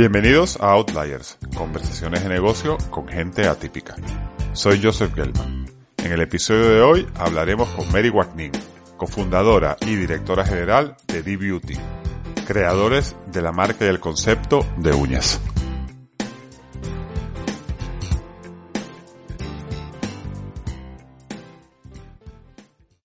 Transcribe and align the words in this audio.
Bienvenidos 0.00 0.56
a 0.62 0.70
Outliers, 0.70 1.36
conversaciones 1.54 2.22
de 2.22 2.30
negocio 2.30 2.78
con 2.88 3.06
gente 3.06 3.46
atípica. 3.46 3.96
Soy 4.54 4.80
Joseph 4.82 5.14
Gelman. 5.14 5.66
En 5.98 6.12
el 6.12 6.22
episodio 6.22 6.70
de 6.70 6.80
hoy 6.80 7.06
hablaremos 7.16 7.68
con 7.68 7.92
Mary 7.92 8.08
Wagnin, 8.08 8.50
cofundadora 8.96 9.76
y 9.82 9.96
directora 9.96 10.46
general 10.46 10.96
de 11.06 11.22
D-Beauty, 11.22 11.74
creadores 12.46 13.14
de 13.30 13.42
la 13.42 13.52
marca 13.52 13.84
y 13.84 13.88
el 13.88 14.00
concepto 14.00 14.64
de 14.78 14.94
uñas. 14.94 15.38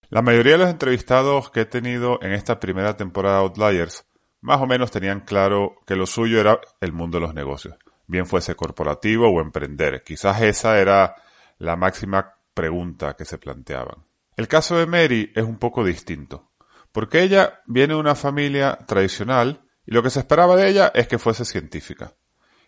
La 0.10 0.22
mayoría 0.22 0.54
de 0.54 0.60
los 0.60 0.70
entrevistados 0.70 1.50
que 1.50 1.60
he 1.60 1.66
tenido 1.66 2.20
en 2.22 2.32
esta 2.32 2.62
primera 2.62 2.96
temporada 2.96 3.40
de 3.40 3.44
Outliers 3.44 4.06
más 4.46 4.62
o 4.62 4.68
menos 4.68 4.92
tenían 4.92 5.22
claro 5.22 5.78
que 5.88 5.96
lo 5.96 6.06
suyo 6.06 6.40
era 6.40 6.60
el 6.80 6.94
mundo 6.94 7.18
de 7.18 7.26
los 7.26 7.34
negocios, 7.34 7.76
bien 8.06 8.28
fuese 8.28 8.56
corporativo 8.56 9.28
o 9.28 9.42
emprender. 9.42 10.04
Quizás 10.04 10.40
esa 10.44 10.80
era 10.80 11.16
la 11.58 11.76
máxima 11.76 12.36
pregunta 12.54 13.16
que 13.16 13.26
se 13.26 13.40
planteaban. 13.40 14.06
El 14.38 14.48
caso 14.48 14.78
de 14.78 14.86
Mary 14.86 15.32
es 15.36 15.44
un 15.44 15.58
poco 15.58 15.84
distinto, 15.84 16.52
porque 16.92 17.24
ella 17.24 17.62
viene 17.66 17.96
de 17.96 18.00
una 18.00 18.14
familia 18.14 18.78
tradicional 18.86 19.64
y 19.84 19.96
lo 19.96 20.04
que 20.04 20.12
se 20.12 20.20
esperaba 20.20 20.56
de 20.56 20.70
ella 20.70 20.92
es 20.94 21.08
que 21.08 21.18
fuese 21.18 21.44
científica. 21.44 22.14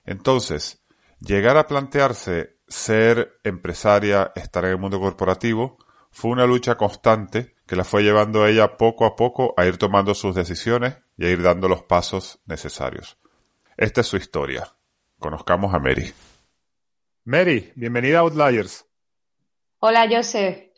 Entonces, 0.04 0.84
llegar 1.20 1.58
a 1.58 1.68
plantearse 1.68 2.58
ser 2.68 3.40
empresaria, 3.44 4.32
estar 4.36 4.66
en 4.66 4.72
el 4.72 4.78
mundo 4.80 5.00
corporativo, 5.00 5.78
fue 6.10 6.32
una 6.32 6.48
lucha 6.48 6.76
constante 6.76 7.56
que 7.68 7.76
la 7.76 7.84
fue 7.84 8.02
llevando 8.02 8.44
a 8.44 8.50
ella 8.50 8.78
poco 8.78 9.06
a 9.06 9.16
poco 9.16 9.54
a 9.58 9.66
ir 9.66 9.78
tomando 9.78 10.16
sus 10.16 10.34
decisiones 10.34 10.98
y 11.18 11.26
a 11.26 11.30
ir 11.30 11.42
dando 11.42 11.68
los 11.68 11.84
pasos 11.84 12.40
necesarios. 12.46 13.18
Esta 13.76 14.02
es 14.02 14.08
su 14.08 14.16
historia. 14.16 14.68
Conozcamos 15.20 15.74
a 15.74 15.80
Mary. 15.80 16.14
Mary, 17.26 17.74
bienvenida 17.76 18.20
a 18.20 18.22
Outliers. 18.22 18.86
Hola, 19.80 20.08
Joseph. 20.10 20.72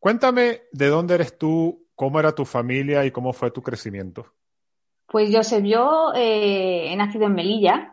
Cuéntame 0.00 0.62
de 0.72 0.88
dónde 0.88 1.14
eres 1.14 1.38
tú, 1.38 1.86
cómo 1.94 2.18
era 2.18 2.34
tu 2.34 2.44
familia 2.44 3.04
y 3.04 3.12
cómo 3.12 3.32
fue 3.32 3.52
tu 3.52 3.62
crecimiento. 3.62 4.26
Pues 5.06 5.30
Joseph, 5.32 5.64
yo 5.64 6.12
eh, 6.14 6.92
he 6.92 6.96
nacido 6.96 7.26
en 7.26 7.34
Melilla, 7.34 7.89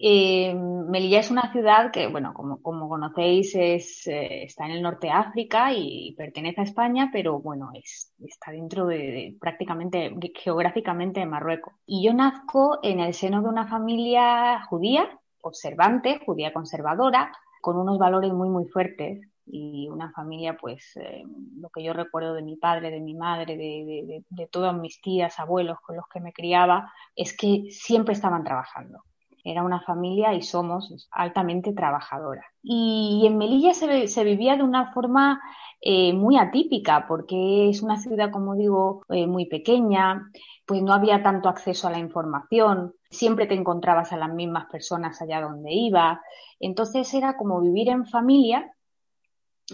eh, 0.00 0.54
Melilla 0.54 1.18
es 1.20 1.30
una 1.30 1.50
ciudad 1.50 1.90
que, 1.90 2.06
bueno, 2.06 2.32
como, 2.34 2.88
conocéis, 2.88 3.54
es, 3.56 4.06
eh, 4.06 4.44
está 4.44 4.66
en 4.66 4.72
el 4.72 4.82
norte 4.82 5.08
de 5.08 5.12
África 5.12 5.72
y 5.72 6.14
pertenece 6.16 6.60
a 6.60 6.64
España, 6.64 7.10
pero 7.12 7.40
bueno, 7.40 7.70
es, 7.74 8.12
está 8.20 8.52
dentro 8.52 8.86
de, 8.86 9.36
prácticamente 9.40 10.14
geográficamente 10.36 11.20
de 11.20 11.26
Marruecos. 11.26 11.74
Y 11.84 12.04
yo 12.06 12.14
nazco 12.14 12.78
en 12.82 13.00
el 13.00 13.12
seno 13.12 13.42
de 13.42 13.48
una 13.48 13.66
familia 13.66 14.64
judía, 14.66 15.18
observante, 15.42 16.20
judía 16.24 16.52
conservadora, 16.52 17.32
con 17.60 17.76
unos 17.76 17.98
valores 17.98 18.32
muy, 18.32 18.48
muy 18.48 18.66
fuertes 18.66 19.20
y 19.46 19.88
una 19.88 20.12
familia, 20.12 20.56
pues, 20.56 20.96
eh, 20.96 21.24
lo 21.56 21.70
que 21.70 21.82
yo 21.82 21.92
recuerdo 21.92 22.34
de 22.34 22.42
mi 22.42 22.56
padre, 22.56 22.90
de 22.92 23.00
mi 23.00 23.14
madre, 23.14 23.56
de, 23.56 24.04
de, 24.06 24.24
de 24.28 24.46
todas 24.46 24.76
mis 24.76 25.00
tías, 25.00 25.40
abuelos 25.40 25.80
con 25.80 25.96
los 25.96 26.06
que 26.06 26.20
me 26.20 26.32
criaba, 26.32 26.92
es 27.16 27.36
que 27.36 27.64
siempre 27.70 28.14
estaban 28.14 28.44
trabajando 28.44 29.02
era 29.48 29.62
una 29.62 29.80
familia 29.80 30.34
y 30.34 30.42
somos 30.42 31.08
altamente 31.10 31.72
trabajadora. 31.72 32.44
Y 32.62 33.24
en 33.26 33.38
Melilla 33.38 33.72
se, 33.74 34.24
vivía 34.24 34.56
de 34.56 34.62
una 34.62 34.92
forma 34.92 35.40
eh, 35.80 36.12
muy 36.12 36.36
atípica 36.36 37.06
porque 37.08 37.70
es 37.70 37.82
una 37.82 37.98
ciudad, 37.98 38.30
como 38.30 38.54
digo, 38.54 39.02
eh, 39.08 39.26
muy 39.26 39.46
pequeña, 39.46 40.30
pues 40.66 40.82
no 40.82 40.92
había 40.92 41.22
tanto 41.22 41.48
acceso 41.48 41.88
a 41.88 41.90
la 41.90 41.98
información, 41.98 42.94
siempre 43.10 43.46
te 43.46 43.54
encontrabas 43.54 44.12
a 44.12 44.16
las 44.16 44.32
mismas 44.32 44.66
personas 44.66 45.20
allá 45.22 45.40
donde 45.40 45.72
iba. 45.72 46.20
Entonces 46.60 47.12
era 47.14 47.36
como 47.36 47.60
vivir 47.60 47.88
en 47.88 48.06
familia 48.06 48.70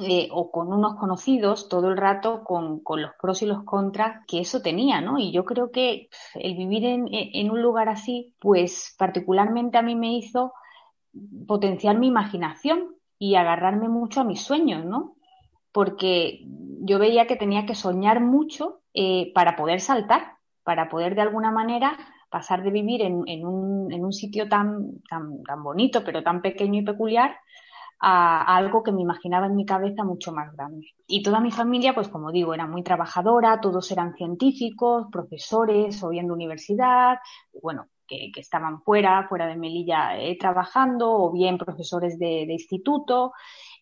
eh, 0.03 0.29
o 0.33 0.51
con 0.51 0.73
unos 0.73 0.97
conocidos 0.97 1.69
todo 1.69 1.89
el 1.89 1.97
rato 1.97 2.43
con, 2.43 2.83
los 2.85 3.13
pros 3.21 3.43
y 3.43 3.47
los 3.47 3.63
contras 3.63 4.25
que 4.27 4.41
eso 4.41 4.61
tenía, 4.61 5.01
¿no? 5.01 5.19
Y 5.19 5.31
yo 5.31 5.45
creo 5.45 5.71
que 5.71 6.09
el 6.35 6.57
vivir 6.57 6.85
en, 6.85 7.51
un 7.51 7.63
lugar 7.63 7.89
así, 7.89 8.35
pues 8.41 8.97
particularmente 8.99 9.79
a 9.79 9.83
mí 9.83 9.95
me 9.95 10.17
hizo 10.17 10.53
potenciar 11.47 11.97
mi 11.97 12.09
imaginación 12.09 12.97
y 13.21 13.37
agarrarme 13.37 13.89
mucho 13.89 14.21
a 14.21 14.25
mis 14.25 14.43
sueños, 14.43 14.85
¿no? 14.85 15.15
Porque 15.71 16.41
yo 16.81 16.99
veía 16.99 17.29
que 17.29 17.37
tenía 17.37 17.65
que 17.65 17.77
soñar 17.77 18.21
mucho 18.21 18.81
eh, 18.95 19.33
para 19.33 19.55
poder 19.55 19.81
saltar, 19.81 20.39
para 20.65 20.89
poder 20.89 21.15
de 21.15 21.23
alguna 21.23 21.53
manera 21.53 21.97
pasar 22.31 22.65
de 22.65 22.73
vivir 22.73 23.01
en, 23.01 23.15
un, 23.47 23.93
en 23.93 24.05
un, 24.05 24.13
sitio 24.13 24.49
tan, 24.49 25.01
tan, 25.09 25.45
tan 25.45 25.63
bonito, 25.63 26.03
pero 26.03 26.25
tan 26.25 26.43
pequeño 26.43 26.81
y 26.81 26.85
peculiar, 26.85 27.37
a, 28.07 28.57
algo 28.57 28.83
que 28.83 28.93
me 28.93 29.01
imaginaba 29.01 29.47
en 29.47 29.57
mi 29.57 29.65
cabeza 29.65 30.05
mucho 30.05 30.31
más 30.33 30.55
grande. 30.55 30.89
Y 31.07 31.23
toda 31.23 31.41
mi 31.41 31.51
familia, 31.51 31.95
pues 31.95 32.09
como 32.09 32.31
digo, 32.31 32.53
era 32.53 32.67
muy 32.67 32.83
trabajadora, 32.83 33.61
todos 33.63 33.91
eran 33.91 34.15
científicos, 34.15 35.07
profesores 35.11 36.03
o 36.03 36.11
bien 36.11 36.27
de 36.27 36.35
universidad, 36.35 37.19
bueno, 37.63 37.87
que, 38.07 38.31
estaban 38.37 38.83
fuera, 38.83 39.27
fuera 39.27 39.47
de 39.47 39.57
Melilla 39.57 40.19
eh, 40.19 40.37
trabajando, 40.39 41.11
o 41.15 41.33
bien 41.33 41.57
profesores 41.57 42.19
de, 42.19 42.43
instituto, 42.43 43.33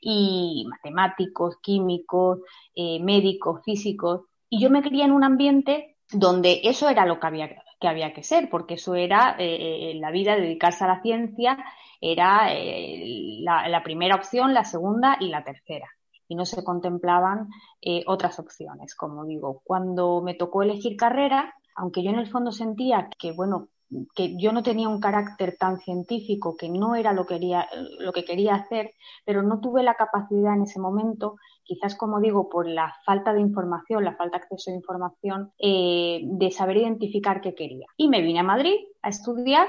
y 0.00 0.66
matemáticos, 0.68 1.58
químicos, 1.60 2.40
eh, 2.76 3.02
médicos, 3.02 3.60
físicos. 3.64 4.22
Y 4.48 4.60
yo 4.60 4.70
me 4.70 4.82
crié 4.82 5.04
en 5.04 5.12
un 5.12 5.24
ambiente 5.24 5.96
donde 6.12 6.60
eso 6.62 6.88
era 6.88 7.06
lo 7.06 7.18
que 7.18 7.26
había 7.26 7.48
que, 7.48 7.56
había 7.88 8.12
que 8.12 8.22
ser, 8.22 8.48
porque 8.50 8.74
eso 8.74 8.94
era 8.94 9.36
eh, 9.38 9.92
la 9.96 10.10
vida, 10.10 10.36
dedicarse 10.36 10.84
a 10.84 10.88
la 10.88 11.02
ciencia 11.02 11.58
era 12.02 12.52
eh, 12.52 13.38
la, 13.42 13.82
primera 13.84 14.16
opción, 14.16 14.52
la 14.52 14.64
segunda 14.64 15.16
y 15.20 15.28
la 15.28 15.44
tercera. 15.44 15.88
Y 16.26 16.34
no 16.34 16.44
se 16.44 16.64
contemplaban 16.64 17.48
eh, 17.80 18.02
otras 18.06 18.38
opciones, 18.40 18.94
como 18.96 19.24
digo. 19.24 19.62
Cuando 19.64 20.20
me 20.20 20.34
tocó 20.34 20.62
elegir 20.62 20.96
carrera, 20.96 21.54
aunque 21.76 22.02
yo 22.02 22.10
en 22.10 22.18
el 22.18 22.28
fondo 22.28 22.50
sentía 22.50 23.08
que, 23.18 23.30
bueno, 23.32 23.68
que 24.16 24.36
yo 24.36 24.52
no 24.52 24.62
tenía 24.62 24.88
un 24.88 25.00
carácter 25.00 25.56
tan 25.56 25.78
científico, 25.78 26.56
que 26.56 26.68
no 26.68 26.96
era 26.96 27.12
lo, 27.12 27.24
quería, 27.24 27.68
lo 28.00 28.12
que 28.12 28.24
quería 28.24 28.54
hacer, 28.54 28.94
pero 29.24 29.42
no 29.42 29.60
tuve 29.60 29.84
la 29.84 29.94
capacidad 29.94 30.54
en 30.54 30.62
ese 30.62 30.80
momento, 30.80 31.36
quizás 31.64 31.94
como 31.96 32.20
digo, 32.20 32.48
por 32.48 32.66
la 32.66 32.94
falta 33.04 33.32
de 33.32 33.40
información, 33.40 34.04
la 34.04 34.16
falta 34.16 34.38
de 34.38 34.44
acceso 34.44 34.70
a 34.70 34.74
información, 34.74 35.52
eh, 35.58 36.20
de 36.24 36.50
saber 36.50 36.78
identificar 36.78 37.40
qué 37.40 37.54
quería. 37.54 37.86
Y 37.96 38.08
me 38.08 38.22
vine 38.22 38.40
a 38.40 38.44
Madrid 38.44 38.76
a 39.02 39.08
estudiar 39.08 39.68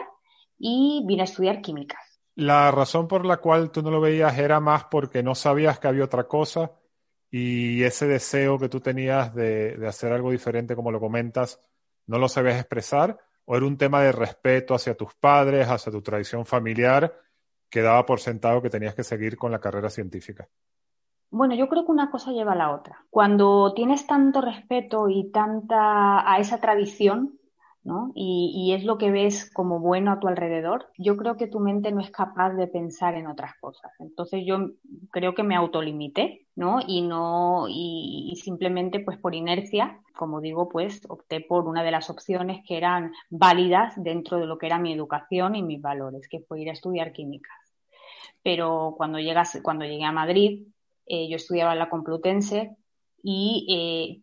y 0.58 1.04
vine 1.06 1.22
a 1.22 1.26
estudiar 1.26 1.62
químicas. 1.62 2.22
La 2.36 2.72
razón 2.72 3.08
por 3.08 3.26
la 3.26 3.38
cual 3.38 3.72
tú 3.72 3.82
no 3.84 3.92
lo 3.92 4.02
veías 4.02 4.38
era 4.38 4.60
más 4.60 4.86
porque 4.86 5.22
no 5.22 5.36
sabías 5.36 5.80
que 5.80 5.88
había 5.88 6.06
otra 6.06 6.28
cosa 6.28 6.72
y 7.30 7.84
ese 7.84 8.08
deseo 8.08 8.60
que 8.60 8.70
tú 8.70 8.80
tenías 8.80 9.34
de, 9.34 9.76
hacer 9.88 10.12
algo 10.12 10.30
diferente, 10.30 10.76
como 10.76 10.92
lo 10.92 11.00
comentas, 11.00 11.60
no 12.06 12.20
lo 12.20 12.30
sabías 12.30 12.60
expresar, 12.60 13.18
o 13.46 13.56
era 13.58 13.66
un 13.66 13.76
tema 13.76 14.04
de 14.04 14.12
respeto 14.12 14.76
hacia 14.76 14.96
tus 14.96 15.16
padres, 15.16 15.68
hacia 15.68 15.92
tu 15.92 16.02
tradición 16.04 16.46
familiar, 16.46 17.20
que 17.72 17.82
daba 17.82 18.06
por 18.06 18.20
sentado 18.20 18.62
que 18.62 18.70
tenías 18.70 18.94
que 18.94 19.04
seguir 19.04 19.36
con 19.36 19.52
la 19.52 19.60
carrera 19.60 19.90
científica. 19.90 20.48
Bueno, 21.34 21.56
yo 21.56 21.68
creo 21.68 21.84
que 21.84 21.92
una 21.92 22.12
cosa 22.12 22.32
lleva 22.32 22.52
a 22.52 22.56
la 22.56 22.76
otra. 22.76 23.06
Cuando 23.10 23.74
tienes 23.74 24.06
tanto 24.06 24.40
respeto 24.40 25.10
y 25.10 25.32
tanta 25.32 26.32
a 26.32 26.38
esa 26.38 26.60
tradición, 26.60 27.40
y, 28.14 28.72
es 28.78 28.84
lo 28.84 29.00
que 29.00 29.10
ves 29.10 29.50
como 29.52 29.80
bueno 29.80 30.12
a 30.12 30.20
tu 30.20 30.28
alrededor, 30.28 30.92
yo 31.00 31.18
creo 31.18 31.36
que 31.36 31.48
tu 31.48 31.60
mente 31.60 31.92
no 31.92 32.02
es 32.02 32.12
capaz 32.12 32.52
de 32.52 32.68
pensar 32.68 33.16
en 33.16 33.26
otras 33.26 33.56
cosas. 33.60 33.92
Entonces 34.00 34.44
yo 34.46 34.74
creo 35.10 35.34
que 35.34 35.42
me 35.42 35.56
autolimité, 35.56 36.46
¿no? 36.56 36.80
Y 36.88 37.02
no, 37.02 37.66
y, 37.68 38.40
simplemente 38.44 39.00
pues 39.00 39.18
por 39.18 39.34
inercia, 39.34 40.00
como 40.16 40.40
digo, 40.40 40.70
pues 40.70 41.02
opté 41.10 41.42
por 41.42 41.68
una 41.68 41.82
de 41.82 41.92
las 41.92 42.12
opciones 42.12 42.64
que 42.68 42.78
eran 42.78 43.12
válidas 43.32 43.96
dentro 43.98 44.38
de 44.38 44.46
lo 44.46 44.60
que 44.60 44.68
era 44.68 44.78
mi 44.78 44.94
educación 44.94 45.56
y 45.56 45.64
mis 45.64 45.82
valores, 45.82 46.28
que 46.30 46.42
fue 46.42 46.62
ir 46.62 46.70
a 46.70 46.74
estudiar 46.74 47.12
químicas. 47.12 47.58
Pero 48.44 48.94
cuando 48.98 49.18
llegas, 49.18 49.60
cuando 49.64 49.86
llegué 49.86 50.04
a 50.06 50.12
Madrid, 50.12 50.68
eh, 51.06 51.30
yo 51.30 51.36
estudiaba 51.36 51.74
en 51.74 51.80
la 51.80 51.90
Complutense 51.90 52.76
y, 53.22 53.66
eh, 53.70 54.22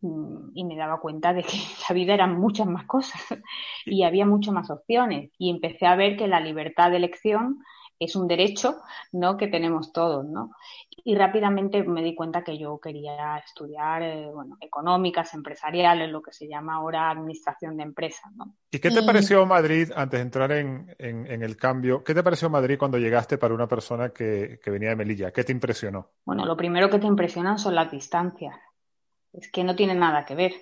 y, 0.54 0.64
me 0.64 0.76
daba 0.76 1.00
cuenta 1.00 1.32
de 1.32 1.42
que 1.42 1.56
la 1.88 1.94
vida 1.94 2.14
eran 2.14 2.38
muchas 2.38 2.66
más 2.66 2.84
cosas 2.84 3.20
y 3.86 4.02
había 4.02 4.26
muchas 4.26 4.54
más 4.54 4.70
opciones. 4.70 5.30
Y 5.38 5.50
empecé 5.50 5.86
a 5.86 5.96
ver 5.96 6.16
que 6.16 6.28
la 6.28 6.40
libertad 6.40 6.90
de 6.90 6.98
elección 6.98 7.62
es 8.00 8.16
un 8.16 8.26
derecho 8.26 8.80
¿no? 9.12 9.36
que 9.36 9.46
tenemos 9.46 9.92
todos. 9.92 10.24
¿no? 10.24 10.52
Y 11.04 11.14
rápidamente 11.14 11.84
me 11.84 12.02
di 12.02 12.14
cuenta 12.14 12.42
que 12.42 12.58
yo 12.58 12.80
quería 12.80 13.36
estudiar 13.36 14.02
eh, 14.02 14.30
bueno, 14.32 14.56
económicas, 14.60 15.34
empresariales, 15.34 16.10
lo 16.10 16.22
que 16.22 16.32
se 16.32 16.48
llama 16.48 16.74
ahora 16.74 17.10
administración 17.10 17.76
de 17.76 17.84
empresas. 17.84 18.32
¿no? 18.34 18.56
¿Y 18.70 18.78
qué 18.78 18.90
te 18.90 19.02
pareció 19.02 19.44
Madrid, 19.46 19.92
antes 19.94 20.18
de 20.18 20.22
entrar 20.22 20.50
en, 20.52 20.94
en, 20.98 21.42
el 21.42 21.56
cambio, 21.56 22.02
qué 22.02 22.14
te 22.14 22.22
pareció 22.22 22.48
Madrid 22.48 22.78
cuando 22.78 22.98
llegaste 22.98 23.38
para 23.38 23.54
una 23.54 23.68
persona 23.68 24.08
que, 24.08 24.58
que 24.62 24.70
venía 24.70 24.88
de 24.88 24.96
Melilla? 24.96 25.30
¿Qué 25.30 25.44
te 25.44 25.52
impresionó? 25.52 26.10
Bueno, 26.24 26.46
lo 26.46 26.56
primero 26.56 26.88
que 26.88 26.98
te 26.98 27.06
impresionan 27.06 27.58
son 27.58 27.74
las 27.74 27.90
distancias 27.90 28.56
es 29.32 29.50
que 29.50 29.62
no 29.62 29.76
tiene 29.76 29.94
nada 29.94 30.24
que 30.24 30.34
ver. 30.34 30.52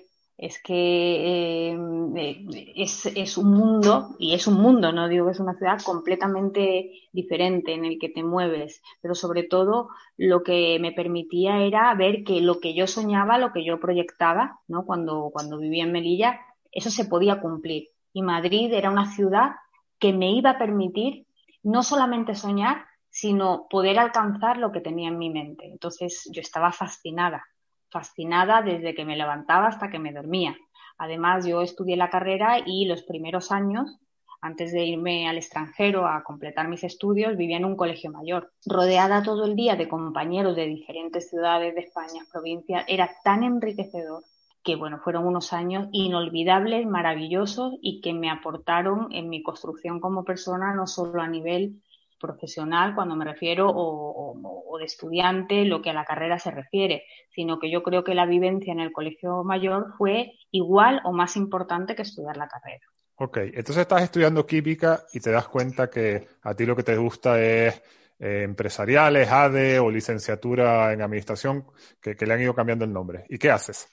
Es 0.41 0.63
que 0.63 1.73
eh, 1.73 2.45
es, 2.77 3.05
es, 3.07 3.37
un 3.37 3.51
mundo, 3.51 4.15
y 4.19 4.33
es 4.33 4.47
un 4.47 4.53
mundo, 4.53 4.93
no 4.93 5.09
digo 5.09 5.25
que 5.25 5.33
es 5.33 5.39
una 5.41 5.57
ciudad 5.57 5.81
completamente 5.83 6.91
diferente 7.11 7.73
en 7.73 7.83
el 7.83 7.99
que 7.99 8.07
te 8.07 8.23
mueves, 8.23 8.81
pero 9.01 9.15
sobre 9.15 9.43
todo 9.43 9.89
lo 10.15 10.41
que 10.41 10.79
me 10.79 10.93
permitía 10.93 11.59
era 11.63 11.93
ver 11.93 12.23
que 12.23 12.39
lo 12.39 12.61
que 12.61 12.73
yo 12.73 12.87
soñaba, 12.87 13.37
lo 13.37 13.51
que 13.51 13.65
yo 13.65 13.81
proyectaba, 13.81 14.61
¿no? 14.69 14.85
Cuando, 14.85 15.29
cuando 15.33 15.57
vivía 15.57 15.83
en 15.83 15.91
Melilla, 15.91 16.39
eso 16.71 16.89
se 16.89 17.03
podía 17.03 17.41
cumplir. 17.41 17.89
Y 18.13 18.21
Madrid 18.21 18.71
era 18.71 18.91
una 18.91 19.11
ciudad 19.11 19.55
que 19.99 20.13
me 20.13 20.31
iba 20.31 20.51
a 20.51 20.57
permitir 20.57 21.27
no 21.63 21.83
solamente 21.83 22.33
soñar, 22.33 22.85
sino 23.09 23.67
poder 23.69 23.99
alcanzar 23.99 24.57
lo 24.57 24.71
que 24.71 24.79
tenía 24.79 25.09
en 25.09 25.17
mi 25.17 25.29
mente. 25.29 25.65
Entonces 25.65 26.29
yo 26.31 26.39
estaba 26.39 26.71
fascinada, 26.71 27.43
fascinada 27.89 28.61
desde 28.61 28.93
que 28.93 29.05
me 29.05 29.17
levantaba 29.17 29.67
hasta 29.67 29.89
que 29.89 29.99
me 29.99 30.13
dormía. 30.13 30.55
Además, 30.97 31.45
yo 31.45 31.61
estudié 31.61 31.95
la 31.95 32.09
carrera 32.09 32.57
y 32.65 32.85
los 32.85 33.03
primeros 33.03 33.51
años, 33.51 33.99
antes 34.41 34.71
de 34.71 34.85
irme 34.85 35.27
al 35.27 35.37
extranjero 35.37 36.07
a 36.07 36.23
completar 36.23 36.67
mis 36.67 36.83
estudios, 36.83 37.37
vivía 37.37 37.57
en 37.57 37.65
un 37.65 37.75
colegio 37.75 38.11
mayor. 38.11 38.51
Rodeada 38.65 39.23
todo 39.23 39.45
el 39.45 39.55
día 39.55 39.75
de 39.75 39.87
compañeros 39.87 40.55
de 40.55 40.65
diferentes 40.65 41.29
ciudades 41.29 41.75
de 41.75 41.81
España, 41.81 42.25
provincias, 42.31 42.85
era 42.87 43.09
tan 43.23 43.43
enriquecedor 43.43 44.23
que 44.63 44.75
bueno, 44.75 44.99
fueron 44.99 45.25
unos 45.25 45.53
años 45.53 45.87
inolvidables, 45.91 46.85
maravillosos 46.85 47.73
y 47.81 48.01
que 48.01 48.13
me 48.13 48.29
aportaron 48.29 49.07
en 49.11 49.29
mi 49.29 49.41
construcción 49.41 49.99
como 49.99 50.25
persona, 50.25 50.73
no 50.75 50.85
solo 50.85 51.21
a 51.21 51.27
nivel 51.27 51.81
profesional, 52.19 52.93
cuando 52.95 53.15
me 53.15 53.25
refiero, 53.25 53.71
o, 53.73 54.77
de 54.77 54.85
estudiante, 54.85 55.65
lo 55.65 55.81
que 55.81 55.89
a 55.89 55.93
la 55.93 56.05
carrera 56.05 56.39
se 56.39 56.51
refiere, 56.51 57.03
sino 57.29 57.59
que 57.59 57.69
yo 57.69 57.83
creo 57.83 58.03
que 58.03 58.15
la 58.15 58.25
vivencia 58.25 58.71
en 58.71 58.79
el 58.79 58.91
colegio 58.91 59.43
mayor 59.43 59.93
fue 59.97 60.33
igual 60.51 61.01
o 61.03 61.11
más 61.11 61.35
importante 61.35 61.95
que 61.95 62.03
estudiar 62.03 62.37
la 62.37 62.47
carrera. 62.47 62.85
Ok, 63.15 63.37
entonces 63.37 63.77
estás 63.77 64.03
estudiando 64.03 64.45
química 64.45 65.01
y 65.11 65.19
te 65.19 65.31
das 65.31 65.47
cuenta 65.49 65.89
que 65.89 66.27
a 66.43 66.53
ti 66.53 66.65
lo 66.65 66.75
que 66.75 66.83
te 66.83 66.95
gusta 66.95 67.41
es 67.41 67.81
eh, 68.19 68.43
empresariales, 68.43 69.29
ADE 69.29 69.79
o 69.79 69.91
licenciatura 69.91 70.93
en 70.93 71.01
administración, 71.01 71.65
que 71.99 72.15
le 72.25 72.33
han 72.33 72.41
ido 72.41 72.53
cambiando 72.53 72.85
el 72.85 72.93
nombre. 72.93 73.25
¿Y 73.27 73.37
qué 73.37 73.51
haces? 73.51 73.89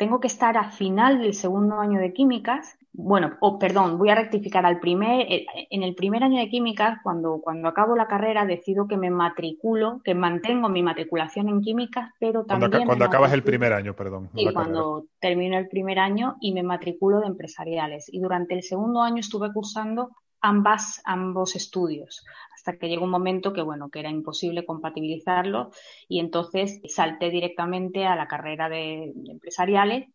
tengo 0.00 0.18
que 0.18 0.28
estar 0.28 0.56
a 0.56 0.70
final 0.70 1.18
del 1.18 1.34
segundo 1.34 1.78
año 1.78 2.00
de 2.00 2.14
químicas. 2.14 2.78
Bueno, 2.92 3.36
o 3.40 3.58
perdón, 3.58 3.98
voy 3.98 4.10
a 4.10 4.16
rectificar 4.16 4.66
al 4.66 4.80
primer, 4.80 5.20
eh, 5.30 5.46
en 5.70 5.84
el 5.84 5.94
primer 5.94 6.24
año 6.24 6.40
de 6.40 6.48
químicas, 6.48 6.98
cuando, 7.04 7.40
cuando 7.40 7.68
acabo 7.68 7.94
la 7.94 8.08
carrera, 8.08 8.44
decido 8.44 8.88
que 8.88 8.96
me 8.96 9.10
matriculo, 9.10 10.00
que 10.04 10.14
mantengo 10.14 10.68
mi 10.68 10.82
matriculación 10.82 11.48
en 11.48 11.60
químicas, 11.60 12.10
pero 12.18 12.44
también. 12.44 12.86
Cuando, 12.86 13.04
acabas 13.04 13.32
el 13.32 13.44
primer 13.44 13.72
año, 13.72 13.94
perdón. 13.94 14.28
Sí, 14.34 14.48
cuando 14.52 15.06
termino 15.20 15.56
el 15.56 15.68
primer 15.68 16.00
año 16.00 16.36
y 16.40 16.52
me 16.52 16.64
matriculo 16.64 17.20
de 17.20 17.28
empresariales. 17.28 18.12
Y 18.12 18.18
durante 18.18 18.54
el 18.54 18.62
segundo 18.64 19.02
año 19.02 19.20
estuve 19.20 19.52
cursando 19.52 20.10
ambas, 20.40 21.02
ambos 21.04 21.56
estudios 21.56 22.24
hasta 22.60 22.78
que 22.78 22.88
llegó 22.88 23.04
un 23.04 23.10
momento 23.10 23.52
que, 23.52 23.62
bueno, 23.62 23.88
que 23.88 24.00
era 24.00 24.10
imposible 24.10 24.66
compatibilizarlo 24.66 25.70
y 26.08 26.20
entonces 26.20 26.80
salté 26.88 27.30
directamente 27.30 28.04
a 28.04 28.16
la 28.16 28.28
carrera 28.28 28.68
de, 28.68 29.12
empresariales, 29.28 30.08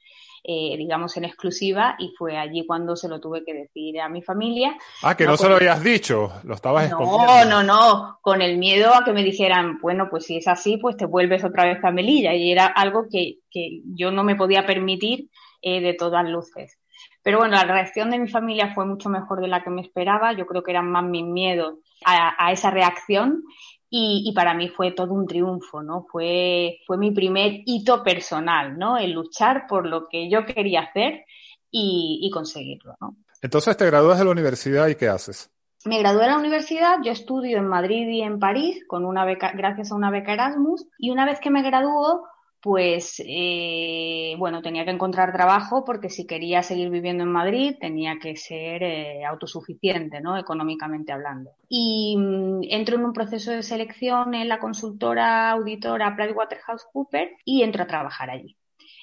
eh, 0.43 0.77
digamos 0.77 1.17
en 1.17 1.25
exclusiva, 1.25 1.95
y 1.97 2.13
fue 2.15 2.37
allí 2.37 2.67
cuando 2.67 2.95
se 2.95 3.09
lo 3.09 3.19
tuve 3.19 3.43
que 3.43 3.55
decir 3.55 3.99
a 3.99 4.09
mi 4.09 4.21
familia. 4.21 4.77
Ah, 5.01 5.17
que 5.17 5.25
no, 5.25 5.37
se 5.37 5.49
lo 5.49 5.55
habías 5.55 5.83
dicho, 5.83 6.33
lo 6.43 6.53
estabas 6.53 6.91
No, 6.91 7.45
no, 7.45 7.63
no, 7.63 8.19
con 8.21 8.43
el 8.43 8.59
miedo 8.59 8.93
a 8.93 9.03
que 9.03 9.11
me 9.11 9.23
dijeran, 9.23 9.79
bueno, 9.81 10.07
pues 10.07 10.25
si 10.25 10.37
es 10.37 10.47
así, 10.47 10.77
pues 10.77 10.97
te 10.97 11.07
vuelves 11.07 11.43
otra 11.43 11.65
vez 11.65 11.83
a 11.83 11.89
Melilla, 11.89 12.35
y 12.35 12.51
era 12.51 12.67
algo 12.67 13.07
que, 13.11 13.39
que 13.49 13.81
yo 13.95 14.11
no 14.11 14.23
me 14.23 14.35
podía 14.35 14.67
permitir 14.67 15.31
eh, 15.63 15.81
de 15.81 15.95
todas 15.95 16.29
luces. 16.29 16.77
Pero 17.25 17.39
bueno, 17.39 17.55
la 17.55 17.63
reacción 17.63 18.11
de 18.11 18.19
mi 18.19 18.29
familia 18.29 18.75
fue 18.75 18.85
mucho 18.85 19.09
mejor 19.09 19.41
de 19.41 19.47
la 19.47 19.63
que 19.63 19.71
me 19.71 19.81
esperaba. 19.81 20.33
Yo 20.33 20.45
creo 20.45 20.61
que 20.61 20.69
eran 20.69 20.91
más 20.91 21.03
mis 21.03 21.25
miedos 21.25 21.79
a, 22.05 22.51
esa 22.51 22.69
reacción 22.69 23.41
y, 23.89 24.31
para 24.35 24.53
mí 24.53 24.69
fue 24.69 24.91
todo 24.91 25.11
un 25.11 25.25
triunfo, 25.25 25.81
¿no? 25.81 26.05
Fue, 26.11 26.77
fue 26.85 26.99
mi 26.99 27.09
primer 27.09 27.63
hito 27.65 28.03
personal, 28.03 28.77
¿no? 28.77 28.99
El 28.99 29.13
luchar 29.13 29.65
por 29.67 29.87
lo 29.87 30.07
que 30.07 30.29
yo 30.29 30.45
quería 30.45 30.81
hacer 30.81 31.25
y, 31.71 32.29
conseguirlo, 32.31 32.93
¿no? 33.01 33.15
Entonces 33.41 33.75
te 33.75 33.87
gradúas 33.87 34.19
de 34.19 34.25
la 34.25 34.31
universidad 34.31 34.87
y 34.87 34.93
¿qué 34.93 35.07
haces? 35.07 35.49
Me 35.83 35.97
gradué 35.97 36.25
de 36.25 36.29
la 36.29 36.37
universidad, 36.37 36.97
yo 37.03 37.11
estudio 37.11 37.57
en 37.57 37.67
Madrid 37.67 38.07
y 38.07 38.21
en 38.21 38.37
París 38.37 38.83
con 38.87 39.03
una 39.03 39.25
beca, 39.25 39.51
gracias 39.55 39.91
a 39.91 39.95
una 39.95 40.11
beca 40.11 40.33
Erasmus 40.33 40.85
y 40.99 41.09
una 41.09 41.25
vez 41.25 41.39
que 41.39 41.49
me 41.49 41.63
graduó 41.63 42.21
pues 42.65 43.21
eh, 43.23 44.33
bueno, 44.39 44.63
tenía 44.63 44.85
que 44.85 44.89
encontrar 44.89 45.31
trabajo 45.31 45.85
porque 45.85 46.09
si 46.09 46.25
quería 46.25 46.63
seguir 46.63 46.89
viviendo 46.89 47.23
en 47.23 47.31
Madrid 47.31 47.75
tenía 47.79 48.17
que 48.19 48.35
ser 48.35 48.81
eh, 48.81 49.23
autosuficiente, 49.23 50.19
¿no? 50.19 50.35
Económicamente 50.35 51.11
hablando. 51.11 51.51
Y 51.69 52.17
mm, 52.17 52.61
entro 52.71 52.95
en 52.95 53.05
un 53.05 53.13
proceso 53.13 53.51
de 53.51 53.61
selección 53.61 54.33
en 54.33 54.49
la 54.49 54.57
consultora 54.57 55.51
auditora 55.51 56.15
PricewaterhouseCoopers 56.15 57.33
y 57.45 57.61
entro 57.61 57.83
a 57.83 57.87
trabajar 57.87 58.31
allí. 58.31 58.57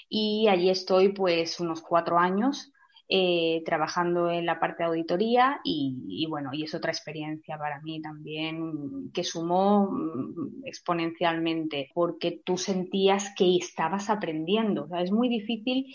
Y 0.09 0.49
allí 0.49 0.69
estoy 0.69 1.11
pues 1.11 1.61
unos 1.61 1.82
cuatro 1.82 2.19
años 2.19 2.73
eh, 3.14 3.62
trabajando 3.67 4.31
en 4.31 4.47
la 4.47 4.59
parte 4.59 4.82
de 4.82 4.88
auditoría 4.88 5.61
y, 5.64 6.26
bueno, 6.31 6.49
y 6.55 6.62
es 6.62 6.75
otra 6.75 6.93
experiencia 6.93 7.59
para 7.59 7.79
mí 7.82 8.00
también 8.00 9.11
que 9.12 9.23
sumó 9.23 9.91
mm, 9.91 10.64
exponencialmente 10.64 11.91
porque 11.93 12.41
tú 12.43 12.56
sentías 12.56 13.35
que 13.37 13.59
estabas 13.59 14.09
aprendiendo. 14.09 14.88
es 14.99 15.12
muy 15.12 15.29
difícil, 15.29 15.94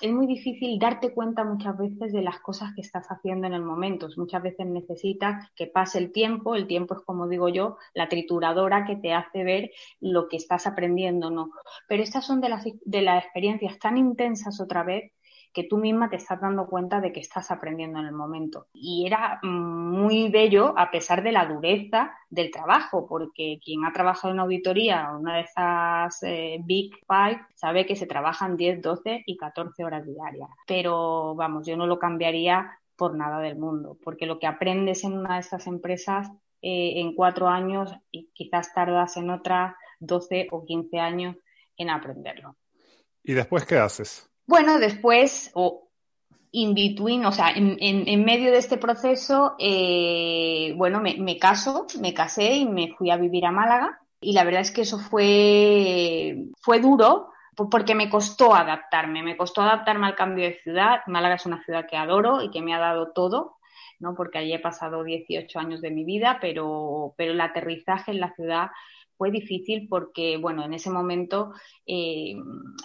es 0.00 0.12
muy 0.12 0.26
difícil 0.26 0.76
darte 0.80 1.14
cuenta 1.14 1.44
muchas 1.44 1.78
veces 1.78 2.12
de 2.12 2.22
las 2.22 2.40
cosas 2.40 2.74
que 2.74 2.80
estás 2.80 3.06
haciendo 3.10 3.46
en 3.46 3.54
el 3.54 3.62
momento. 3.62 4.08
Muchas 4.16 4.42
veces 4.42 4.66
necesitas 4.66 5.48
que 5.54 5.68
pase 5.68 5.98
el 5.98 6.10
tiempo, 6.10 6.56
el 6.56 6.66
tiempo 6.66 6.94
es 6.94 7.00
como 7.02 7.28
digo 7.28 7.48
yo, 7.48 7.76
la 7.94 8.08
trituradora 8.08 8.84
que 8.84 8.96
te 8.96 9.12
hace 9.12 9.44
ver 9.44 9.70
lo 10.00 10.26
que 10.26 10.36
estás 10.36 10.66
aprendiendo, 10.66 11.30
¿no? 11.30 11.52
Pero 11.86 12.02
estas 12.02 12.26
son 12.26 12.40
de 12.40 12.48
las, 12.48 12.64
de 12.84 13.02
las 13.02 13.22
experiencias 13.22 13.78
tan 13.78 13.98
intensas 13.98 14.60
otra 14.60 14.82
vez 14.82 15.12
que 15.56 15.64
tú 15.64 15.78
misma 15.78 16.10
te 16.10 16.16
estás 16.16 16.38
dando 16.38 16.66
cuenta 16.66 17.00
de 17.00 17.14
que 17.14 17.20
estás 17.20 17.50
aprendiendo 17.50 17.98
en 17.98 18.04
el 18.04 18.12
momento. 18.12 18.66
Y 18.74 19.06
era 19.06 19.40
muy 19.42 20.28
bello 20.28 20.74
a 20.76 20.90
pesar 20.90 21.22
de 21.22 21.32
la 21.32 21.46
dureza 21.46 22.14
del 22.28 22.50
trabajo, 22.50 23.06
porque 23.08 23.58
quien 23.64 23.86
ha 23.86 23.92
trabajado 23.94 24.34
en 24.34 24.40
auditoría, 24.40 25.10
una 25.18 25.36
de 25.36 25.40
esas 25.44 26.22
eh, 26.24 26.58
Big 26.62 26.94
Five, 27.08 27.40
sabe 27.54 27.86
que 27.86 27.96
se 27.96 28.04
trabajan 28.04 28.58
10, 28.58 28.82
12 28.82 29.22
y 29.24 29.38
14 29.38 29.82
horas 29.82 30.04
diarias. 30.04 30.50
Pero 30.66 31.34
vamos, 31.34 31.66
yo 31.66 31.74
no 31.74 31.86
lo 31.86 31.98
cambiaría 31.98 32.78
por 32.94 33.16
nada 33.16 33.40
del 33.40 33.56
mundo, 33.56 33.96
porque 34.04 34.26
lo 34.26 34.38
que 34.38 34.46
aprendes 34.46 35.04
en 35.04 35.14
una 35.14 35.36
de 35.36 35.40
estas 35.40 35.66
empresas 35.66 36.28
eh, 36.60 37.00
en 37.00 37.14
cuatro 37.14 37.48
años 37.48 37.94
y 38.10 38.28
quizás 38.34 38.74
tardas 38.74 39.16
en 39.16 39.30
otra 39.30 39.78
12 40.00 40.48
o 40.50 40.66
15 40.66 40.98
años 40.98 41.36
en 41.78 41.88
aprenderlo. 41.88 42.56
¿Y 43.24 43.32
después 43.32 43.64
qué 43.64 43.78
haces? 43.78 44.30
Bueno, 44.46 44.78
después, 44.78 45.50
o 45.54 45.88
in 46.52 46.74
between, 46.74 47.26
o 47.26 47.32
sea, 47.32 47.50
en, 47.50 47.76
en, 47.80 48.24
medio 48.24 48.50
de 48.50 48.58
este 48.58 48.78
proceso, 48.78 49.56
eh, 49.58 50.72
bueno, 50.76 51.00
me, 51.00 51.16
me, 51.18 51.38
caso, 51.38 51.86
me 52.00 52.14
casé 52.14 52.54
y 52.56 52.66
me 52.66 52.94
fui 52.96 53.10
a 53.10 53.16
vivir 53.16 53.44
a 53.44 53.50
Málaga. 53.50 54.00
Y 54.20 54.32
la 54.32 54.44
verdad 54.44 54.62
es 54.62 54.70
que 54.70 54.82
eso 54.82 54.98
fue, 54.98 56.48
fue 56.60 56.80
duro 56.80 57.30
porque 57.70 57.94
me 57.94 58.10
costó 58.10 58.54
adaptarme, 58.54 59.22
me 59.22 59.36
costó 59.36 59.62
adaptarme 59.62 60.06
al 60.06 60.14
cambio 60.14 60.44
de 60.44 60.60
ciudad. 60.62 61.00
Málaga 61.06 61.36
es 61.36 61.46
una 61.46 61.62
ciudad 61.64 61.86
que 61.88 61.96
adoro 61.96 62.42
y 62.42 62.50
que 62.50 62.62
me 62.62 62.74
ha 62.74 62.78
dado 62.78 63.12
todo, 63.12 63.55
¿no? 63.98 64.14
Porque 64.14 64.38
allí 64.38 64.52
he 64.52 64.58
pasado 64.58 65.04
18 65.04 65.58
años 65.58 65.80
de 65.80 65.90
mi 65.90 66.04
vida, 66.04 66.38
pero, 66.40 67.14
pero 67.16 67.32
el 67.32 67.40
aterrizaje 67.40 68.10
en 68.12 68.20
la 68.20 68.34
ciudad 68.34 68.68
fue 69.16 69.30
difícil 69.30 69.88
porque, 69.88 70.36
bueno, 70.36 70.64
en 70.64 70.74
ese 70.74 70.90
momento 70.90 71.52
eh, 71.86 72.36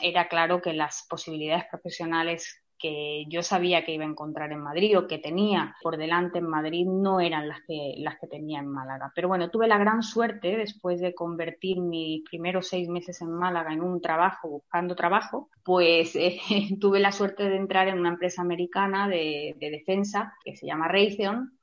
era 0.01 0.27
claro 0.27 0.61
que 0.61 0.73
las 0.73 1.05
posibilidades 1.09 1.65
profesionales 1.69 2.60
que 2.81 3.25
yo 3.29 3.43
sabía 3.43 3.85
que 3.85 3.93
iba 3.93 4.03
a 4.03 4.09
encontrar 4.09 4.51
en 4.51 4.61
Madrid 4.61 4.97
o 4.97 5.07
que 5.07 5.19
tenía 5.19 5.75
por 5.81 5.97
delante 5.97 6.39
en 6.39 6.49
Madrid 6.49 6.85
no 6.87 7.19
eran 7.19 7.47
las 7.47 7.61
que, 7.67 7.95
las 7.97 8.17
que 8.19 8.27
tenía 8.27 8.59
en 8.59 8.67
Málaga. 8.67 9.11
Pero 9.15 9.27
bueno, 9.27 9.49
tuve 9.49 9.67
la 9.67 9.77
gran 9.77 10.01
suerte 10.03 10.57
después 10.57 10.99
de 10.99 11.13
convertir 11.13 11.79
mis 11.79 12.23
primeros 12.23 12.67
seis 12.67 12.89
meses 12.89 13.21
en 13.21 13.31
Málaga 13.31 13.73
en 13.73 13.81
un 13.81 14.01
trabajo, 14.01 14.49
buscando 14.49 14.95
trabajo, 14.95 15.49
pues 15.63 16.15
eh, 16.15 16.39
tuve 16.79 16.99
la 16.99 17.11
suerte 17.11 17.47
de 17.47 17.57
entrar 17.57 17.87
en 17.87 17.99
una 17.99 18.09
empresa 18.09 18.41
americana 18.41 19.07
de, 19.07 19.55
de 19.59 19.69
defensa 19.69 20.33
que 20.43 20.55
se 20.55 20.65
llama 20.65 20.87
Raytheon 20.87 21.60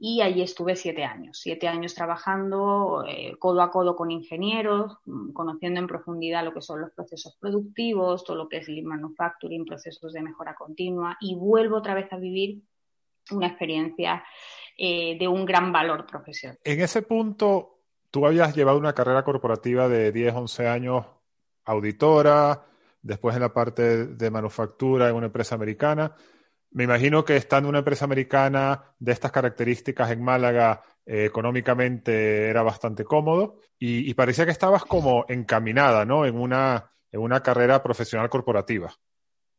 y 0.00 0.22
allí 0.22 0.42
estuve 0.42 0.76
siete 0.76 1.04
años, 1.04 1.40
siete 1.40 1.66
años 1.66 1.94
trabajando 1.94 3.04
eh, 3.08 3.34
codo 3.38 3.62
a 3.62 3.70
codo 3.70 3.96
con 3.96 4.10
ingenieros, 4.12 4.96
mm, 5.04 5.32
conociendo 5.32 5.80
en 5.80 5.88
profundidad 5.88 6.44
lo 6.44 6.54
que 6.54 6.62
son 6.62 6.80
los 6.80 6.92
procesos 6.92 7.36
productivos, 7.40 8.24
todo 8.24 8.36
lo 8.36 8.48
que 8.48 8.58
es 8.58 8.68
lean 8.68 8.86
manufacturing, 8.86 9.64
procesos 9.64 10.12
de 10.12 10.22
mejora 10.22 10.54
continua 10.54 11.16
y 11.20 11.34
vuelvo 11.34 11.78
otra 11.78 11.94
vez 11.94 12.12
a 12.12 12.16
vivir 12.16 12.62
una 13.32 13.48
experiencia 13.48 14.24
eh, 14.76 15.18
de 15.18 15.26
un 15.26 15.44
gran 15.44 15.72
valor 15.72 16.06
profesional. 16.06 16.58
En 16.62 16.80
ese 16.80 17.02
punto, 17.02 17.80
tú 18.10 18.24
habías 18.24 18.54
llevado 18.54 18.78
una 18.78 18.94
carrera 18.94 19.24
corporativa 19.24 19.88
de 19.88 20.12
10, 20.12 20.34
11 20.34 20.68
años, 20.68 21.06
auditora, 21.64 22.64
después 23.02 23.34
en 23.34 23.42
la 23.42 23.52
parte 23.52 24.06
de 24.06 24.30
manufactura 24.30 25.08
en 25.08 25.16
una 25.16 25.26
empresa 25.26 25.56
americana. 25.56 26.14
Me 26.70 26.84
imagino 26.84 27.24
que 27.24 27.36
estando 27.36 27.68
una 27.68 27.78
empresa 27.78 28.04
americana 28.04 28.94
de 28.98 29.12
estas 29.12 29.32
características 29.32 30.10
en 30.10 30.22
Málaga, 30.22 30.82
eh, 31.06 31.24
económicamente 31.24 32.48
era 32.48 32.62
bastante 32.62 33.04
cómodo 33.04 33.60
y, 33.78 34.12
parecía 34.14 34.44
que 34.44 34.50
estabas 34.50 34.84
como 34.84 35.24
encaminada, 35.28 36.04
¿no? 36.04 36.26
En 36.26 36.36
una, 36.36 36.90
en 37.10 37.20
una 37.20 37.42
carrera 37.42 37.82
profesional 37.82 38.28
corporativa. 38.28 38.92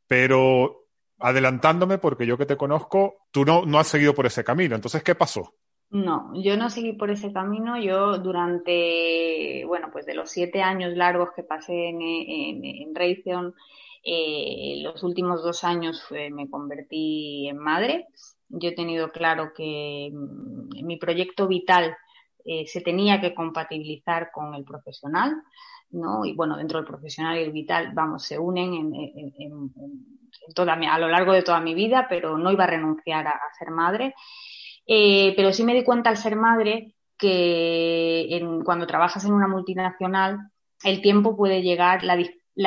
Pero 0.07 0.85
adelantándome, 1.17 1.97
porque 1.97 2.25
yo 2.25 2.37
que 2.37 2.45
te 2.45 2.57
conozco, 2.57 3.25
tú 3.31 3.45
no, 3.45 3.65
no 3.65 3.79
has 3.79 3.87
seguido 3.87 4.13
por 4.13 4.25
ese 4.25 4.43
camino. 4.43 4.75
Entonces, 4.75 5.03
¿qué 5.03 5.15
pasó? 5.15 5.55
No, 5.89 6.31
yo 6.35 6.55
no 6.55 6.69
seguí 6.69 6.93
por 6.93 7.09
ese 7.09 7.33
camino. 7.33 7.81
Yo 7.81 8.19
durante, 8.19 9.63
bueno, 9.65 9.89
pues 9.91 10.05
de 10.05 10.13
los 10.13 10.29
siete 10.29 10.61
años 10.61 10.93
largos 10.95 11.31
que 11.35 11.43
pasé 11.43 11.89
en, 11.89 12.01
en, 12.01 12.63
en 12.63 12.95
Raytheon, 12.95 13.55
eh, 14.03 14.81
los 14.81 15.03
últimos 15.03 15.43
dos 15.43 15.63
años 15.63 16.03
me 16.31 16.49
convertí 16.49 17.47
en 17.47 17.57
madre. 17.57 18.07
Yo 18.49 18.69
he 18.69 18.75
tenido 18.75 19.11
claro 19.11 19.51
que 19.55 20.09
mm, 20.11 20.85
mi 20.85 20.97
proyecto 20.97 21.47
vital 21.47 21.95
eh, 22.45 22.65
se 22.65 22.81
tenía 22.81 23.21
que 23.21 23.35
compatibilizar 23.35 24.31
con 24.31 24.55
el 24.55 24.63
profesional, 24.63 25.35
¿no? 25.91 26.25
Y 26.25 26.33
bueno, 26.33 26.57
dentro 26.57 26.79
del 26.79 26.87
profesional 26.87 27.37
y 27.37 27.43
el 27.43 27.51
vital, 27.51 27.91
vamos, 27.93 28.23
se 28.23 28.39
unen 28.39 28.73
en, 28.73 29.73
toda 30.55 30.73
a 30.73 30.99
lo 30.99 31.07
largo 31.09 31.33
de 31.33 31.43
toda 31.43 31.59
mi 31.59 31.73
vida, 31.73 32.07
pero 32.09 32.37
no 32.37 32.51
iba 32.51 32.63
a 32.63 32.67
renunciar 32.67 33.27
a 33.27 33.39
ser 33.57 33.71
madre. 33.71 34.15
Eh, 34.87 35.33
pero 35.35 35.53
sí 35.53 35.63
me 35.63 35.73
di 35.73 35.83
cuenta 35.83 36.09
al 36.09 36.17
ser 36.17 36.35
madre 36.35 36.95
que 37.17 38.41
cuando 38.63 38.87
trabajas 38.87 39.25
en 39.25 39.33
una 39.33 39.47
multinacional, 39.47 40.39
el 40.83 41.01
tiempo 41.01 41.35
puede 41.35 41.61
llegar, 41.61 42.03
la, 42.03 42.17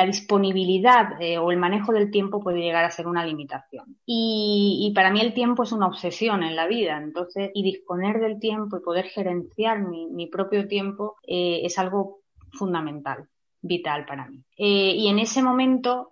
disponibilidad 0.05 1.21
eh, 1.21 1.37
o 1.37 1.51
el 1.51 1.57
manejo 1.57 1.93
del 1.93 2.09
tiempo 2.09 2.41
puede 2.41 2.61
llegar 2.61 2.83
a 2.83 2.89
ser 2.91 3.07
una 3.07 3.25
limitación. 3.25 3.97
Y, 4.05 4.91
para 4.95 5.11
mí 5.11 5.21
el 5.21 5.33
tiempo 5.33 5.63
es 5.63 5.71
una 5.71 5.87
obsesión 5.87 6.43
en 6.43 6.55
la 6.55 6.67
vida, 6.67 6.97
entonces, 6.97 7.51
y 7.53 7.63
disponer 7.63 8.19
del 8.19 8.39
tiempo 8.39 8.77
y 8.77 8.81
poder 8.81 9.05
gerenciar 9.05 9.79
mi, 9.81 10.27
propio 10.27 10.67
tiempo 10.67 11.15
eh, 11.27 11.61
es 11.63 11.77
algo 11.77 12.21
fundamental 12.51 13.27
vital 13.61 14.05
para 14.05 14.27
mí. 14.27 14.43
y 14.57 15.07
en 15.07 15.19
ese 15.19 15.41
momento, 15.41 16.11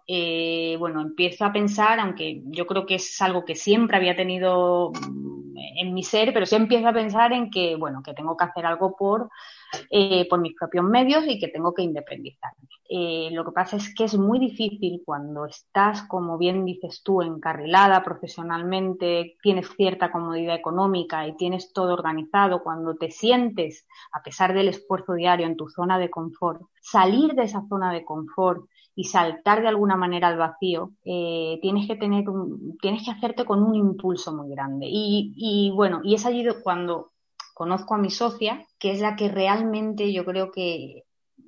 bueno, 0.79 1.01
empiezo 1.01 1.43
a 1.43 1.51
pensar, 1.51 2.00
aunque 2.00 2.41
yo 2.45 2.65
creo 2.65 2.85
que 2.85 2.95
es 2.95 3.21
algo 3.21 3.43
que 3.43 3.55
siempre 3.55 3.97
había 3.97 4.15
tenido 4.15 4.93
en 5.75 5.93
mi 5.93 6.03
ser, 6.03 6.33
pero 6.33 6.45
sí 6.45 6.55
empiezo 6.55 6.88
a 6.88 6.93
pensar 6.93 7.33
en 7.33 7.50
que, 7.50 7.75
bueno, 7.75 8.01
que 8.03 8.13
tengo 8.13 8.38
que 8.38 8.45
hacer 8.45 8.65
algo 8.65 8.95
por, 8.95 9.29
eh, 9.89 10.27
por 10.29 10.39
mis 10.39 10.55
propios 10.55 10.85
medios 10.85 11.25
y 11.27 11.39
que 11.39 11.47
tengo 11.47 11.73
que 11.73 11.83
independizarme. 11.83 12.67
Eh, 12.93 13.29
lo 13.31 13.45
que 13.45 13.51
pasa 13.51 13.77
es 13.77 13.93
que 13.95 14.03
es 14.03 14.17
muy 14.17 14.37
difícil 14.37 15.01
cuando 15.05 15.45
estás, 15.45 16.03
como 16.03 16.37
bien 16.37 16.65
dices 16.65 17.01
tú, 17.03 17.21
encarrilada 17.21 18.03
profesionalmente, 18.03 19.37
tienes 19.41 19.69
cierta 19.77 20.11
comodidad 20.11 20.55
económica 20.55 21.25
y 21.25 21.37
tienes 21.37 21.71
todo 21.71 21.93
organizado, 21.93 22.63
cuando 22.63 22.95
te 22.95 23.09
sientes, 23.09 23.87
a 24.11 24.21
pesar 24.21 24.53
del 24.53 24.67
esfuerzo 24.67 25.13
diario, 25.13 25.45
en 25.45 25.55
tu 25.55 25.69
zona 25.69 25.97
de 25.99 26.09
confort, 26.09 26.63
salir 26.81 27.33
de 27.33 27.43
esa 27.43 27.65
zona 27.69 27.93
de 27.93 28.03
confort 28.03 28.65
y 28.93 29.05
saltar 29.05 29.61
de 29.61 29.69
alguna 29.69 29.95
manera 29.95 30.27
al 30.27 30.37
vacío, 30.37 30.91
eh, 31.05 31.59
tienes 31.61 31.87
que 31.87 31.95
tener 31.95 32.27
un, 32.29 32.77
tienes 32.81 33.05
que 33.05 33.11
hacerte 33.11 33.45
con 33.45 33.63
un 33.63 33.75
impulso 33.75 34.35
muy 34.35 34.49
grande. 34.49 34.87
Y, 34.89 35.33
y 35.37 35.71
bueno, 35.71 36.01
y 36.03 36.15
es 36.15 36.25
allí 36.25 36.45
cuando 36.61 37.11
conozco 37.53 37.96
a 37.96 37.98
mi 37.98 38.10
socia, 38.10 38.65
que 38.79 38.91
es 38.91 39.00
la 39.00 39.15
que 39.15 39.29
realmente 39.29 40.12
yo 40.12 40.25
creo 40.25 40.51
que 40.51 41.03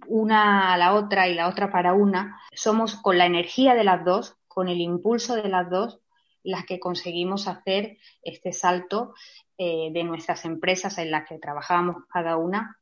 una 0.08 0.74
a 0.74 0.78
la 0.78 0.94
otra 0.94 1.28
y 1.28 1.36
la 1.36 1.48
otra 1.48 1.72
para 1.72 1.94
una, 1.94 2.40
somos 2.54 2.96
con 2.96 3.18
la 3.18 3.26
energía 3.26 3.76
de 3.76 3.84
las 3.84 4.04
dos, 4.04 4.36
con 4.48 4.68
el 4.68 4.82
impulso 4.82 5.36
de 5.36 5.50
las 5.50 5.70
dos, 5.70 6.00
las 6.44 6.66
que 6.66 6.80
conseguimos 6.80 7.48
hacer 7.48 7.98
este 8.22 8.52
salto 8.52 9.14
eh, 9.58 9.90
de 9.92 10.04
nuestras 10.04 10.46
empresas 10.46 10.98
en 10.98 11.12
las 11.12 11.28
que 11.28 11.40
trabajábamos 11.40 12.04
cada 12.12 12.38
una 12.38 12.80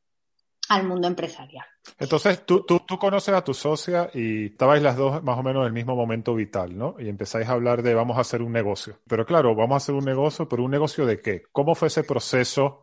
al 0.68 0.86
mundo 0.86 1.06
empresarial. 1.06 1.66
Entonces, 1.98 2.46
tú, 2.46 2.64
tú, 2.64 2.80
tú, 2.86 2.98
conoces 2.98 3.34
a 3.34 3.42
tu 3.42 3.52
socia 3.52 4.08
y 4.14 4.46
estabais 4.46 4.82
las 4.82 4.96
dos 4.96 5.22
más 5.22 5.38
o 5.38 5.42
menos 5.42 5.62
en 5.62 5.66
el 5.66 5.72
mismo 5.72 5.94
momento 5.94 6.34
vital, 6.34 6.76
¿no? 6.76 6.94
Y 6.98 7.08
empezáis 7.08 7.48
a 7.48 7.52
hablar 7.52 7.82
de 7.82 7.94
vamos 7.94 8.16
a 8.16 8.20
hacer 8.20 8.40
un 8.42 8.52
negocio. 8.52 8.98
Pero 9.06 9.26
claro, 9.26 9.54
vamos 9.54 9.74
a 9.74 9.76
hacer 9.76 9.94
un 9.94 10.04
negocio, 10.04 10.48
pero 10.48 10.64
un 10.64 10.70
negocio 10.70 11.04
de 11.04 11.20
qué? 11.20 11.42
¿Cómo 11.52 11.74
fue 11.74 11.88
ese 11.88 12.04
proceso 12.04 12.80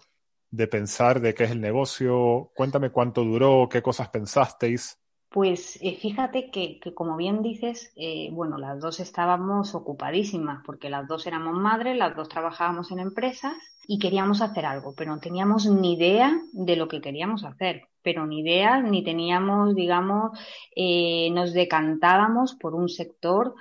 de 0.51 0.67
pensar 0.67 1.21
de 1.21 1.33
qué 1.33 1.43
es 1.45 1.51
el 1.51 1.61
negocio? 1.61 2.51
Cuéntame 2.55 2.91
cuánto 2.91 3.23
duró, 3.23 3.67
qué 3.69 3.81
cosas 3.81 4.09
pensasteis. 4.09 4.99
Pues 5.29 5.77
eh, 5.83 5.95
fíjate 5.95 6.49
que, 6.49 6.79
como 6.95 7.15
bien 7.15 7.43
dices, 7.43 7.93
eh, 7.95 8.29
bueno, 8.31 8.57
las 8.57 8.79
dos 8.79 8.99
estábamos 8.99 9.75
ocupadísimas 9.75 10.63
porque 10.65 10.89
las 10.89 11.07
dos 11.07 11.27
éramos 11.27 11.55
madres, 11.55 11.95
las 11.95 12.15
dos 12.15 12.29
trabajábamos 12.29 12.89
en 12.89 12.97
empresas 12.97 13.53
y 13.87 13.99
queríamos 13.99 14.41
hacer 14.41 14.65
algo, 14.65 14.95
pero 14.97 15.11
no 15.13 15.19
teníamos 15.19 15.67
ni 15.67 15.93
idea 15.93 16.35
de 16.51 16.75
lo 16.75 16.87
que 16.87 16.99
queríamos 16.99 17.43
hacer, 17.43 17.89
pero 18.01 18.25
ni 18.25 18.39
idea, 18.39 18.81
ni 18.81 19.03
teníamos, 19.03 19.75
digamos, 19.75 20.31
eh, 20.75 21.29
nos 21.31 21.53
decantábamos 21.53 22.55
por 22.55 22.73
un 22.73 22.89
sector 22.89 23.53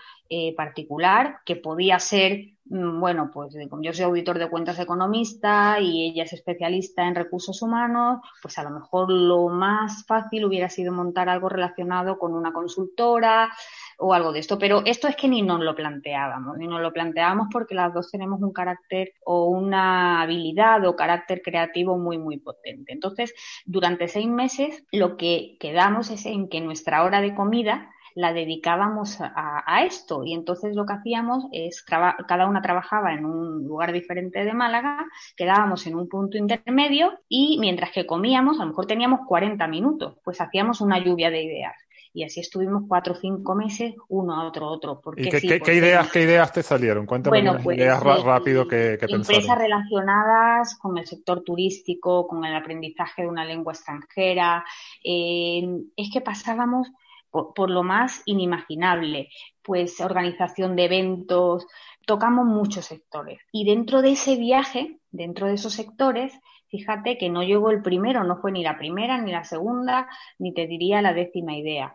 particular 0.57 1.39
que 1.47 1.57
podía 1.57 1.99
ser 1.99 2.58
bueno, 2.71 3.31
pues 3.33 3.55
yo 3.81 3.93
soy 3.93 4.05
auditor 4.05 4.39
de 4.39 4.51
cuentas 4.51 4.79
economista 4.79 5.81
y 5.81 6.11
ella 6.11 6.25
es 6.25 6.35
especialista 6.35 7.07
en 7.07 7.15
recursos 7.15 7.63
humanos, 7.63 8.21
pues 8.43 8.59
a 8.59 8.63
lo 8.63 8.71
mejor 8.71 9.11
lo 9.11 9.49
más 9.49 10.05
fácil 10.07 10.45
hubiera 10.45 10.69
sido 10.69 10.93
montar 10.93 11.29
algo 11.29 11.49
relacionado 11.49 12.19
con 12.19 12.35
una 12.35 12.53
consultora 12.53 13.51
o 13.99 14.13
algo 14.13 14.33
de 14.33 14.41
esto. 14.41 14.59
Pero 14.59 14.83
esto 14.85 15.09
es 15.09 15.17
que 15.17 15.29
ni 15.29 15.41
nos 15.41 15.61
lo 15.61 15.75
planteábamos, 15.75 16.59
ni 16.59 16.67
nos 16.67 16.83
lo 16.83 16.93
planteábamos 16.93 17.49
porque 17.51 17.75
las 17.75 17.95
dos 17.95 18.11
tenemos 18.11 18.43
un 18.43 18.53
carácter 18.53 19.15
o 19.25 19.47
una 19.47 20.21
habilidad 20.21 20.85
o 20.87 20.95
carácter 20.95 21.41
creativo 21.43 21.97
muy, 21.97 22.19
muy 22.19 22.39
potente. 22.39 22.93
Entonces, 22.93 23.35
durante 23.65 24.09
seis 24.09 24.29
meses 24.29 24.85
lo 24.93 25.17
que 25.17 25.57
quedamos 25.59 26.11
es 26.11 26.27
en 26.27 26.49
que 26.49 26.61
nuestra 26.61 27.03
hora 27.03 27.23
de 27.23 27.35
comida 27.35 27.91
la 28.19 28.33
dedicábamos 28.33 29.19
a, 29.21 29.85
esto 29.85 30.25
y 30.25 30.35
entonces 30.35 30.75
lo 30.75 30.85
que 30.85 30.95
hacíamos 30.95 31.45
es 31.53 31.85
cada 31.85 32.49
una 32.49 32.61
trabajaba 32.61 33.15
en 33.15 33.25
un 33.25 33.65
lugar 33.65 33.93
diferente 33.93 34.45
de 34.45 34.53
Málaga, 34.53 35.07
quedábamos 35.37 35.87
en 35.87 35.95
un 35.95 36.09
punto 36.09 36.37
intermedio 36.37 37.13
y 37.29 37.59
mientras 37.61 37.93
que 37.93 38.07
comíamos, 38.07 38.59
a 38.59 38.65
lo 38.65 38.71
mejor 38.71 38.87
teníamos 38.87 39.21
40 39.25 39.65
minutos, 39.69 40.17
pues 40.25 40.41
hacíamos 40.41 40.81
una 40.81 40.99
lluvia 40.99 41.31
de 41.31 41.45
ideas. 41.45 41.77
Y 42.13 42.25
así 42.25 42.41
estuvimos 42.41 42.85
cuatro 42.89 43.13
o 43.13 43.17
cinco 43.17 43.55
meses, 43.55 43.95
uno 44.09 44.35
a 44.35 44.49
otro, 44.49 44.67
otro. 44.67 45.01
Porque 45.01 45.29
¿Y 45.29 45.61
qué, 45.61 45.75
ideas, 45.75 46.11
qué 46.11 46.23
ideas 46.23 46.53
te 46.53 46.65
salieron? 46.65 47.07
Cuéntame 47.07 47.41
bueno, 47.41 47.61
pues, 47.63 47.77
ideas 47.77 48.03
eh, 48.03 48.23
rápido 48.25 48.67
que, 48.67 48.99
que 48.99 49.07
Empresas 49.15 49.57
relacionadas 49.57 50.77
con 50.79 50.99
el 50.99 51.07
sector 51.07 51.45
turístico, 51.45 52.27
con 52.27 52.45
el 52.45 52.57
aprendizaje 52.57 53.23
de 53.23 53.29
una 53.29 53.45
lengua 53.45 53.75
extranjera. 53.75 54.65
Eh, 55.05 55.63
es 55.97 56.11
que 56.13 56.21
pasábamos 56.21 56.89
por, 57.31 57.71
lo 57.71 57.83
más 57.83 58.23
inimaginable, 58.27 59.29
pues 59.63 60.01
organización 60.01 60.77
de 60.77 60.85
eventos, 60.85 61.67
tocamos 62.07 62.47
muchos 62.47 62.87
sectores. 62.87 63.41
Y 63.53 63.65
dentro 63.65 64.03
de 64.03 64.13
ese 64.13 64.37
viaje, 64.37 64.99
dentro 65.11 65.47
de 65.47 65.55
esos 65.55 65.75
sectores, 65.75 66.33
fíjate 66.69 67.19
que 67.19 67.29
no 67.29 67.43
llegó 67.43 67.71
el 67.71 67.83
primero, 67.83 68.25
no 68.25 68.39
fue 68.39 68.53
ni 68.53 68.63
la 68.63 68.79
primera, 68.79 69.19
ni 69.19 69.33
la 69.33 69.45
segunda, 69.45 70.09
ni 70.39 70.55
te 70.55 70.67
diría 70.67 71.03
la 71.03 71.13
décima 71.13 71.57
idea. 71.57 71.95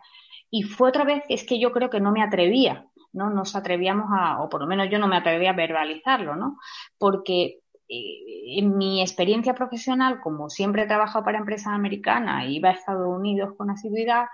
Y 0.50 0.62
fue 0.62 0.88
otra 0.88 1.04
vez, 1.04 1.24
es 1.28 1.44
que 1.44 1.58
yo 1.58 1.72
creo 1.72 1.90
que 1.90 2.00
no 2.00 2.12
me 2.12 2.22
atrevía, 2.22 2.86
¿no? 3.12 3.30
Nos 3.30 3.56
atrevíamos 3.56 4.06
a, 4.16 4.40
o 4.42 4.48
por 4.48 4.60
lo 4.60 4.66
menos 4.66 4.88
yo 4.90 4.98
no 4.98 5.08
me 5.08 5.16
atrevía 5.16 5.50
a 5.50 5.54
verbalizarlo, 5.54 6.36
¿no? 6.36 6.58
Porque 6.98 7.60
en 7.88 8.76
mi 8.76 9.02
experiencia 9.02 9.54
profesional, 9.54 10.20
como 10.20 10.48
siempre 10.48 10.82
he 10.82 10.86
trabajado 10.86 11.24
para 11.24 11.38
empresas 11.38 11.72
americanas 11.74 12.46
iba 12.48 12.70
a 12.70 12.72
Estados 12.72 13.08
Unidos 13.08 13.54
con 13.56 13.70
asiduidad, 13.70 14.26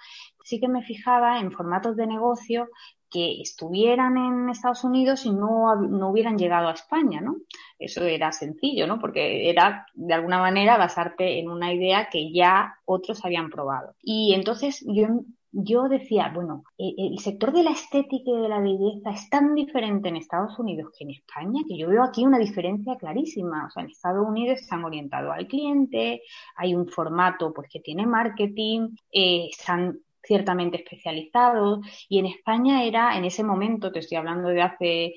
sí 0.44 0.60
que 0.60 0.68
me 0.68 0.82
fijaba 0.82 1.40
en 1.40 1.52
formatos 1.52 1.96
de 1.96 2.06
negocio 2.06 2.68
que 3.10 3.40
estuvieran 3.42 4.16
en 4.16 4.50
Estados 4.50 4.84
Unidos 4.84 5.26
y 5.26 5.32
no, 5.32 5.74
no 5.74 6.10
hubieran 6.10 6.38
llegado 6.38 6.68
a 6.68 6.74
España, 6.74 7.20
¿no? 7.20 7.38
Eso 7.76 8.04
era 8.04 8.30
sencillo, 8.30 8.86
¿no? 8.86 9.00
Porque 9.00 9.50
era, 9.50 9.86
de 9.94 10.14
alguna 10.14 10.38
manera, 10.38 10.78
basarte 10.78 11.40
en 11.40 11.50
una 11.50 11.74
idea 11.74 12.08
que 12.08 12.32
ya 12.32 12.76
otros 12.84 13.24
habían 13.24 13.50
probado. 13.50 13.96
Y 14.00 14.32
entonces 14.34 14.84
yo 14.86 15.08
yo 15.52 15.88
decía, 15.88 16.30
bueno, 16.34 16.64
e, 16.78 16.94
el 16.96 17.18
sector 17.18 17.52
de 17.52 17.62
la 17.64 17.72
estética 17.72 18.30
y 18.30 18.40
de 18.42 18.48
la 18.48 18.60
belleza 18.60 19.10
es 19.10 19.28
tan 19.30 19.54
diferente 19.54 20.08
en 20.08 20.16
Estados 20.16 20.58
Unidos 20.58 20.92
que 20.96 21.04
en 21.04 21.10
España 21.10 21.62
que 21.68 21.76
yo 21.76 21.88
veo 21.88 22.02
aquí 22.04 22.24
una 22.24 22.38
diferencia 22.38 22.96
clarísima. 22.96 23.66
O 23.66 23.70
sea, 23.70 23.82
en 23.82 23.90
Estados 23.90 24.26
Unidos 24.26 24.60
están 24.60 24.84
orientados 24.84 25.34
al 25.34 25.46
cliente, 25.46 26.22
hay 26.56 26.74
un 26.74 26.88
formato 26.88 27.52
pues 27.52 27.68
que 27.68 27.80
tiene 27.80 28.06
marketing, 28.06 28.90
eh, 29.12 29.48
están 29.50 29.98
ciertamente 30.22 30.76
especializados 30.76 31.80
y 32.08 32.18
en 32.18 32.26
España 32.26 32.84
era 32.84 33.16
en 33.16 33.24
ese 33.24 33.42
momento, 33.42 33.90
te 33.90 34.00
estoy 34.00 34.18
hablando 34.18 34.48
de 34.50 34.62
hace 34.62 35.14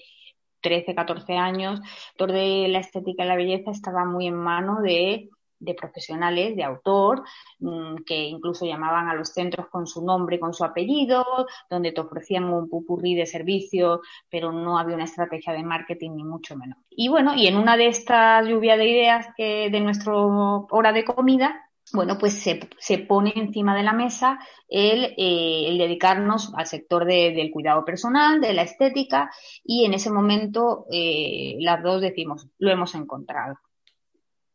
13, 0.62 0.96
14 0.96 1.34
años, 1.34 1.80
el 1.82 1.88
sector 1.88 2.32
de 2.32 2.68
la 2.70 2.80
estética 2.80 3.26
y 3.26 3.28
la 3.28 3.36
belleza 3.36 3.72
estaba 3.72 4.06
muy 4.06 4.28
en 4.28 4.36
mano 4.36 4.82
de 4.82 5.30
de 5.64 5.74
profesionales, 5.74 6.56
de 6.56 6.64
autor, 6.64 7.24
mm, 7.60 8.04
que 8.06 8.16
incluso 8.24 8.66
llamaban 8.66 9.08
a 9.08 9.16
los 9.16 9.30
centros 9.30 9.68
con 9.70 9.88
su 9.88 10.04
nombre 10.06 10.40
con 10.40 10.54
su 10.54 10.64
apellido, 10.64 11.26
donde 11.70 11.92
te 11.92 12.02
ofrecían 12.02 12.46
un 12.46 12.70
pupurrí 12.70 13.16
de 13.16 13.26
servicios, 13.26 14.00
pero 14.30 14.52
no 14.52 14.78
había 14.78 14.96
una 14.96 15.06
estrategia 15.06 15.54
de 15.54 15.64
marketing 15.64 16.12
ni 16.16 16.24
mucho 16.24 16.56
menos. 16.56 16.78
Y 16.90 17.08
bueno, 17.10 17.34
y 17.36 17.48
en 17.48 17.58
una 17.58 17.78
de 17.78 17.88
estas 17.88 18.46
lluvias 18.48 18.78
de 18.78 18.88
ideas 18.88 19.28
que 19.38 19.70
de 19.70 19.80
nuestra 19.80 20.14
hora 20.16 20.92
de 20.92 21.04
comida, 21.06 21.70
bueno, 21.94 22.18
pues 22.18 22.42
se, 22.42 22.98
pone 23.00 23.34
encima 23.36 23.76
de 23.76 23.84
la 23.84 23.94
mesa 23.94 24.40
el, 24.68 25.14
eh, 25.18 25.76
dedicarnos 25.78 26.54
al 26.56 26.66
sector 26.66 27.06
del 27.06 27.52
cuidado 27.52 27.86
personal, 27.86 28.42
de 28.42 28.54
la 28.54 28.64
estética, 28.64 29.30
y 29.64 29.86
en 29.86 29.94
ese 29.94 30.10
momento 30.10 30.86
eh, 30.92 31.56
las 31.60 31.84
dos 31.84 32.02
decimos, 32.02 32.48
lo 32.58 32.72
hemos 32.72 32.96
encontrado 32.96 33.58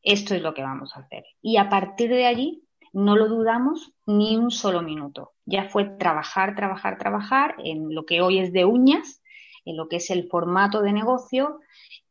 esto 0.09 0.35
es 0.35 0.43
lo 0.43 0.55
que 0.55 0.63
vamos 0.63 0.97
a 0.97 1.01
hacer. 1.01 1.25
Y 1.43 1.59
a 1.59 1.69
partir 1.69 2.09
de 2.11 2.27
allí 2.27 2.65
no 2.95 3.15
lo 3.15 3.29
dudamos 3.29 3.93
ni 4.07 4.37
un 4.37 4.51
solo 4.51 4.81
minuto. 4.81 5.33
Ya 5.45 5.65
fue 5.69 5.85
trabajar, 5.85 6.57
trabajar, 6.57 6.97
trabajar 6.97 7.55
en 7.63 7.95
lo 7.95 8.07
que 8.07 8.23
hoy 8.23 8.39
es 8.39 8.53
de 8.53 8.65
uñas, 8.65 9.23
en 9.67 9.77
lo 9.77 9.89
que 9.89 9.97
es 9.97 10.11
el 10.11 10.27
formato 10.29 10.81
de 10.81 10.95
negocio, 10.95 11.61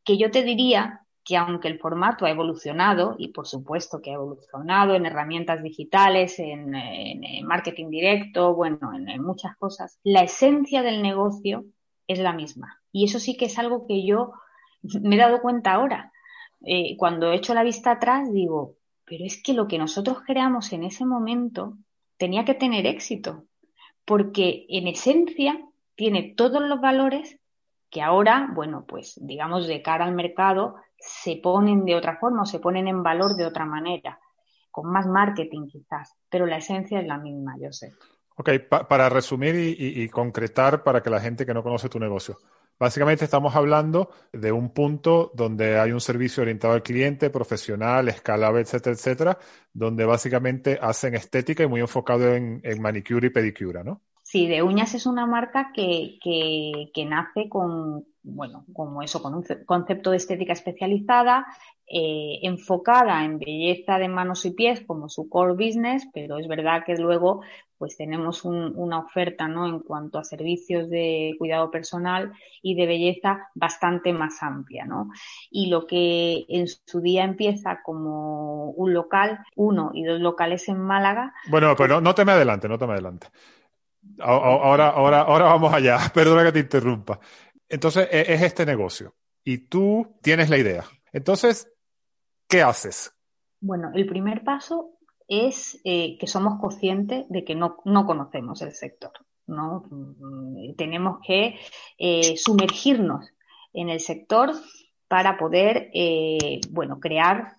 que 0.03 0.17
yo 0.17 0.29
te 0.29 0.43
diría 0.43 1.01
que 1.23 1.37
aunque 1.37 1.67
el 1.67 1.79
formato 1.79 2.25
ha 2.25 2.29
evolucionado, 2.29 3.15
y 3.17 3.29
por 3.29 3.47
supuesto 3.47 3.99
que 3.99 4.11
ha 4.11 4.13
evolucionado 4.13 4.93
en 4.93 5.07
herramientas 5.07 5.63
digitales, 5.63 6.37
en, 6.37 6.71
marketing 7.45 7.89
directo, 7.89 8.53
bueno, 8.53 8.91
en 8.93 9.21
muchas 9.23 9.57
cosas, 9.57 9.99
la 10.03 10.21
esencia 10.21 10.83
del 10.83 11.01
negocio 11.01 11.65
es 12.07 12.19
la 12.19 12.31
misma. 12.31 12.79
Y 12.91 13.05
eso 13.05 13.19
sí 13.19 13.35
que 13.35 13.45
es 13.45 13.57
algo 13.57 13.87
que 13.87 14.05
yo 14.05 14.33
me 15.01 15.15
he 15.15 15.19
dado 15.19 15.41
cuenta 15.41 15.73
ahora 15.73 16.13
eh, 16.61 16.95
cuando 16.97 17.31
echo 17.31 17.53
la 17.53 17.63
vista 17.63 17.91
atrás, 17.91 18.31
digo, 18.31 18.75
pero 19.05 19.25
es 19.25 19.41
que 19.41 19.53
lo 19.53 19.67
que 19.67 19.77
nosotros 19.77 20.19
creamos 20.25 20.73
en 20.73 20.83
ese 20.83 21.05
momento 21.05 21.77
tenía 22.17 22.45
que 22.45 22.55
tener 22.55 22.85
éxito, 22.85 23.45
porque 24.05 24.65
en 24.69 24.87
esencia 24.87 25.59
tiene 25.95 26.33
todos 26.35 26.61
los 26.61 26.81
valores 26.81 27.39
que 27.89 28.01
ahora, 28.01 28.49
bueno, 28.53 28.85
pues 28.87 29.19
digamos 29.21 29.67
de 29.67 29.81
cara 29.81 30.05
al 30.05 30.13
mercado, 30.13 30.75
se 30.99 31.37
ponen 31.37 31.85
de 31.85 31.95
otra 31.95 32.17
forma 32.17 32.41
o 32.41 32.45
se 32.45 32.59
ponen 32.59 32.87
en 32.87 33.03
valor 33.03 33.35
de 33.35 33.45
otra 33.45 33.65
manera, 33.65 34.19
con 34.71 34.91
más 34.91 35.07
marketing 35.07 35.67
quizás, 35.67 36.15
pero 36.29 36.45
la 36.45 36.57
esencia 36.57 36.99
es 36.99 37.07
la 37.07 37.17
misma, 37.17 37.55
yo 37.59 37.71
sé. 37.71 37.93
Ok, 38.35 38.49
para 38.69 39.09
resumir 39.09 39.55
y 39.55 40.07
concretar 40.09 40.83
para 40.83 41.01
que 41.01 41.09
la 41.09 41.19
gente 41.19 41.43
que 41.43 41.55
no 41.55 41.63
conoce 41.63 41.89
tu 41.89 41.97
negocio, 41.97 42.37
Básicamente 42.79 43.25
estamos 43.25 43.55
hablando 43.55 44.11
de 44.31 44.51
un 44.51 44.69
punto 44.69 45.31
donde 45.33 45.79
hay 45.79 45.91
un 45.91 45.99
servicio 45.99 46.43
orientado 46.43 46.73
al 46.73 46.83
cliente, 46.83 47.29
profesional, 47.29 48.07
escalable, 48.07 48.61
etcétera, 48.61 48.93
etcétera, 48.93 49.37
donde 49.73 50.05
básicamente 50.05 50.77
hacen 50.81 51.15
estética 51.15 51.63
y 51.63 51.67
muy 51.67 51.81
enfocado 51.81 52.35
en, 52.35 52.61
manicure 52.79 53.27
y 53.27 53.31
pedicura, 53.31 53.83
¿no? 53.83 54.01
Sí, 54.21 54.47
de 54.47 54.61
uñas 54.61 54.93
es 54.93 55.05
una 55.05 55.25
marca 55.25 55.71
que, 55.73 56.19
que 56.21 57.05
nace 57.05 57.47
con, 57.49 58.05
bueno, 58.27 58.65
como 58.73 59.01
eso, 59.01 59.23
con 59.23 59.33
un 59.33 59.43
concepto 59.65 60.11
de 60.11 60.17
estética 60.17 60.53
especializada, 60.53 61.45
eh, 61.89 62.39
enfocada 62.43 63.23
en 63.23 63.39
belleza 63.39 63.97
de 63.97 64.09
manos 64.09 64.45
y 64.45 64.51
pies 64.51 64.81
como 64.85 65.07
su 65.07 65.29
core 65.29 65.53
business, 65.53 66.05
pero 66.13 66.37
es 66.37 66.47
verdad 66.47 66.83
que 66.85 66.97
luego 66.97 67.41
pues 67.77 67.97
tenemos 67.97 68.43
una 68.43 68.99
oferta 68.99 69.47
¿no? 69.47 69.67
en 69.67 69.79
cuanto 69.79 70.19
a 70.19 70.23
servicios 70.23 70.89
de 70.89 71.35
cuidado 71.37 71.69
personal 71.71 72.33
y 72.61 72.75
de 72.75 72.85
belleza 72.85 73.49
bastante 73.53 74.13
más 74.13 74.41
amplia. 74.41 74.85
¿no? 74.85 75.09
Y 75.49 75.69
lo 75.69 75.85
que 75.85 76.45
en 76.49 76.67
su 76.67 77.01
día 77.01 77.23
empieza 77.23 77.81
como 77.83 78.71
un 78.71 78.93
local, 78.93 79.39
uno 79.55 79.91
y 79.93 80.03
dos 80.03 80.19
locales 80.19 80.67
en 80.69 80.79
Málaga. 80.79 81.33
Bueno, 81.49 81.75
pero 81.77 81.95
pues 81.95 82.03
no, 82.03 82.15
te 82.15 82.25
me 82.25 82.31
adelante, 82.31 82.67
no 82.67 82.77
te 82.77 82.87
me 82.87 82.93
adelante. 82.93 83.27
Ahora, 84.19 84.89
ahora, 84.89 85.21
ahora 85.21 85.45
vamos 85.45 85.73
allá, 85.73 85.97
perdona 86.13 86.43
que 86.43 86.51
te 86.51 86.59
interrumpa. 86.59 87.19
Entonces, 87.69 88.07
e, 88.11 88.33
es 88.33 88.41
este 88.41 88.65
negocio 88.65 89.15
y 89.43 89.59
tú 89.59 90.17
tienes 90.21 90.49
la 90.49 90.57
idea. 90.57 90.83
Entonces, 91.11 91.71
¿qué 92.47 92.61
haces? 92.61 93.13
Bueno, 93.59 93.91
el 93.93 94.05
primer 94.05 94.43
paso 94.43 94.96
es 95.27 95.79
eh, 95.83 96.17
que 96.17 96.27
somos 96.27 96.59
conscientes 96.59 97.25
de 97.29 97.43
que 97.43 97.55
no, 97.55 97.77
conocemos 97.77 98.61
el 98.61 98.73
sector. 98.73 99.11
¿no? 99.45 99.85
Mm, 99.89 100.75
tenemos 100.75 101.19
que 101.25 101.59
eh, 101.97 102.37
sumergirnos 102.37 103.25
en 103.73 103.89
el 103.89 103.99
sector 103.99 104.53
para 105.07 105.37
poder, 105.37 105.89
eh, 105.93 106.59
bueno, 106.69 106.99
crear 106.99 107.57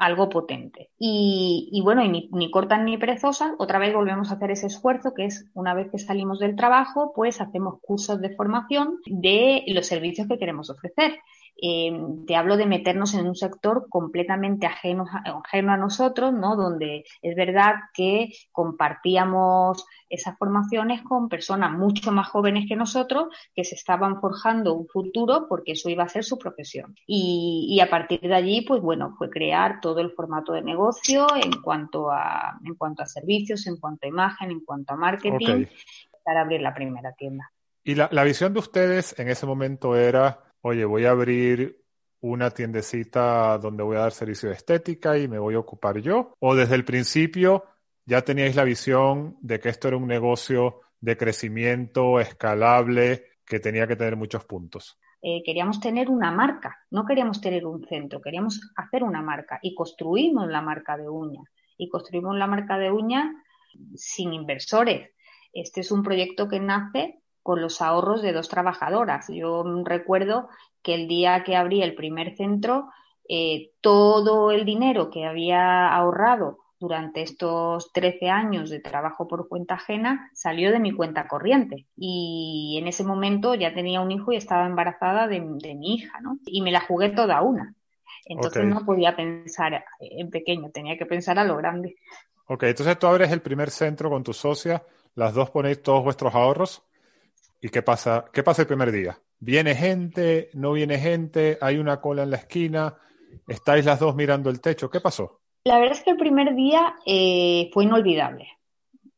algo 0.00 0.30
potente. 0.30 0.90
Y, 0.98 1.78
bueno, 1.84 2.02
y 2.02 2.08
ni, 2.08 2.30
ni, 2.32 2.50
cortan 2.50 2.86
ni 2.86 2.96
perezosas, 2.96 3.52
otra 3.58 3.78
vez 3.78 3.92
volvemos 3.92 4.30
a 4.30 4.34
hacer 4.34 4.50
ese 4.50 4.66
esfuerzo 4.66 5.12
que 5.14 5.26
es 5.26 5.50
una 5.52 5.74
vez 5.74 5.90
que 5.90 5.98
salimos 5.98 6.38
del 6.38 6.56
trabajo, 6.56 7.12
pues 7.14 7.40
hacemos 7.42 7.80
cursos 7.82 8.18
de 8.18 8.34
formación 8.34 8.98
de 9.04 9.62
los 9.68 9.86
servicios 9.86 10.26
que 10.26 10.38
queremos 10.38 10.70
ofrecer. 10.70 11.18
Em, 11.62 12.24
te 12.24 12.36
hablo 12.36 12.56
de 12.56 12.64
meternos 12.64 13.12
en 13.12 13.28
un 13.28 13.36
sector 13.36 13.86
completamente 13.90 14.66
ajeno, 14.66 15.04
ajeno 15.44 15.72
a 15.72 15.76
nosotros, 15.76 16.32
¿no? 16.32 16.56
Donde 16.56 17.04
es 17.20 17.36
verdad 17.36 17.74
que 17.92 18.32
compartíamos 18.50 19.84
esas 20.08 20.38
formaciones 20.38 21.02
con 21.02 21.28
personas 21.28 21.72
mucho 21.72 22.12
más 22.12 22.28
jóvenes 22.28 22.64
que 22.66 22.76
nosotros 22.76 23.28
que 23.54 23.64
se 23.64 23.74
estaban 23.74 24.20
forjando 24.22 24.74
un 24.74 24.88
futuro 24.88 25.46
porque 25.48 25.72
eso 25.72 25.90
iba 25.90 26.04
a 26.04 26.08
ser 26.08 26.24
su 26.24 26.38
profesión. 26.38 26.94
Y, 27.06 27.78
a 27.80 27.90
partir 27.90 28.20
de 28.20 28.34
allí, 28.34 28.62
pues 28.62 28.80
bueno, 28.80 29.14
fue 29.18 29.28
crear 29.28 29.80
todo 29.80 30.00
el 30.00 30.12
formato 30.12 30.52
de 30.52 30.62
negocio 30.62 31.26
en 31.36 31.60
cuanto 31.60 32.10
a, 32.10 32.58
en 32.64 32.74
cuanto 32.74 33.02
a 33.02 33.06
servicios, 33.06 33.66
en 33.66 33.76
cuanto 33.76 34.06
a 34.06 34.08
imagen, 34.08 34.50
en 34.50 34.60
cuanto 34.60 34.94
a 34.94 34.96
marketing, 34.96 35.66
para 36.24 36.40
abrir 36.40 36.62
la 36.62 36.74
primera 36.74 37.12
tienda. 37.12 37.50
Y 37.84 37.94
la, 37.94 38.08
la 38.12 38.24
visión 38.24 38.52
de 38.52 38.60
ustedes 38.60 39.18
en 39.18 39.28
ese 39.28 39.46
momento 39.46 39.96
era 39.96 40.49
oye, 40.62 40.84
voy 40.84 41.04
a 41.04 41.10
abrir 41.10 41.80
una 42.20 42.50
tiendecita 42.50 43.58
donde 43.58 43.82
voy 43.82 43.96
a 43.96 44.00
dar 44.00 44.12
servicio 44.12 44.48
de 44.48 44.56
estética 44.56 45.16
y 45.16 45.28
me 45.28 45.38
voy 45.38 45.54
a 45.54 45.58
ocupar 45.58 46.00
yo? 46.00 46.34
¿O 46.38 46.54
desde 46.54 46.74
el 46.74 46.84
principio 46.84 47.64
ya 48.04 48.22
teníais 48.22 48.56
la 48.56 48.64
visión 48.64 49.36
de 49.40 49.60
que 49.60 49.70
esto 49.70 49.88
era 49.88 49.96
un 49.96 50.06
negocio 50.06 50.80
de 51.00 51.16
crecimiento 51.16 52.20
escalable 52.20 53.24
que 53.44 53.60
tenía 53.60 53.86
que 53.86 53.96
tener 53.96 54.16
muchos 54.16 54.44
puntos? 54.44 54.98
Eh, 55.22 55.42
queríamos 55.44 55.80
tener 55.80 56.08
una 56.08 56.30
marca, 56.30 56.78
no 56.90 57.04
queríamos 57.04 57.40
tener 57.40 57.66
un 57.66 57.84
centro, 57.86 58.20
queríamos 58.22 58.72
hacer 58.76 59.02
una 59.02 59.20
marca 59.20 59.58
y 59.62 59.74
construimos 59.74 60.48
la 60.48 60.62
marca 60.62 60.96
de 60.96 61.08
uña. 61.08 61.42
Y 61.76 61.88
construimos 61.88 62.36
la 62.36 62.46
marca 62.46 62.78
de 62.78 62.90
uña 62.90 63.32
sin 63.94 64.32
inversores. 64.32 65.10
Este 65.52 65.80
es 65.80 65.90
un 65.90 66.02
proyecto 66.02 66.48
que 66.48 66.60
nace 66.60 67.19
con 67.42 67.60
los 67.60 67.80
ahorros 67.80 68.22
de 68.22 68.32
dos 68.32 68.48
trabajadoras. 68.48 69.28
Yo 69.28 69.64
recuerdo 69.84 70.48
que 70.82 70.94
el 70.94 71.08
día 71.08 71.42
que 71.44 71.56
abrí 71.56 71.82
el 71.82 71.94
primer 71.94 72.36
centro, 72.36 72.90
eh, 73.28 73.70
todo 73.80 74.50
el 74.50 74.64
dinero 74.64 75.10
que 75.10 75.24
había 75.24 75.88
ahorrado 75.88 76.58
durante 76.78 77.20
estos 77.20 77.92
13 77.92 78.30
años 78.30 78.70
de 78.70 78.80
trabajo 78.80 79.28
por 79.28 79.48
cuenta 79.48 79.74
ajena 79.74 80.30
salió 80.32 80.72
de 80.72 80.80
mi 80.80 80.92
cuenta 80.92 81.28
corriente. 81.28 81.86
Y 81.94 82.78
en 82.80 82.88
ese 82.88 83.04
momento 83.04 83.54
ya 83.54 83.74
tenía 83.74 84.00
un 84.00 84.10
hijo 84.10 84.32
y 84.32 84.36
estaba 84.36 84.66
embarazada 84.66 85.28
de, 85.28 85.40
mi 85.40 85.94
hija, 85.94 86.20
¿no? 86.22 86.38
Y 86.46 86.62
me 86.62 86.72
la 86.72 86.80
jugué 86.80 87.10
toda 87.10 87.42
una. 87.42 87.74
Entonces 88.24 88.64
no 88.64 88.84
podía 88.86 89.14
pensar 89.14 89.84
en 89.98 90.30
pequeño, 90.30 90.70
tenía 90.70 90.96
que 90.96 91.06
pensar 91.06 91.38
a 91.38 91.44
lo 91.44 91.56
grande. 91.56 91.96
Ok, 92.46 92.64
entonces 92.64 92.98
tú 92.98 93.06
abres 93.06 93.30
el 93.30 93.42
primer 93.42 93.70
centro 93.70 94.08
con 94.08 94.22
tu 94.22 94.32
socia, 94.32 94.82
las 95.14 95.34
dos 95.34 95.50
ponéis 95.50 95.82
todos 95.82 96.02
vuestros 96.02 96.34
ahorros 96.34 96.82
¿Y 97.60 97.68
qué 97.68 97.82
pasa? 97.82 98.24
¿Qué 98.32 98.42
pasa 98.42 98.62
el 98.62 98.68
primer 98.68 98.90
día? 98.90 99.18
¿Viene 99.38 99.74
gente? 99.74 100.50
¿No 100.54 100.72
viene 100.72 100.98
gente? 100.98 101.58
¿Hay 101.60 101.78
una 101.78 102.00
cola 102.00 102.22
en 102.22 102.30
la 102.30 102.36
esquina? 102.36 102.96
¿Estáis 103.46 103.84
las 103.84 104.00
dos 104.00 104.14
mirando 104.14 104.50
el 104.50 104.60
techo? 104.60 104.90
¿Qué 104.90 105.00
pasó? 105.00 105.40
La 105.64 105.78
verdad 105.78 105.96
es 105.96 106.02
que 106.02 106.10
el 106.10 106.16
primer 106.16 106.54
día 106.54 106.94
eh, 107.04 107.70
fue 107.72 107.84
inolvidable, 107.84 108.48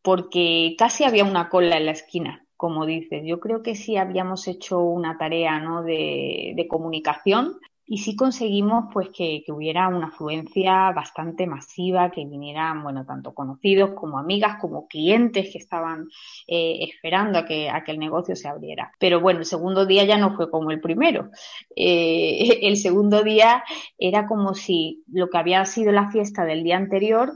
porque 0.02 0.74
casi 0.76 1.04
había 1.04 1.24
una 1.24 1.48
cola 1.48 1.76
en 1.76 1.86
la 1.86 1.92
esquina, 1.92 2.44
como 2.56 2.84
dices. 2.84 3.22
Yo 3.24 3.38
creo 3.38 3.62
que 3.62 3.76
sí 3.76 3.96
habíamos 3.96 4.48
hecho 4.48 4.80
una 4.80 5.16
tarea 5.18 5.60
¿no? 5.60 5.84
de, 5.84 6.52
de 6.56 6.68
comunicación 6.68 7.58
y 7.84 7.98
sí 7.98 8.14
conseguimos 8.14 8.86
pues 8.92 9.08
que, 9.10 9.44
hubiera 9.48 9.88
una 9.88 10.06
afluencia 10.06 10.92
bastante 10.92 11.46
masiva, 11.46 12.10
que 12.10 12.24
vinieran, 12.24 12.82
bueno, 12.82 13.04
tanto 13.04 13.34
conocidos 13.34 13.90
como 13.94 14.18
amigas, 14.18 14.56
como 14.60 14.86
clientes 14.86 15.50
que 15.50 15.58
estaban 15.58 16.08
eh, 16.46 16.78
esperando 16.80 17.40
a 17.40 17.44
que, 17.44 17.68
a 17.68 17.82
que 17.82 17.92
el 17.92 17.98
negocio 17.98 18.36
se 18.36 18.48
abriera. 18.48 18.92
Pero 18.98 19.20
bueno, 19.20 19.40
el 19.40 19.46
segundo 19.46 19.84
día 19.84 20.04
ya 20.04 20.16
no 20.16 20.36
fue 20.36 20.50
como 20.50 20.70
el 20.70 20.80
primero. 20.80 21.30
Eh, 21.74 22.60
el 22.62 22.76
segundo 22.76 23.22
día 23.22 23.64
era 23.98 24.26
como 24.26 24.54
si 24.54 25.04
lo 25.12 25.28
que 25.28 25.38
había 25.38 25.64
sido 25.64 25.92
la 25.92 26.10
fiesta 26.10 26.44
del 26.44 26.62
día 26.62 26.76
anterior 26.76 27.32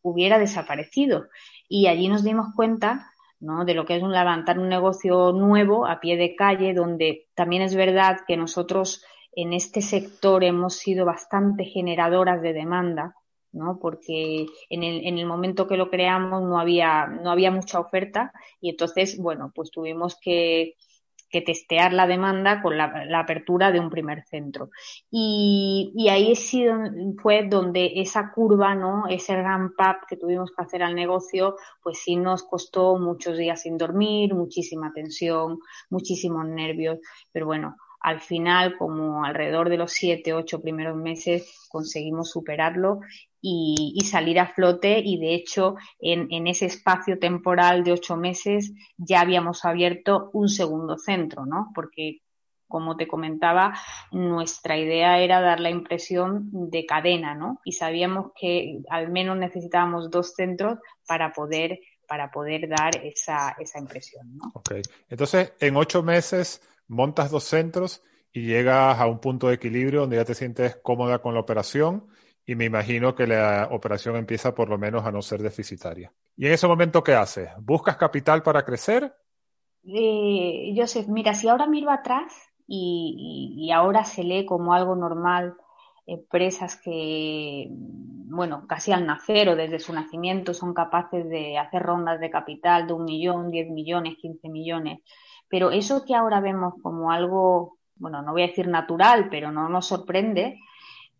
hubiera 0.00 0.38
desaparecido. 0.38 1.28
Y 1.68 1.86
allí 1.86 2.08
nos 2.08 2.24
dimos 2.24 2.48
cuenta 2.56 3.12
¿no? 3.40 3.64
de 3.64 3.74
lo 3.74 3.84
que 3.84 3.96
es 3.96 4.02
un 4.02 4.12
levantar 4.12 4.58
un 4.58 4.68
negocio 4.68 5.32
nuevo 5.32 5.86
a 5.86 6.00
pie 6.00 6.16
de 6.16 6.34
calle, 6.34 6.74
donde 6.74 7.28
también 7.34 7.62
es 7.62 7.74
verdad 7.74 8.20
que 8.26 8.36
nosotros 8.36 9.04
en 9.34 9.52
este 9.52 9.80
sector 9.82 10.44
hemos 10.44 10.74
sido 10.74 11.04
bastante 11.04 11.64
generadoras 11.64 12.42
de 12.42 12.52
demanda 12.52 13.14
¿no? 13.52 13.78
Porque 13.78 14.46
en 14.70 14.82
el, 14.82 15.06
en 15.06 15.26
momento 15.26 15.66
que 15.66 15.76
lo 15.76 15.90
creamos 15.90 16.42
no 16.42 16.58
había, 16.58 17.06
no 17.06 17.30
había 17.30 17.50
mucha 17.50 17.78
oferta 17.78 18.32
y 18.60 18.70
entonces, 18.70 19.18
bueno, 19.18 19.52
pues 19.54 19.70
tuvimos 19.70 20.18
que, 20.20 20.74
que 21.30 21.42
testear 21.42 21.92
la 21.92 22.06
demanda 22.06 22.62
con 22.62 22.76
la, 22.76 23.06
apertura 23.18 23.70
de 23.70 23.80
un 23.80 23.90
primer 23.90 24.22
centro. 24.24 24.70
Y, 25.10 25.92
y 25.94 26.08
ahí 26.08 26.34
sí 26.34 26.64
fue 27.20 27.46
donde 27.48 27.92
esa 27.96 28.32
curva, 28.32 28.74
¿no? 28.74 29.06
Ese 29.08 29.40
ramp 29.40 29.74
up 29.78 30.06
que 30.08 30.16
tuvimos 30.16 30.50
que 30.50 30.62
hacer 30.62 30.82
al 30.82 30.94
negocio, 30.94 31.56
pues 31.82 31.98
sí 31.98 32.16
nos 32.16 32.42
costó 32.44 32.98
muchos 32.98 33.38
días 33.38 33.62
sin 33.62 33.78
dormir, 33.78 34.34
muchísima 34.34 34.92
tensión, 34.94 35.58
muchísimos 35.90 36.46
nervios, 36.46 36.98
pero 37.32 37.46
bueno, 37.46 37.76
al 38.02 38.20
final, 38.20 38.76
como 38.76 39.24
alrededor 39.24 39.68
de 39.68 39.76
los 39.76 39.92
siete, 39.92 40.32
ocho 40.32 40.60
primeros 40.60 40.96
meses, 40.96 41.66
conseguimos 41.68 42.30
superarlo 42.30 43.00
y, 43.40 43.98
salir 44.04 44.38
a 44.40 44.46
flote 44.46 45.00
y 45.02 45.18
de 45.18 45.34
hecho 45.34 45.76
en, 46.00 46.46
ese 46.46 46.66
espacio 46.66 47.18
temporal 47.18 47.82
de 47.82 47.92
ocho 47.92 48.16
meses 48.16 48.72
ya 48.96 49.20
habíamos 49.20 49.64
abierto 49.64 50.30
un 50.32 50.48
segundo 50.48 50.98
centro, 50.98 51.46
¿no? 51.46 51.70
Porque 51.74 52.18
como 52.68 52.96
te 52.96 53.06
comentaba, 53.06 53.74
nuestra 54.10 54.78
idea 54.78 55.18
era 55.20 55.40
dar 55.40 55.60
la 55.60 55.70
impresión 55.70 56.48
de 56.70 56.86
cadena, 56.86 57.34
¿no? 57.34 57.60
Y 57.64 57.72
sabíamos 57.72 58.32
que 58.34 58.80
al 58.88 59.10
menos 59.10 59.36
necesitábamos 59.36 60.10
dos 60.10 60.32
centros 60.34 60.78
para 61.06 61.32
poder, 61.32 61.80
para 62.08 62.30
poder 62.30 62.68
dar 62.68 62.96
esa, 63.04 63.54
esa 63.58 63.78
impresión, 63.78 64.36
¿no? 64.36 64.50
Ok. 64.54 64.72
Entonces, 65.10 65.52
en 65.60 65.76
ocho 65.76 66.02
meses 66.02 66.62
montas 66.92 67.30
dos 67.30 67.44
centros 67.44 68.02
y 68.32 68.46
llegas 68.46 69.00
a 69.00 69.06
un 69.06 69.18
punto 69.18 69.48
de 69.48 69.54
equilibrio 69.54 70.02
donde 70.02 70.16
ya 70.16 70.24
te 70.24 70.34
sientes 70.34 70.76
cómoda 70.76 71.20
con 71.20 71.34
la 71.34 71.40
operación 71.40 72.06
y 72.44 72.54
me 72.54 72.64
imagino 72.64 73.14
que 73.14 73.26
la 73.26 73.68
operación 73.70 74.16
empieza 74.16 74.54
por 74.54 74.68
lo 74.68 74.78
menos 74.78 75.04
a 75.04 75.12
no 75.12 75.22
ser 75.22 75.42
deficitaria. 75.42 76.12
¿Y 76.36 76.46
en 76.46 76.52
ese 76.52 76.66
momento 76.66 77.02
qué 77.02 77.14
haces? 77.14 77.50
¿Buscas 77.60 77.96
capital 77.96 78.42
para 78.42 78.64
crecer? 78.64 79.14
Eh, 79.84 80.74
Joseph, 80.76 81.08
mira, 81.08 81.34
si 81.34 81.48
ahora 81.48 81.66
miro 81.66 81.90
atrás 81.90 82.32
y, 82.66 83.70
ahora 83.74 84.04
se 84.04 84.22
lee 84.22 84.46
como 84.46 84.74
algo 84.74 84.94
normal 84.94 85.56
empresas 86.06 86.76
que, 86.76 87.68
bueno, 87.70 88.66
casi 88.66 88.92
al 88.92 89.06
nacer 89.06 89.48
o 89.48 89.56
desde 89.56 89.78
su 89.78 89.92
nacimiento 89.92 90.52
son 90.52 90.74
capaces 90.74 91.28
de 91.28 91.58
hacer 91.58 91.82
rondas 91.82 92.18
de 92.20 92.30
capital 92.30 92.86
de 92.86 92.92
un 92.92 93.04
millón, 93.04 93.50
diez 93.50 93.70
millones, 93.70 94.16
quince 94.20 94.48
millones. 94.48 95.00
Pero 95.52 95.70
eso 95.70 96.02
que 96.06 96.14
ahora 96.14 96.40
vemos 96.40 96.72
como 96.82 97.10
algo, 97.10 97.76
bueno, 97.96 98.22
no 98.22 98.32
voy 98.32 98.44
a 98.44 98.46
decir 98.46 98.68
natural, 98.68 99.28
pero 99.28 99.52
no 99.52 99.68
nos 99.68 99.86
sorprende, 99.86 100.58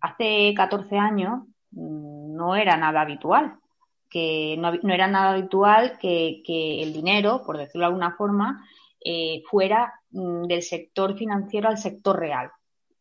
hace 0.01 0.55
14 0.57 0.97
años 0.97 1.41
mm, 1.73 2.35
no 2.35 2.57
era 2.57 2.79
nada 2.79 3.03
habitual, 3.03 3.57
que 4.09 4.57
no, 4.59 4.73
era 4.91 5.07
nada 5.07 5.33
habitual 5.33 5.99
que, 6.01 6.43
el 6.83 6.95
dinero, 6.95 7.43
por 7.45 7.59
decirlo 7.59 7.81
de 7.81 7.87
alguna 7.89 8.17
forma, 8.17 8.67
eh, 9.05 9.43
fuera 9.51 9.93
mm, 10.13 10.45
del 10.45 10.63
sector 10.63 11.15
financiero 11.15 11.69
al 11.69 11.77
sector 11.77 12.19
real. 12.19 12.51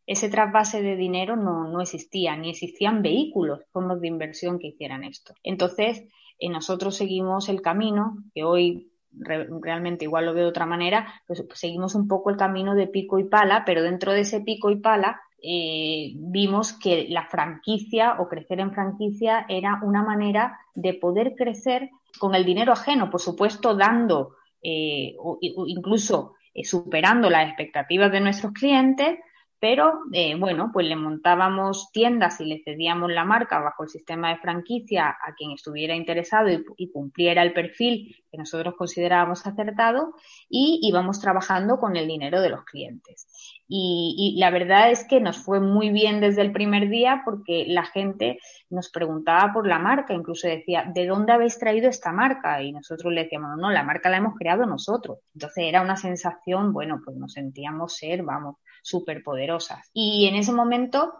Ese 0.05 0.27
trasvase 0.27 0.81
de 0.81 0.97
dinero 0.97 1.37
no, 1.37 1.63
no 1.63 1.79
existía, 1.79 2.35
ni 2.35 2.49
existían 2.49 3.01
vehículos, 3.01 3.61
fondos 3.71 4.01
de 4.01 4.09
inversión 4.09 4.59
que 4.59 4.67
hicieran 4.67 5.05
esto. 5.05 5.33
Entonces, 5.43 6.03
eh, 6.39 6.49
nosotros 6.49 6.97
seguimos 6.97 7.47
el 7.47 7.61
camino 7.61 8.17
que 8.33 8.43
hoy 8.43 8.90
realmente 9.19 10.05
igual 10.05 10.25
lo 10.25 10.33
veo 10.33 10.45
de 10.45 10.49
otra 10.49 10.65
manera, 10.65 11.13
pues 11.27 11.43
seguimos 11.53 11.95
un 11.95 12.07
poco 12.07 12.29
el 12.29 12.37
camino 12.37 12.75
de 12.75 12.87
pico 12.87 13.19
y 13.19 13.25
pala, 13.25 13.63
pero 13.65 13.83
dentro 13.83 14.13
de 14.13 14.21
ese 14.21 14.41
pico 14.41 14.69
y 14.69 14.77
pala 14.77 15.21
eh, 15.43 16.13
vimos 16.15 16.73
que 16.73 17.07
la 17.09 17.25
franquicia 17.27 18.17
o 18.19 18.27
crecer 18.27 18.59
en 18.59 18.73
franquicia 18.73 19.45
era 19.49 19.79
una 19.83 20.03
manera 20.03 20.59
de 20.75 20.93
poder 20.93 21.33
crecer 21.35 21.89
con 22.19 22.35
el 22.35 22.45
dinero 22.45 22.73
ajeno, 22.73 23.09
por 23.09 23.21
supuesto, 23.21 23.75
dando 23.75 24.35
eh, 24.61 25.15
o, 25.17 25.39
incluso 25.41 26.35
eh, 26.53 26.63
superando 26.63 27.29
las 27.29 27.47
expectativas 27.47 28.11
de 28.11 28.19
nuestros 28.19 28.53
clientes, 28.53 29.17
pero 29.61 29.99
eh, 30.11 30.35
bueno, 30.35 30.71
pues 30.73 30.87
le 30.87 30.95
montábamos 30.95 31.91
tiendas 31.91 32.41
y 32.41 32.45
le 32.45 32.63
cedíamos 32.65 33.11
la 33.11 33.25
marca 33.25 33.59
bajo 33.59 33.83
el 33.83 33.89
sistema 33.89 34.29
de 34.29 34.39
franquicia 34.39 35.09
a 35.09 35.35
quien 35.35 35.51
estuviera 35.51 35.95
interesado 35.95 36.49
y, 36.49 36.89
cumpliera 36.91 37.43
el 37.43 37.53
perfil 37.53 38.15
que 38.31 38.39
nosotros 38.39 38.73
considerábamos 38.75 39.45
acertado 39.45 40.15
y 40.49 40.79
íbamos 40.81 41.21
trabajando 41.21 41.77
con 41.77 41.95
el 41.95 42.07
dinero 42.07 42.41
de 42.41 42.49
los 42.49 42.65
clientes. 42.65 43.27
Y, 43.67 44.35
la 44.39 44.49
verdad 44.49 44.89
es 44.89 45.05
que 45.07 45.21
nos 45.21 45.37
fue 45.37 45.59
muy 45.59 45.91
bien 45.91 46.21
desde 46.21 46.41
el 46.41 46.51
primer 46.51 46.89
día 46.89 47.21
porque 47.23 47.65
la 47.67 47.85
gente 47.85 48.39
nos 48.71 48.89
preguntaba 48.89 49.53
por 49.53 49.67
la 49.67 49.77
marca, 49.77 50.15
incluso 50.15 50.47
decía, 50.47 50.91
¿de 50.91 51.05
dónde 51.05 51.33
habéis 51.33 51.59
traído 51.59 51.87
esta 51.87 52.11
marca? 52.11 52.63
Y 52.63 52.71
nosotros 52.71 53.13
le 53.13 53.25
decíamos, 53.25 53.59
no, 53.59 53.69
la 53.69 53.83
marca 53.83 54.09
la 54.09 54.17
hemos 54.17 54.33
creado 54.35 54.65
nosotros. 54.65 55.19
Entonces 55.35 55.65
era 55.65 55.83
una 55.83 55.97
sensación, 55.97 56.73
bueno, 56.73 56.99
pues 57.05 57.15
nos 57.15 57.33
sentíamos 57.33 57.95
ser, 57.95 58.23
vamos, 58.23 58.55
súper 58.81 59.23
poderosas. 59.23 59.89
Y 59.93 60.27
en 60.27 60.35
ese 60.35 60.51
momento, 60.51 61.13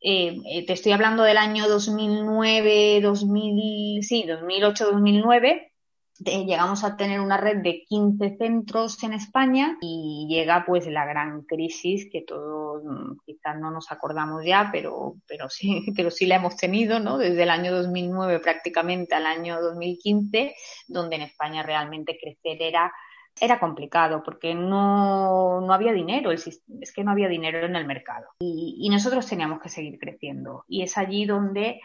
eh, 0.00 0.36
eh, 0.50 0.66
te 0.66 0.72
estoy 0.72 0.92
hablando 0.92 1.22
del 1.22 1.38
año 1.38 1.68
2009, 1.68 3.00
2000, 3.02 4.02
sí, 4.02 4.24
2008, 4.26 4.92
2009, 4.92 5.72
llegamos 6.20 6.82
a 6.82 6.96
tener 6.96 7.20
una 7.20 7.36
red 7.36 7.58
de 7.58 7.84
15 7.88 8.36
centros 8.38 9.02
en 9.02 9.12
España 9.12 9.76
y 9.80 10.26
llega 10.28 10.64
pues 10.66 10.86
la 10.86 11.06
gran 11.06 11.42
crisis 11.42 12.08
que 12.10 12.22
todos 12.22 12.82
mm, 12.84 13.18
quizás 13.24 13.58
no 13.58 13.70
nos 13.70 13.90
acordamos 13.92 14.44
ya, 14.44 14.68
pero, 14.72 15.14
pero, 15.26 15.48
sí, 15.48 15.86
pero 15.96 16.10
sí 16.10 16.26
la 16.26 16.36
hemos 16.36 16.56
tenido, 16.56 16.98
¿no? 16.98 17.18
Desde 17.18 17.44
el 17.44 17.50
año 17.50 17.72
2009 17.72 18.40
prácticamente 18.40 19.14
al 19.14 19.26
año 19.26 19.60
2015, 19.60 20.54
donde 20.88 21.16
en 21.16 21.22
España 21.22 21.62
realmente 21.62 22.18
crecer 22.20 22.62
era 22.62 22.92
era 23.40 23.58
complicado 23.60 24.22
porque 24.22 24.54
no, 24.54 25.60
no 25.60 25.72
había 25.72 25.92
dinero, 25.92 26.32
es 26.32 26.62
que 26.94 27.04
no 27.04 27.10
había 27.10 27.28
dinero 27.28 27.66
en 27.66 27.76
el 27.76 27.86
mercado. 27.86 28.26
Y, 28.40 28.88
nosotros 28.90 29.26
teníamos 29.26 29.60
que 29.60 29.68
seguir 29.68 29.98
creciendo. 29.98 30.64
Y 30.68 30.82
es 30.82 30.96
allí 30.98 31.26
donde 31.26 31.80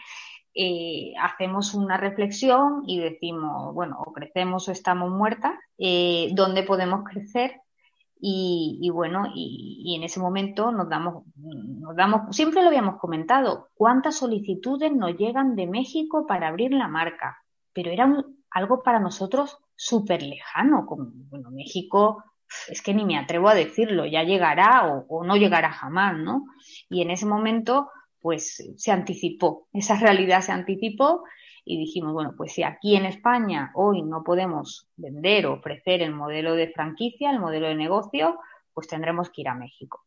eh, 0.54 1.12
hacemos 1.20 1.74
una 1.74 1.96
reflexión 1.96 2.82
y 2.86 3.00
decimos, 3.00 3.74
bueno, 3.74 3.98
o 4.04 4.12
crecemos 4.12 4.68
o 4.68 4.72
estamos 4.72 5.10
muertas, 5.10 5.54
eh, 5.78 6.30
¿dónde 6.32 6.62
podemos 6.62 7.04
crecer? 7.04 7.60
Y, 8.26 8.88
bueno, 8.90 9.24
y, 9.34 9.94
en 9.96 10.02
ese 10.02 10.18
momento 10.18 10.72
nos 10.72 10.88
damos, 10.88 11.24
nos 11.36 11.94
damos, 11.94 12.34
siempre 12.34 12.62
lo 12.62 12.68
habíamos 12.68 12.96
comentado, 12.96 13.68
cuántas 13.74 14.16
solicitudes 14.16 14.90
nos 14.92 15.14
llegan 15.18 15.56
de 15.56 15.66
México 15.66 16.26
para 16.26 16.48
abrir 16.48 16.72
la 16.72 16.88
marca, 16.88 17.36
pero 17.74 17.90
era 17.90 18.10
algo 18.50 18.82
para 18.82 18.98
nosotros 18.98 19.58
súper 19.76 20.22
lejano, 20.22 20.86
como, 20.86 21.10
bueno, 21.28 21.50
México, 21.50 22.22
es 22.68 22.82
que 22.82 22.94
ni 22.94 23.04
me 23.04 23.18
atrevo 23.18 23.48
a 23.48 23.54
decirlo, 23.54 24.06
ya 24.06 24.22
llegará 24.22 25.04
o, 25.08 25.24
no 25.24 25.36
llegará 25.36 25.70
jamás, 25.70 26.16
¿no? 26.18 26.46
Y 26.88 27.02
en 27.02 27.10
ese 27.10 27.26
momento, 27.26 27.90
pues 28.20 28.62
se 28.76 28.92
anticipó, 28.92 29.68
esa 29.72 29.98
realidad 29.98 30.40
se 30.40 30.52
anticipó 30.52 31.24
y 31.64 31.78
dijimos, 31.78 32.12
bueno, 32.12 32.34
pues 32.36 32.52
si 32.52 32.62
aquí 32.62 32.96
en 32.96 33.06
España 33.06 33.72
hoy 33.74 34.02
no 34.02 34.22
podemos 34.22 34.88
vender 34.96 35.46
o 35.46 35.54
ofrecer 35.54 36.02
el 36.02 36.14
modelo 36.14 36.54
de 36.54 36.70
franquicia, 36.70 37.30
el 37.30 37.40
modelo 37.40 37.68
de 37.68 37.74
negocio, 37.74 38.38
pues 38.72 38.86
tendremos 38.86 39.30
que 39.30 39.42
ir 39.42 39.48
a 39.48 39.54
México. 39.54 40.04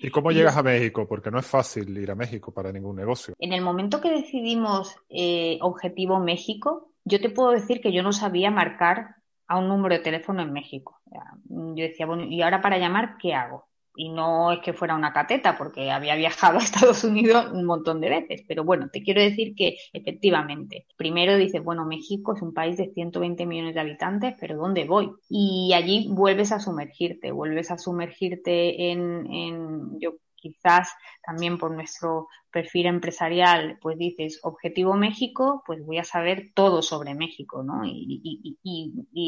¿Y 0.00 0.10
cómo 0.10 0.30
llegas 0.30 0.56
a 0.56 0.62
México? 0.62 1.06
Porque 1.08 1.30
no 1.30 1.40
es 1.40 1.46
fácil 1.46 1.96
ir 1.98 2.10
a 2.10 2.14
México 2.14 2.52
para 2.52 2.70
ningún 2.70 2.96
negocio. 2.96 3.34
En 3.38 3.52
el 3.52 3.62
momento 3.62 4.00
que 4.00 4.10
decidimos 4.10 4.94
eh, 5.08 5.58
Objetivo 5.60 6.20
México, 6.20 6.87
yo 7.08 7.20
te 7.20 7.30
puedo 7.30 7.50
decir 7.50 7.80
que 7.80 7.92
yo 7.92 8.02
no 8.02 8.12
sabía 8.12 8.50
marcar 8.50 9.16
a 9.46 9.58
un 9.58 9.68
número 9.68 9.94
de 9.94 10.02
teléfono 10.02 10.42
en 10.42 10.52
México. 10.52 11.00
Yo 11.48 11.82
decía, 11.82 12.06
bueno, 12.06 12.24
¿y 12.24 12.42
ahora 12.42 12.60
para 12.60 12.78
llamar 12.78 13.16
qué 13.18 13.34
hago? 13.34 13.66
Y 13.96 14.10
no 14.10 14.52
es 14.52 14.60
que 14.60 14.74
fuera 14.74 14.94
una 14.94 15.12
cateta, 15.12 15.56
porque 15.58 15.90
había 15.90 16.14
viajado 16.14 16.58
a 16.58 16.62
Estados 16.62 17.02
Unidos 17.02 17.50
un 17.52 17.64
montón 17.64 18.00
de 18.00 18.10
veces. 18.10 18.44
Pero 18.46 18.62
bueno, 18.62 18.90
te 18.92 19.02
quiero 19.02 19.20
decir 19.20 19.54
que 19.56 19.78
efectivamente, 19.92 20.86
primero 20.96 21.36
dices, 21.36 21.64
bueno, 21.64 21.84
México 21.84 22.36
es 22.36 22.42
un 22.42 22.54
país 22.54 22.76
de 22.76 22.92
120 22.92 23.46
millones 23.46 23.74
de 23.74 23.80
habitantes, 23.80 24.34
pero 24.38 24.56
¿dónde 24.56 24.84
voy? 24.84 25.10
Y 25.28 25.72
allí 25.74 26.08
vuelves 26.10 26.52
a 26.52 26.60
sumergirte, 26.60 27.32
vuelves 27.32 27.70
a 27.70 27.78
sumergirte 27.78 28.92
en, 28.92 29.26
en 29.32 29.98
yo 29.98 30.12
quizás 30.40 30.92
también 31.22 31.58
por 31.58 31.70
nuestro 31.70 32.28
perfil 32.50 32.86
empresarial, 32.86 33.78
pues 33.80 33.98
dices, 33.98 34.40
objetivo 34.42 34.94
México, 34.94 35.62
pues 35.66 35.84
voy 35.84 35.98
a 35.98 36.04
saber 36.04 36.50
todo 36.54 36.82
sobre 36.82 37.14
México, 37.14 37.62
¿no? 37.62 37.82
Y, 37.84 38.58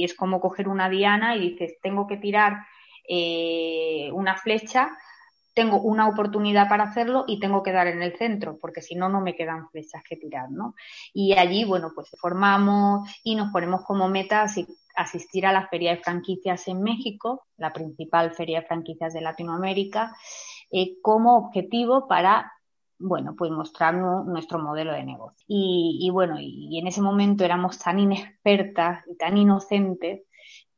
es 0.04 0.14
como 0.14 0.40
coger 0.40 0.68
una 0.68 0.88
diana 0.88 1.36
y 1.36 1.50
dices, 1.50 1.74
tengo 1.82 2.06
que 2.06 2.16
tirar 2.16 2.58
eh, 3.06 4.10
una 4.12 4.36
flecha, 4.36 4.90
tengo 5.54 5.80
una 5.82 6.08
oportunidad 6.08 6.68
para 6.68 6.84
hacerlo 6.84 7.24
y 7.26 7.40
tengo 7.40 7.62
que 7.62 7.72
dar 7.72 7.86
en 7.86 8.02
el 8.02 8.16
centro, 8.16 8.58
porque 8.58 8.82
si 8.82 8.94
no, 8.94 9.08
no 9.08 9.20
me 9.20 9.34
quedan 9.34 9.68
flechas 9.68 10.02
que 10.08 10.16
tirar, 10.16 10.50
¿no? 10.50 10.74
Y 11.12 11.34
allí, 11.34 11.64
bueno, 11.64 11.92
pues 11.94 12.08
formamos 12.18 13.10
y 13.24 13.34
nos 13.34 13.52
ponemos 13.52 13.82
como 13.84 14.08
meta 14.08 14.46
asistir 14.96 15.46
a 15.46 15.52
la 15.52 15.68
Feria 15.68 15.94
de 15.94 16.02
Franquicias 16.02 16.68
en 16.68 16.82
México, 16.82 17.46
la 17.56 17.72
principal 17.72 18.32
feria 18.32 18.60
de 18.60 18.66
franquicias 18.66 19.12
de 19.12 19.20
Latinoamérica, 19.20 20.16
eh, 20.70 21.00
como 21.02 21.36
objetivo 21.36 22.06
para 22.08 22.52
bueno, 23.00 23.34
pues 23.36 23.50
mostrarnos 23.50 24.26
nuestro 24.26 24.58
modelo 24.58 24.92
de 24.92 25.04
negocio. 25.04 25.44
Y, 25.48 26.08
bueno, 26.12 26.36
y, 26.38 26.78
en 26.78 26.86
ese 26.86 27.00
momento 27.00 27.44
éramos 27.44 27.78
tan 27.78 27.98
inexpertas 27.98 29.04
y 29.08 29.16
tan 29.16 29.38
inocentes 29.38 30.22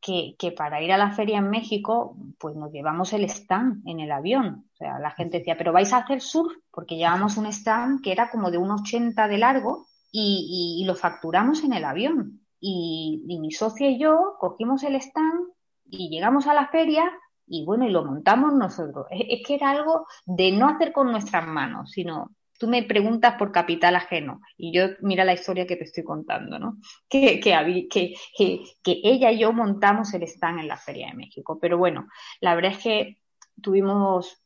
que, 0.01 0.37
que, 0.39 0.53
para 0.53 0.81
ir 0.81 0.93
a 0.93 0.99
la 0.99 1.11
feria 1.11 1.39
en 1.39 1.51
México, 1.51 2.17
pues 2.39 2.57
nos 2.57 2.73
llevamos 2.73 3.13
el 3.13 3.25
stand 3.25 3.87
en 3.87 4.01
el 4.01 4.13
avión. 4.13 4.67
O 4.73 4.77
sea, 4.77 4.99
la 5.01 5.11
gente 5.11 5.39
decía, 5.39 5.59
pero 5.59 5.73
vais 5.73 5.93
a 5.93 5.99
hacer 5.99 6.21
surf, 6.21 6.53
porque 6.71 6.97
llevamos 6.97 7.37
un 7.37 7.47
stand 7.47 8.01
que 8.03 8.13
era 8.13 8.31
como 8.31 8.51
de 8.51 8.59
un 8.59 8.71
80 8.71 9.27
de 9.29 9.39
largo 9.39 9.89
y, 10.13 10.85
lo 10.87 10.95
facturamos 10.95 11.65
en 11.65 11.73
el 11.73 11.85
avión. 11.85 12.41
Y, 12.61 13.25
y, 13.27 13.41
mi 13.41 13.51
socia 13.51 13.91
y 13.91 13.99
yo 13.99 14.37
cogimos 14.39 14.85
el 14.85 14.95
stand 14.95 15.49
y 15.85 16.09
llegamos 16.09 16.47
a 16.47 16.55
la 16.55 16.69
feria 16.69 17.11
y 17.47 17.65
bueno, 17.65 17.87
y 17.87 17.91
lo 17.91 18.05
montamos 18.05 18.55
nosotros. 18.55 19.07
Es, 19.11 19.47
que 19.47 19.55
era 19.55 19.71
algo 19.71 20.07
de 20.27 20.53
no 20.53 20.69
hacer 20.69 20.93
con 20.93 21.11
nuestras 21.11 21.47
manos, 21.47 21.91
sino 21.91 22.31
tú 22.59 22.69
me 22.69 22.83
preguntas 22.85 23.35
por 23.39 23.51
capital 23.51 23.97
ajeno 23.97 24.41
y 24.57 24.73
yo 24.73 24.87
mira 25.01 25.25
la 25.25 25.33
historia 25.33 25.67
que 25.67 25.77
te 25.77 25.85
estoy 25.85 26.05
contando, 26.05 26.59
¿no? 26.59 26.79
Que, 27.09 27.41
que, 27.41 27.89
que, 27.91 28.15
que, 28.83 29.01
ella 29.03 29.33
y 29.33 29.39
yo 29.41 29.53
montamos 29.53 30.15
el 30.15 30.23
stand 30.23 30.61
en 30.61 30.69
la 30.69 30.77
Feria 30.77 31.09
de 31.09 31.17
México. 31.17 31.59
Pero 31.61 31.77
bueno, 31.77 32.07
la 32.41 32.55
verdad 32.55 32.73
es 32.73 32.79
que 32.79 33.19
tuvimos, 33.61 34.43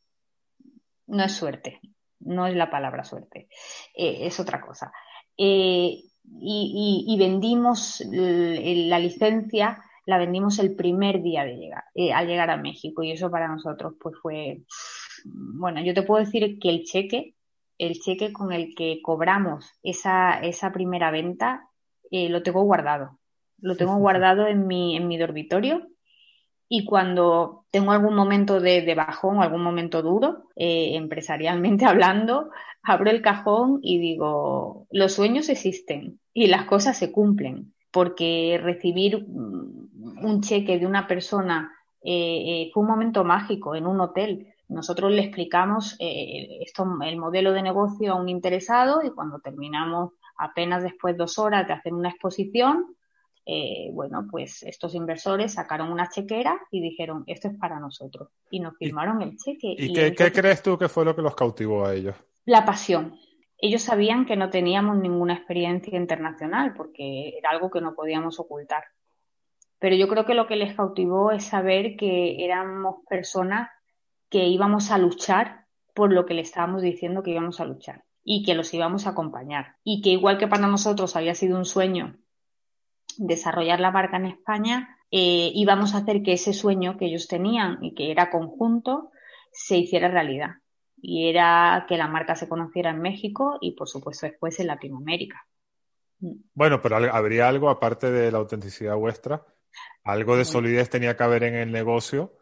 no 1.05 1.23
es 1.23 1.31
suerte, 1.31 1.79
no 2.19 2.47
es 2.47 2.55
la 2.55 2.69
palabra 2.69 3.03
suerte, 3.03 3.47
eh, 3.93 4.19
es 4.21 4.39
otra 4.39 4.61
cosa. 4.61 4.91
Eh, 5.37 6.03
y, 6.39 7.15
vendimos 7.17 8.01
la 8.11 8.99
licencia 8.99 9.81
la 10.07 10.17
vendimos 10.17 10.57
el 10.57 10.75
primer 10.75 11.21
día 11.21 11.45
de 11.45 11.57
llegar, 11.57 11.83
eh, 11.93 12.13
al 12.13 12.25
llegar 12.25 12.49
a 12.49 12.57
México. 12.57 13.03
Y 13.03 13.11
eso 13.11 13.29
para 13.29 13.47
nosotros 13.47 13.93
pues 13.99 14.15
fue, 14.19 14.63
bueno, 15.25 15.83
yo 15.83 15.93
te 15.93 16.01
puedo 16.01 16.25
decir 16.25 16.57
que 16.59 16.69
el 16.69 16.83
cheque 16.83 17.35
el 17.77 17.99
cheque 17.99 18.33
con 18.33 18.51
el 18.51 18.73
que 18.75 19.01
cobramos 19.01 19.71
esa, 19.83 20.39
esa 20.39 20.71
primera 20.71 21.11
venta 21.11 21.69
eh, 22.09 22.29
lo 22.29 22.43
tengo 22.43 22.63
guardado. 22.63 23.19
Lo 23.59 23.75
tengo 23.75 23.97
guardado 23.97 24.47
en 24.47 24.67
mi, 24.67 24.95
en 24.95 25.07
mi 25.07 25.17
dormitorio. 25.17 25.87
Y 26.69 26.85
cuando 26.85 27.65
tengo 27.71 27.91
algún 27.91 28.13
momento 28.13 28.59
de, 28.59 28.81
de 28.81 28.95
bajón 28.95 29.37
o 29.37 29.41
algún 29.41 29.63
momento 29.63 30.01
duro, 30.01 30.49
eh, 30.55 30.95
empresarialmente 30.95 31.85
hablando, 31.85 32.49
abro 32.83 33.09
el 33.09 33.21
cajón 33.21 33.79
y 33.81 33.99
digo, 33.99 34.87
los 34.91 35.13
sueños 35.13 35.49
existen 35.49 36.19
y 36.33 36.47
las 36.47 36.65
cosas 36.65 36.97
se 36.97 37.11
cumplen, 37.11 37.73
porque 37.97 38.59
recibir 38.61 39.25
un 39.25 40.41
cheque 40.41 40.77
de 40.77 40.85
una 40.85 41.07
persona 41.07 41.73
eh, 42.03 42.69
fue 42.71 42.83
un 42.83 42.89
momento 42.89 43.23
mágico 43.23 43.75
en 43.75 43.87
un 43.87 43.99
hotel 44.01 44.53
nosotros 44.69 45.11
le 45.11 45.21
explicamos 45.21 45.95
eh, 45.99 46.59
esto, 46.61 46.85
el 47.03 47.17
modelo 47.17 47.53
de 47.53 47.61
negocio 47.61 48.13
a 48.13 48.15
un 48.15 48.27
interesado 48.27 49.01
y 49.03 49.11
cuando 49.11 49.39
terminamos 49.39 50.11
apenas 50.37 50.83
después 50.83 51.15
de 51.15 51.19
dos 51.19 51.39
horas 51.39 51.65
de 51.67 51.73
hacer 51.73 51.93
una 51.93 52.09
exposición, 52.09 52.85
eh, 53.45 53.89
bueno, 53.93 54.27
pues 54.29 54.63
estos 54.63 54.93
inversores 54.93 55.53
sacaron 55.53 55.89
una 55.89 56.09
chequera 56.09 56.59
y 56.69 56.81
dijeron, 56.81 57.23
esto 57.27 57.47
es 57.47 57.57
para 57.57 57.79
nosotros. 57.79 58.29
Y 58.51 58.59
nos 58.59 58.75
firmaron 58.77 59.21
el 59.21 59.37
cheque. 59.37 59.73
¿Y, 59.77 59.93
qué, 59.93 60.31
crees 60.33 60.61
tú 60.61 60.77
que 60.77 60.89
fue 60.89 61.05
lo 61.05 61.15
que 61.15 61.21
los 61.21 61.33
cautivó 61.33 61.85
a 61.85 61.93
ellos? 61.95 62.15
La 62.43 62.65
pasión. 62.65 63.15
Ellos 63.59 63.81
sabían 63.81 64.25
que 64.25 64.35
no 64.35 64.49
teníamos 64.49 64.97
ninguna 64.97 65.33
experiencia 65.33 65.97
internacional 65.97 66.73
porque 66.75 67.37
era 67.37 67.49
algo 67.49 67.71
que 67.71 67.81
no 67.81 67.95
podíamos 67.95 68.39
ocultar. 68.39 68.83
Pero 69.79 69.95
yo 69.95 70.07
creo 70.07 70.25
que 70.25 70.33
lo 70.33 70.47
que 70.47 70.55
les 70.55 70.75
cautivó 70.75 71.31
es 71.31 71.45
saber 71.45 71.95
que 71.97 72.43
éramos 72.43 72.97
personas 73.09 73.69
que 74.29 74.45
íbamos 74.45 74.91
a 74.91 74.97
luchar 74.97 75.65
por 75.93 76.13
lo 76.13 76.25
que 76.25 76.33
le 76.33 76.41
estábamos 76.41 76.81
diciendo 76.81 77.23
que 77.23 77.31
íbamos 77.31 77.59
a 77.59 77.65
luchar 77.65 78.03
y 78.23 78.43
que 78.43 78.55
los 78.55 78.73
íbamos 78.73 79.07
a 79.07 79.11
acompañar. 79.11 79.77
Y 79.83 80.01
que 80.01 80.09
igual 80.09 80.37
que 80.37 80.47
para 80.47 80.67
nosotros 80.67 81.15
había 81.15 81.33
sido 81.33 81.57
un 81.57 81.65
sueño 81.65 82.17
desarrollar 83.17 83.79
la 83.79 83.91
marca 83.91 84.17
en 84.17 84.25
España, 84.25 84.97
eh, 85.11 85.51
íbamos 85.53 85.95
a 85.95 85.99
hacer 85.99 86.21
que 86.21 86.33
ese 86.33 86.53
sueño 86.53 86.97
que 86.97 87.05
ellos 87.05 87.27
tenían 87.27 87.79
y 87.81 87.95
que 87.95 88.11
era 88.11 88.29
conjunto 88.29 89.11
se 89.51 89.77
hiciera 89.77 90.09
realidad. 90.09 90.57
Y 90.99 91.29
era 91.29 91.85
que 91.87 91.97
la 91.97 92.07
marca 92.07 92.35
se 92.35 92.49
conociera 92.49 92.89
en 92.89 93.01
México 93.01 93.57
y, 93.61 93.73
por 93.73 93.87
supuesto, 93.87 94.25
después 94.25 94.59
en 94.59 94.67
Latinoamérica. 94.67 95.45
Bueno, 96.53 96.81
pero 96.81 96.97
habría 96.97 97.47
algo 97.47 97.69
aparte 97.69 98.09
de 98.09 98.31
la 98.31 98.39
autenticidad 98.39 98.95
vuestra, 98.95 99.45
algo 100.03 100.35
de 100.35 100.45
solidez 100.45 100.89
tenía 100.89 101.15
que 101.15 101.23
haber 101.23 101.43
en 101.43 101.55
el 101.55 101.71
negocio 101.71 102.33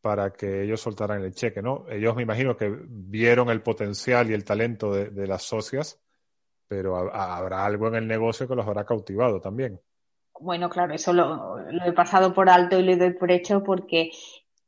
para 0.00 0.32
que 0.32 0.62
ellos 0.62 0.80
soltaran 0.80 1.22
el 1.22 1.34
cheque, 1.34 1.62
¿no? 1.62 1.84
Ellos 1.90 2.16
me 2.16 2.22
imagino 2.22 2.56
que 2.56 2.74
vieron 2.88 3.50
el 3.50 3.62
potencial 3.62 4.30
y 4.30 4.34
el 4.34 4.44
talento 4.44 4.92
de, 4.92 5.26
las 5.26 5.42
socias, 5.42 6.00
pero 6.66 6.96
habrá 6.96 7.64
algo 7.64 7.88
en 7.88 7.96
el 7.96 8.08
negocio 8.08 8.48
que 8.48 8.54
los 8.54 8.66
habrá 8.66 8.84
cautivado 8.84 9.40
también. 9.40 9.80
Bueno, 10.40 10.70
claro, 10.70 10.94
eso 10.94 11.12
lo, 11.12 11.58
lo, 11.58 11.84
he 11.84 11.92
pasado 11.92 12.32
por 12.32 12.48
alto 12.48 12.78
y 12.78 12.82
lo 12.82 12.96
doy 12.96 13.12
por 13.12 13.30
hecho 13.30 13.62
porque 13.62 14.10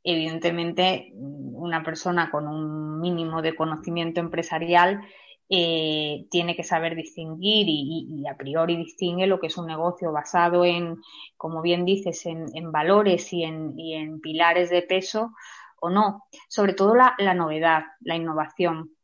evidentemente 0.03 1.11
una 1.15 1.83
persona 1.83 2.29
con 2.29 2.47
un 2.47 2.99
mínimo 2.99 3.41
de 3.41 3.55
conocimiento 3.55 4.19
empresarial 4.19 5.01
eh, 5.49 6.25
tiene 6.31 6.55
que 6.55 6.63
saber 6.63 6.95
distinguir 6.95 7.67
y, 7.69 8.25
a 8.27 8.35
priori 8.37 8.77
distingue 8.77 9.27
lo 9.27 9.39
que 9.39 9.47
es 9.47 9.57
un 9.57 9.67
negocio 9.67 10.11
basado 10.11 10.65
en, 10.65 10.97
como 11.37 11.61
bien 11.61 11.85
dices, 11.85 12.25
en, 12.25 12.71
valores 12.71 13.31
y 13.33 13.43
en, 13.43 14.19
pilares 14.21 14.69
de 14.69 14.81
peso 14.81 15.31
o 15.79 15.89
no. 15.89 16.23
Sobre 16.47 16.73
todo 16.73 16.95
la, 16.95 17.33
novedad, 17.33 17.83
la 18.01 18.15
innovación. 18.15 18.95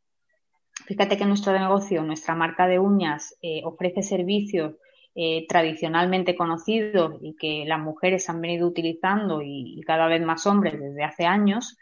Fíjate 0.85 1.17
que 1.17 1.25
nuestro 1.25 1.53
negocio, 1.53 2.03
nuestra 2.03 2.35
marca 2.35 2.67
de 2.67 2.79
uñas, 2.79 3.37
eh, 3.41 3.61
ofrece 3.65 4.01
servicios 4.01 4.75
eh, 5.21 5.45
tradicionalmente 5.49 6.33
conocidos 6.33 7.17
y 7.19 7.35
que 7.35 7.65
las 7.67 7.81
mujeres 7.81 8.29
han 8.29 8.39
venido 8.39 8.65
utilizando 8.65 9.41
y, 9.41 9.81
cada 9.85 10.07
vez 10.07 10.21
más 10.21 10.47
hombres 10.47 10.79
desde 10.79 11.03
hace 11.03 11.25
años, 11.25 11.77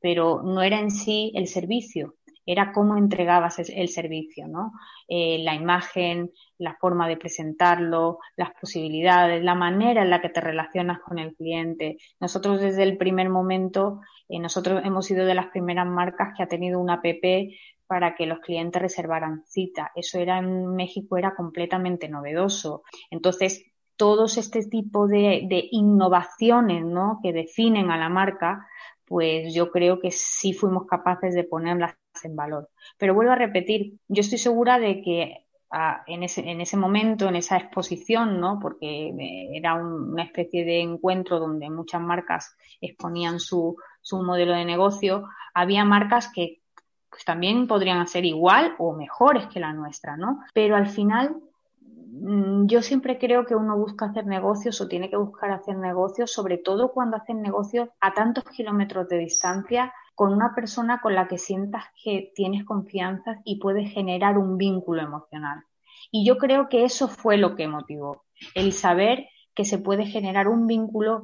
pero 0.00 0.42
no 0.42 0.60
era 0.60 0.80
en 0.80 0.90
sí 0.90 1.30
el 1.36 1.46
servicio, 1.46 2.16
era 2.44 2.72
cómo 2.72 2.96
entregabas 2.96 3.60
el 3.60 3.88
servicio, 3.88 4.48
¿no? 4.48 4.72
Eh, 5.06 5.38
la 5.44 5.54
imagen, 5.54 6.32
la 6.58 6.74
forma 6.74 7.06
de 7.06 7.16
presentarlo, 7.16 8.18
las 8.36 8.50
posibilidades, 8.60 9.44
la 9.44 9.54
manera 9.54 10.02
en 10.02 10.10
la 10.10 10.20
que 10.20 10.30
te 10.30 10.40
relacionas 10.40 10.98
con 10.98 11.20
el 11.20 11.32
cliente. 11.36 11.98
Nosotros 12.18 12.60
desde 12.60 12.82
el 12.82 12.96
primer 12.96 13.28
momento, 13.28 14.00
eh, 14.28 14.40
nosotros 14.40 14.82
hemos 14.84 15.06
sido 15.06 15.26
de 15.26 15.34
las 15.36 15.46
primeras 15.46 15.86
marcas 15.86 16.34
que 16.36 16.42
ha 16.42 16.48
tenido 16.48 16.80
una 16.80 16.94
app 16.94 17.04
para 17.86 18.14
que 18.14 18.26
los 18.26 18.40
clientes 18.40 18.80
reservaran 18.80 19.44
cita. 19.46 19.92
Eso 19.94 20.18
era 20.18 20.38
en 20.38 20.74
México, 20.74 21.16
era 21.16 21.34
completamente 21.34 22.08
novedoso. 22.08 22.82
Entonces, 23.10 23.64
todos 23.96 24.38
este 24.38 24.64
tipo 24.66 25.06
de, 25.06 25.68
innovaciones 25.70 26.84
¿no? 26.84 27.20
que 27.22 27.32
definen 27.32 27.90
a 27.90 27.98
la 27.98 28.08
marca, 28.08 28.66
pues 29.04 29.54
yo 29.54 29.70
creo 29.70 30.00
que 30.00 30.10
sí 30.10 30.52
fuimos 30.52 30.86
capaces 30.86 31.34
de 31.34 31.44
ponerlas 31.44 31.94
en 32.22 32.34
valor. 32.34 32.70
Pero 32.98 33.14
vuelvo 33.14 33.32
a 33.32 33.36
repetir, 33.36 33.98
yo 34.08 34.20
estoy 34.20 34.38
segura 34.38 34.78
de 34.78 35.02
que 35.02 35.46
ah, 35.70 36.02
en, 36.06 36.22
ese, 36.22 36.48
en 36.48 36.60
ese 36.60 36.76
momento, 36.76 37.28
en 37.28 37.36
esa 37.36 37.56
exposición, 37.56 38.40
¿no? 38.40 38.58
porque 38.60 39.12
era 39.52 39.74
una 39.74 40.24
especie 40.24 40.64
de 40.64 40.80
encuentro 40.80 41.38
donde 41.38 41.70
muchas 41.70 42.00
marcas 42.00 42.56
exponían 42.80 43.40
su 43.40 43.76
modelo 44.12 44.54
de 44.54 44.64
negocio, 44.64 45.28
había 45.54 45.84
marcas 45.84 46.30
que 46.34 46.63
pues, 47.14 47.24
también 47.24 47.68
podrían 47.68 48.08
ser 48.08 48.24
igual 48.24 48.74
o 48.78 48.92
mejores 48.92 49.46
que 49.46 49.60
la 49.60 49.72
nuestra, 49.72 50.16
¿no? 50.16 50.40
Pero 50.52 50.74
al 50.74 50.88
final 50.88 51.36
mm, 51.86 52.66
yo 52.66 52.82
siempre 52.82 53.20
creo 53.20 53.46
que 53.46 53.54
uno 53.54 53.76
busca 53.78 54.06
hacer 54.06 54.26
negocios 54.26 54.80
o 54.80 54.88
tiene 54.88 55.08
que 55.08 55.16
buscar 55.16 55.52
hacer 55.52 55.76
negocios, 55.76 56.32
sobre 56.32 56.58
todo 56.58 56.90
cuando 56.90 57.16
hacen 57.16 57.40
negocios 57.40 57.88
a 58.00 58.14
tantos 58.14 58.42
kilómetros 58.42 59.08
de 59.08 59.18
distancia 59.18 59.94
con 60.16 60.32
una 60.32 60.56
persona 60.56 61.00
con 61.00 61.14
la 61.14 61.28
que 61.28 61.38
sientas 61.38 61.84
que 62.02 62.32
tienes 62.34 62.64
confianza 62.64 63.40
y 63.44 63.60
puedes 63.60 63.92
generar 63.92 64.36
un 64.36 64.58
vínculo 64.58 65.00
emocional. 65.00 65.62
Y 66.10 66.26
yo 66.26 66.36
creo 66.36 66.68
que 66.68 66.82
eso 66.82 67.06
fue 67.06 67.36
lo 67.36 67.54
que 67.54 67.68
motivó, 67.68 68.24
el 68.56 68.72
saber 68.72 69.28
que 69.54 69.64
se 69.64 69.78
puede 69.78 70.06
generar 70.06 70.48
un 70.48 70.66
vínculo 70.66 71.22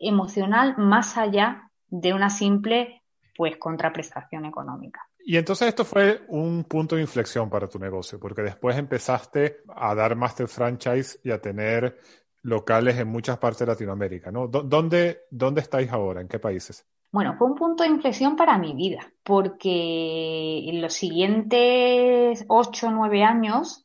emocional 0.00 0.74
más 0.78 1.16
allá 1.16 1.70
de 1.86 2.12
una 2.12 2.28
simple 2.28 3.02
pues 3.36 3.56
contraprestación 3.56 4.44
económica. 4.44 5.00
Y 5.24 5.36
entonces 5.36 5.68
esto 5.68 5.84
fue 5.84 6.22
un 6.28 6.64
punto 6.64 6.96
de 6.96 7.02
inflexión 7.02 7.48
para 7.48 7.68
tu 7.68 7.78
negocio, 7.78 8.18
porque 8.18 8.42
después 8.42 8.76
empezaste 8.76 9.58
a 9.68 9.94
dar 9.94 10.16
master 10.16 10.48
franchise 10.48 11.20
y 11.22 11.30
a 11.30 11.40
tener 11.40 11.98
locales 12.42 12.98
en 12.98 13.08
muchas 13.08 13.38
partes 13.38 13.60
de 13.60 13.66
Latinoamérica, 13.66 14.30
¿no? 14.32 14.48
¿Dónde, 14.48 15.22
dónde 15.30 15.60
estáis 15.60 15.90
ahora? 15.92 16.20
¿En 16.20 16.28
qué 16.28 16.38
países? 16.38 16.84
Bueno, 17.12 17.36
fue 17.36 17.46
un 17.46 17.54
punto 17.54 17.82
de 17.82 17.90
inflexión 17.90 18.36
para 18.36 18.58
mi 18.58 18.74
vida, 18.74 19.12
porque 19.22 20.68
en 20.68 20.80
los 20.80 20.94
siguientes 20.94 22.44
ocho 22.48 22.88
o 22.88 22.90
nueve 22.90 23.22
años 23.22 23.84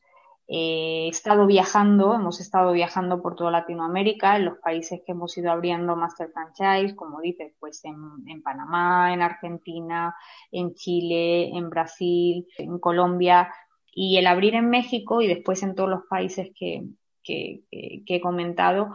Eh, 0.50 1.04
he 1.06 1.08
estado 1.08 1.46
viajando, 1.46 2.14
hemos 2.14 2.40
estado 2.40 2.72
viajando 2.72 3.20
por 3.20 3.36
toda 3.36 3.50
Latinoamérica, 3.50 4.36
en 4.36 4.46
los 4.46 4.58
países 4.58 5.02
que 5.04 5.12
hemos 5.12 5.36
ido 5.36 5.50
abriendo 5.50 5.94
Master 5.94 6.30
Franchise, 6.32 6.96
como 6.96 7.20
dices, 7.20 7.52
pues 7.60 7.84
en, 7.84 8.42
Panamá, 8.42 9.12
en 9.12 9.20
Argentina, 9.20 10.16
en 10.50 10.74
Chile, 10.74 11.50
en 11.50 11.68
Brasil, 11.68 12.46
en 12.56 12.78
Colombia, 12.78 13.52
y 13.92 14.16
el 14.16 14.26
abrir 14.26 14.54
en 14.54 14.70
México 14.70 15.20
y 15.20 15.26
después 15.26 15.62
en 15.62 15.74
todos 15.74 15.90
los 15.90 16.06
países 16.08 16.50
que, 16.58 16.84
que 17.22 18.04
he 18.06 18.20
comentado, 18.22 18.92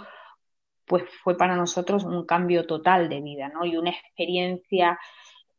pues 0.85 1.03
fue 1.23 1.37
para 1.37 1.55
nosotros 1.55 2.03
un 2.03 2.25
cambio 2.25 2.65
total 2.65 3.09
de 3.09 3.21
vida, 3.21 3.49
¿no? 3.49 3.63
Y 3.63 3.77
una 3.77 3.91
experiencia 3.91 4.99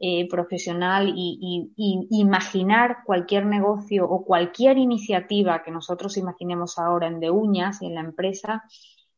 eh, 0.01 0.29
profesional 0.29 1.13
y, 1.15 1.73
imaginar 2.11 2.99
cualquier 3.05 3.47
negocio 3.47 4.05
o 4.05 4.25
cualquier 4.25 4.77
iniciativa 4.77 5.63
que 5.63 5.71
nosotros 5.71 6.17
imaginemos 6.17 6.79
ahora 6.79 7.07
en 7.07 7.21
De 7.21 7.31
Uñas 7.31 7.81
y 7.81 7.87
en 7.87 7.95
la 7.95 8.01
empresa 8.01 8.65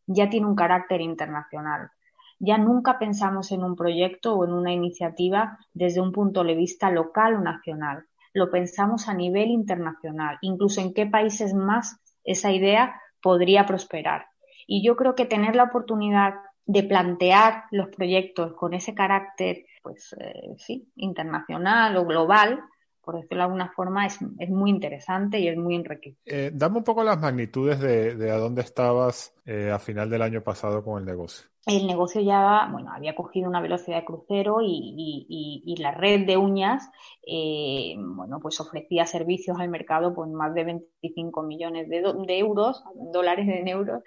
ya 0.06 0.28
tiene 0.28 0.46
un 0.46 0.54
carácter 0.54 1.00
internacional. 1.00 1.90
Ya 2.38 2.58
nunca 2.58 2.98
pensamos 2.98 3.50
en 3.52 3.64
un 3.64 3.74
proyecto 3.74 4.34
o 4.34 4.44
en 4.44 4.52
una 4.52 4.72
iniciativa 4.72 5.58
desde 5.72 6.00
un 6.02 6.12
punto 6.12 6.44
de 6.44 6.54
vista 6.54 6.90
local 6.90 7.36
o 7.36 7.40
nacional. 7.40 8.04
Lo 8.34 8.50
pensamos 8.50 9.08
a 9.08 9.14
nivel 9.14 9.48
internacional, 9.48 10.36
incluso 10.42 10.82
en 10.82 10.92
qué 10.92 11.06
países 11.06 11.54
más 11.54 11.98
esa 12.22 12.52
idea 12.52 13.00
podría 13.22 13.64
prosperar. 13.64 14.26
Y 14.66 14.86
yo 14.86 14.96
creo 14.96 15.14
que 15.14 15.24
tener 15.24 15.56
la 15.56 15.64
oportunidad 15.64 16.34
de 16.66 16.82
plantear 16.82 17.64
los 17.70 17.88
proyectos 17.88 18.52
con 18.54 18.74
ese 18.74 18.94
carácter, 18.94 19.64
pues 19.86 20.16
eh, 20.18 20.56
sí, 20.58 20.90
internacional 20.96 21.96
o 21.96 22.04
global, 22.04 22.58
por 23.00 23.14
decirlo 23.14 23.36
de 23.36 23.42
alguna 23.44 23.72
forma, 23.72 24.04
es, 24.04 24.20
muy 24.50 24.70
interesante 24.70 25.38
y 25.38 25.46
es 25.46 25.56
muy 25.56 25.76
enriquecedor. 25.76 26.24
Eh, 26.26 26.50
dame 26.52 26.78
un 26.78 26.82
poco 26.82 27.04
las 27.04 27.20
magnitudes 27.20 27.78
de, 27.78 28.30
a 28.32 28.36
dónde 28.36 28.62
estabas 28.62 29.32
eh, 29.44 29.70
a 29.70 29.78
final 29.78 30.10
del 30.10 30.22
año 30.22 30.42
pasado 30.42 30.82
con 30.82 30.98
el 30.98 31.04
negocio. 31.04 31.46
El 31.66 31.86
negocio 31.86 32.20
ya, 32.20 32.68
bueno, 32.72 32.90
había 32.92 33.14
cogido 33.14 33.48
una 33.48 33.60
velocidad 33.60 33.98
de 33.98 34.04
crucero 34.04 34.56
y, 34.60 35.76
la 35.78 35.92
red 35.92 36.26
de 36.26 36.36
uñas, 36.36 36.90
eh, 37.24 37.94
bueno, 37.96 38.40
pues 38.40 38.58
ofrecía 38.58 39.06
servicios 39.06 39.56
al 39.60 39.68
mercado 39.68 40.12
por 40.12 40.26
más 40.26 40.52
de 40.52 40.64
25 40.64 41.44
millones 41.44 41.88
de, 41.88 42.38
euros, 42.38 42.82
dólares 43.12 43.46
en 43.48 43.68
euros. 43.68 44.02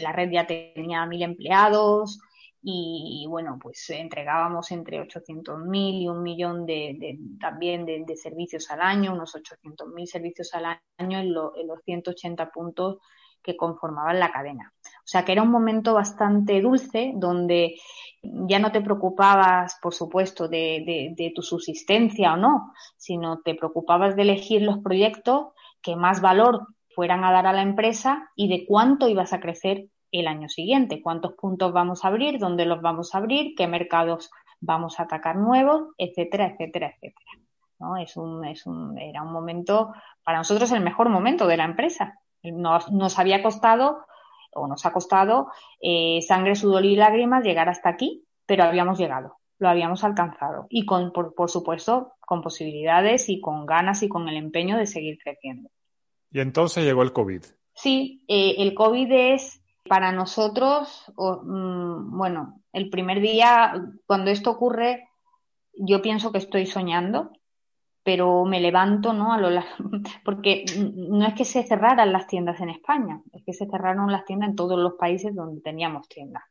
la 0.00 0.12
red 0.12 0.30
ya 0.30 0.46
tenía 0.46 1.04
mil 1.06 1.22
empleados, 1.22 2.20
y 2.64 3.26
bueno, 3.28 3.58
pues 3.60 3.90
entregábamos 3.90 4.70
entre 4.70 5.00
800.000 5.00 6.02
y 6.02 6.08
un 6.08 6.22
millón 6.22 6.64
de, 6.64 7.18
también 7.40 7.84
de, 7.84 8.16
servicios 8.16 8.70
al 8.70 8.80
año, 8.80 9.12
unos 9.12 9.34
800.000 9.34 10.06
servicios 10.06 10.54
al 10.54 10.78
año 10.98 11.18
en, 11.18 11.34
los 11.34 11.82
180 11.84 12.50
puntos 12.50 12.98
que 13.42 13.56
conformaban 13.56 14.20
la 14.20 14.30
cadena. 14.30 14.72
O 14.80 15.06
sea 15.06 15.24
que 15.24 15.32
era 15.32 15.42
un 15.42 15.50
momento 15.50 15.94
bastante 15.94 16.60
dulce 16.60 17.12
donde 17.16 17.74
ya 18.22 18.60
no 18.60 18.70
te 18.70 18.80
preocupabas, 18.80 19.78
por 19.82 19.92
supuesto, 19.92 20.46
de, 20.46 21.14
de 21.16 21.32
tu 21.34 21.42
subsistencia 21.42 22.34
o 22.34 22.36
no, 22.36 22.72
sino 22.96 23.40
te 23.40 23.56
preocupabas 23.56 24.14
de 24.14 24.22
elegir 24.22 24.62
los 24.62 24.78
proyectos 24.78 25.48
que 25.82 25.96
más 25.96 26.20
valor 26.20 26.68
fueran 26.94 27.24
a 27.24 27.32
dar 27.32 27.48
a 27.48 27.52
la 27.52 27.62
empresa 27.62 28.30
y 28.36 28.48
de 28.48 28.64
cuánto 28.66 29.08
ibas 29.08 29.32
a 29.32 29.40
crecer 29.40 29.88
el 30.12 30.28
año 30.28 30.48
siguiente, 30.48 31.02
cuántos 31.02 31.32
puntos 31.32 31.72
vamos 31.72 32.04
a 32.04 32.08
abrir, 32.08 32.38
dónde 32.38 32.66
los 32.66 32.82
vamos 32.82 33.14
a 33.14 33.18
abrir, 33.18 33.54
qué 33.56 33.66
mercados 33.66 34.30
vamos 34.60 35.00
a 35.00 35.04
atacar 35.04 35.36
nuevos, 35.36 35.88
etcétera, 35.98 36.46
etcétera, 36.46 36.88
etcétera. 36.88 37.30
¿no? 37.80 37.96
Es 37.96 38.16
un, 38.16 38.44
es 38.44 38.66
un, 38.66 38.96
era 38.98 39.22
un 39.22 39.32
momento, 39.32 39.92
para 40.22 40.38
nosotros 40.38 40.70
el 40.72 40.82
mejor 40.82 41.08
momento 41.08 41.46
de 41.46 41.56
la 41.56 41.64
empresa. 41.64 42.20
Nos, 42.42 42.90
nos 42.92 43.18
había 43.18 43.42
costado, 43.42 44.04
o 44.54 44.66
nos 44.66 44.84
ha 44.86 44.92
costado, 44.92 45.48
eh, 45.80 46.20
sangre, 46.22 46.54
sudor 46.54 46.84
y 46.84 46.94
lágrimas 46.94 47.42
llegar 47.42 47.68
hasta 47.68 47.88
aquí, 47.88 48.24
pero 48.46 48.64
habíamos 48.64 48.98
llegado, 48.98 49.38
lo 49.58 49.68
habíamos 49.68 50.04
alcanzado. 50.04 50.66
Y 50.68 50.84
con, 50.84 51.12
por, 51.12 51.34
por 51.34 51.50
supuesto, 51.50 52.12
con 52.20 52.42
posibilidades 52.42 53.28
y 53.28 53.40
con 53.40 53.66
ganas 53.66 54.02
y 54.02 54.08
con 54.08 54.28
el 54.28 54.36
empeño 54.36 54.76
de 54.76 54.86
seguir 54.86 55.18
creciendo. 55.22 55.70
Y 56.30 56.40
entonces 56.40 56.84
llegó 56.84 57.02
el 57.02 57.12
COVID. 57.12 57.42
Sí, 57.74 58.24
eh, 58.28 58.56
el 58.58 58.74
COVID 58.74 59.10
es 59.10 59.61
para 59.88 60.12
nosotros, 60.12 61.04
mm, 61.16 62.16
bueno, 62.16 62.60
el 62.72 62.90
primer 62.90 63.20
día, 63.20 63.74
cuando 64.06 64.30
esto 64.30 64.50
ocurre, 64.50 65.08
yo 65.74 66.02
pienso 66.02 66.32
que 66.32 66.38
estoy 66.38 66.66
soñando, 66.66 67.30
pero 68.02 68.44
me 68.44 68.60
levanto, 68.60 69.12
¿no? 69.12 69.32
A 69.32 69.38
lo 69.38 69.48
porque 70.24 70.64
no 70.76 71.26
es 71.26 71.34
que 71.34 71.44
se 71.44 71.62
cerraran 71.62 72.12
las 72.12 72.26
tiendas 72.26 72.60
en 72.60 72.70
España, 72.70 73.22
es 73.32 73.42
que 73.44 73.52
se 73.52 73.66
cerraron 73.66 74.10
las 74.10 74.24
tiendas 74.24 74.50
en 74.50 74.56
todos 74.56 74.78
los 74.78 74.94
países 74.94 75.34
donde 75.34 75.60
teníamos 75.60 76.08
tiendas. 76.08 76.42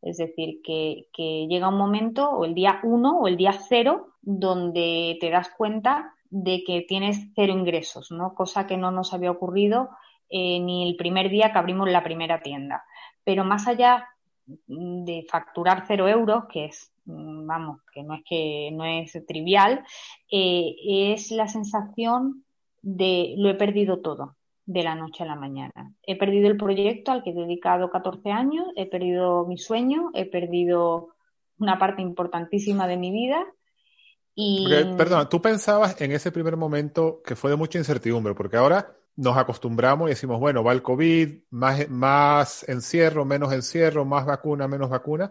Es 0.00 0.16
decir, 0.16 0.60
que, 0.64 1.06
que 1.12 1.46
llega 1.48 1.68
un 1.68 1.78
momento, 1.78 2.28
o 2.30 2.44
el 2.44 2.54
día 2.54 2.80
uno 2.82 3.20
o 3.20 3.28
el 3.28 3.36
día 3.36 3.52
cero, 3.52 4.14
donde 4.20 5.16
te 5.20 5.30
das 5.30 5.50
cuenta 5.56 6.14
de 6.28 6.64
que 6.66 6.82
tienes 6.82 7.28
cero 7.36 7.52
ingresos, 7.52 8.10
¿no? 8.10 8.34
Cosa 8.34 8.66
que 8.66 8.76
no 8.76 8.90
nos 8.90 9.12
había 9.12 9.30
ocurrido 9.30 9.90
eh, 10.32 10.58
ni 10.60 10.88
el 10.88 10.96
primer 10.96 11.28
día 11.28 11.52
que 11.52 11.58
abrimos 11.58 11.90
la 11.90 12.02
primera 12.02 12.40
tienda. 12.40 12.82
Pero 13.22 13.44
más 13.44 13.68
allá 13.68 14.08
de 14.66 15.26
facturar 15.30 15.84
cero 15.86 16.08
euros, 16.08 16.44
que 16.50 16.66
es, 16.66 16.90
mm, 17.04 17.46
vamos, 17.46 17.80
que 17.92 18.02
no 18.02 18.14
es 18.14 18.22
que 18.26 18.70
no 18.72 18.84
es 18.86 19.12
trivial, 19.26 19.84
eh, 20.30 20.74
es 21.12 21.30
la 21.30 21.48
sensación 21.48 22.44
de 22.80 23.34
lo 23.36 23.50
he 23.50 23.54
perdido 23.54 24.00
todo 24.00 24.36
de 24.64 24.82
la 24.82 24.94
noche 24.94 25.22
a 25.22 25.26
la 25.26 25.36
mañana. 25.36 25.92
He 26.02 26.16
perdido 26.16 26.48
el 26.48 26.56
proyecto 26.56 27.12
al 27.12 27.22
que 27.22 27.30
he 27.30 27.34
dedicado 27.34 27.90
14 27.90 28.30
años, 28.30 28.64
he 28.74 28.86
perdido 28.86 29.46
mi 29.46 29.58
sueño, 29.58 30.10
he 30.14 30.24
perdido 30.24 31.10
una 31.58 31.78
parte 31.78 32.00
importantísima 32.00 32.86
de 32.88 32.96
mi 32.96 33.10
vida. 33.10 33.44
Y... 34.34 34.66
perdón, 34.96 35.28
tú 35.28 35.42
pensabas 35.42 36.00
en 36.00 36.12
ese 36.12 36.32
primer 36.32 36.56
momento 36.56 37.20
que 37.22 37.36
fue 37.36 37.50
de 37.50 37.56
mucha 37.56 37.78
incertidumbre, 37.78 38.34
porque 38.34 38.56
ahora 38.56 38.96
nos 39.16 39.36
acostumbramos 39.36 40.08
y 40.08 40.10
decimos, 40.10 40.40
bueno, 40.40 40.64
va 40.64 40.72
el 40.72 40.82
COVID, 40.82 41.44
más, 41.50 41.88
más 41.88 42.68
encierro, 42.68 43.24
menos 43.24 43.52
encierro, 43.52 44.04
más 44.04 44.24
vacuna, 44.24 44.68
menos 44.68 44.88
vacuna, 44.88 45.30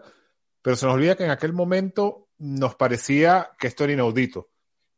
pero 0.60 0.76
se 0.76 0.86
nos 0.86 0.94
olvida 0.94 1.16
que 1.16 1.24
en 1.24 1.30
aquel 1.30 1.52
momento 1.52 2.28
nos 2.38 2.74
parecía 2.74 3.50
que 3.58 3.66
esto 3.66 3.84
era 3.84 3.92
inaudito. 3.94 4.48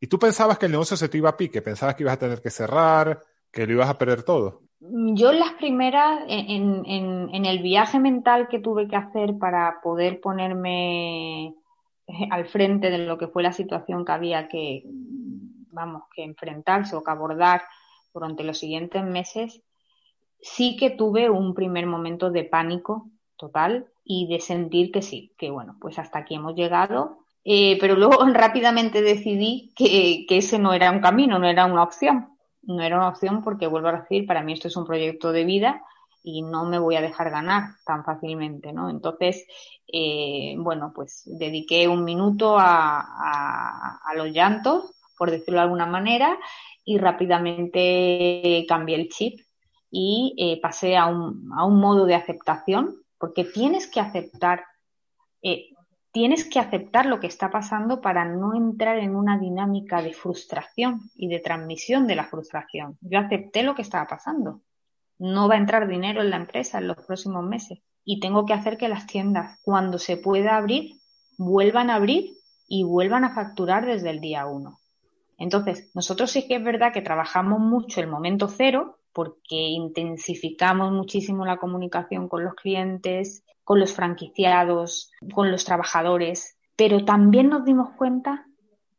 Y 0.00 0.06
tú 0.06 0.18
pensabas 0.18 0.58
que 0.58 0.66
el 0.66 0.72
negocio 0.72 0.96
se 0.96 1.08
te 1.08 1.18
iba 1.18 1.30
a 1.30 1.36
pique, 1.36 1.62
pensabas 1.62 1.94
que 1.94 2.02
ibas 2.02 2.14
a 2.14 2.18
tener 2.18 2.42
que 2.42 2.50
cerrar, 2.50 3.20
que 3.50 3.66
lo 3.66 3.72
ibas 3.72 3.88
a 3.88 3.96
perder 3.96 4.22
todo. 4.22 4.62
Yo 4.80 5.32
en 5.32 5.38
las 5.38 5.52
primeras, 5.54 6.20
en, 6.28 6.84
en, 6.84 7.30
en 7.32 7.46
el 7.46 7.62
viaje 7.62 7.98
mental 7.98 8.48
que 8.48 8.58
tuve 8.58 8.86
que 8.86 8.96
hacer 8.96 9.38
para 9.38 9.80
poder 9.82 10.20
ponerme 10.20 11.54
eh, 12.06 12.28
al 12.30 12.46
frente 12.46 12.90
de 12.90 12.98
lo 12.98 13.16
que 13.16 13.28
fue 13.28 13.42
la 13.42 13.52
situación 13.52 14.04
que 14.04 14.12
había 14.12 14.46
que, 14.48 14.82
vamos, 15.70 16.02
que 16.14 16.22
enfrentarse 16.22 16.96
o 16.96 17.02
que 17.02 17.10
abordar 17.10 17.62
durante 18.14 18.44
los 18.44 18.58
siguientes 18.58 19.04
meses, 19.04 19.60
sí 20.40 20.76
que 20.76 20.90
tuve 20.90 21.28
un 21.28 21.52
primer 21.52 21.86
momento 21.86 22.30
de 22.30 22.44
pánico 22.44 23.10
total 23.36 23.88
y 24.04 24.28
de 24.28 24.40
sentir 24.40 24.92
que 24.92 25.02
sí, 25.02 25.34
que 25.36 25.50
bueno, 25.50 25.76
pues 25.80 25.98
hasta 25.98 26.20
aquí 26.20 26.36
hemos 26.36 26.54
llegado. 26.54 27.18
Eh, 27.44 27.76
pero 27.80 27.96
luego 27.96 28.24
rápidamente 28.32 29.02
decidí 29.02 29.72
que, 29.76 30.24
ese 30.28 30.58
no 30.58 30.72
era 30.72 30.90
un 30.90 31.00
camino, 31.00 31.38
no 31.38 31.48
era 31.48 31.66
una 31.66 31.82
opción. 31.82 32.28
No 32.62 32.82
era 32.82 32.96
una 32.96 33.08
opción 33.08 33.42
porque, 33.42 33.66
vuelvo 33.66 33.88
a 33.88 34.00
decir, 34.00 34.26
para 34.26 34.42
mí 34.42 34.54
esto 34.54 34.68
es 34.68 34.76
un 34.76 34.86
proyecto 34.86 35.32
de 35.32 35.44
vida 35.44 35.82
y 36.22 36.40
no 36.40 36.64
me 36.64 36.78
voy 36.78 36.96
a 36.96 37.02
dejar 37.02 37.30
ganar 37.30 37.74
tan 37.84 38.04
fácilmente, 38.04 38.72
¿no? 38.72 38.88
Entonces, 38.88 39.46
eh, 39.92 40.54
bueno, 40.56 40.92
pues 40.94 41.24
dediqué 41.26 41.86
un 41.88 42.04
minuto 42.04 42.56
a 42.58 44.00
los 44.16 44.28
llantos, 44.28 44.94
por 45.16 45.30
decirlo 45.30 45.60
de 45.60 45.64
alguna 45.64 45.86
manera, 45.86 46.38
y 46.84 46.98
rápidamente 46.98 48.64
cambié 48.68 48.96
el 48.96 49.08
chip 49.08 49.40
y 49.90 50.34
eh, 50.38 50.60
pasé 50.60 50.96
a 50.96 51.06
un, 51.06 51.50
a 51.56 51.64
un, 51.64 51.78
modo 51.78 52.04
de 52.04 52.14
aceptación, 52.14 52.96
porque 53.16 53.44
tienes 53.44 53.86
que 53.86 54.00
aceptar, 54.00 54.64
eh, 55.40 55.68
tienes 56.10 56.44
que 56.44 56.58
aceptar 56.58 57.06
lo 57.06 57.20
que 57.20 57.28
está 57.28 57.50
pasando 57.50 58.00
para 58.00 58.24
no 58.24 58.54
entrar 58.54 58.98
en 58.98 59.14
una 59.14 59.38
dinámica 59.38 60.02
de 60.02 60.12
frustración 60.12 61.00
y 61.14 61.28
de 61.28 61.38
transmisión 61.38 62.06
de 62.06 62.16
la 62.16 62.24
frustración. 62.24 62.98
Yo 63.00 63.20
acepté 63.20 63.62
lo 63.62 63.74
que 63.74 63.82
estaba 63.82 64.06
pasando. 64.06 64.62
No 65.18 65.48
va 65.48 65.54
a 65.54 65.58
entrar 65.58 65.86
dinero 65.86 66.22
en 66.22 66.30
la 66.30 66.36
empresa 66.36 66.78
en 66.78 66.88
los 66.88 66.96
próximos 66.96 67.44
meses 67.44 67.78
y 68.04 68.20
tengo 68.20 68.44
que 68.46 68.52
hacer 68.52 68.76
que 68.76 68.88
las 68.88 69.06
tiendas, 69.06 69.60
cuando 69.62 69.98
se 69.98 70.16
pueda 70.16 70.56
abrir, 70.56 70.96
vuelvan 71.38 71.88
a 71.90 71.96
abrir 71.96 72.32
y 72.68 72.82
vuelvan 72.82 73.24
a 73.24 73.34
facturar 73.34 73.86
desde 73.86 74.10
el 74.10 74.20
día 74.20 74.46
uno. 74.46 74.78
Entonces, 75.38 75.90
nosotros 75.94 76.30
sí 76.30 76.46
que 76.46 76.56
es 76.56 76.64
verdad 76.64 76.92
que 76.92 77.02
trabajamos 77.02 77.60
mucho 77.60 78.00
el 78.00 78.08
momento 78.08 78.48
cero 78.48 78.98
porque 79.12 79.54
intensificamos 79.54 80.92
muchísimo 80.92 81.44
la 81.44 81.58
comunicación 81.58 82.28
con 82.28 82.44
los 82.44 82.54
clientes, 82.54 83.44
con 83.62 83.80
los 83.80 83.94
franquiciados, 83.94 85.12
con 85.34 85.50
los 85.50 85.64
trabajadores, 85.64 86.58
pero 86.76 87.04
también 87.04 87.48
nos 87.48 87.64
dimos 87.64 87.90
cuenta 87.96 88.46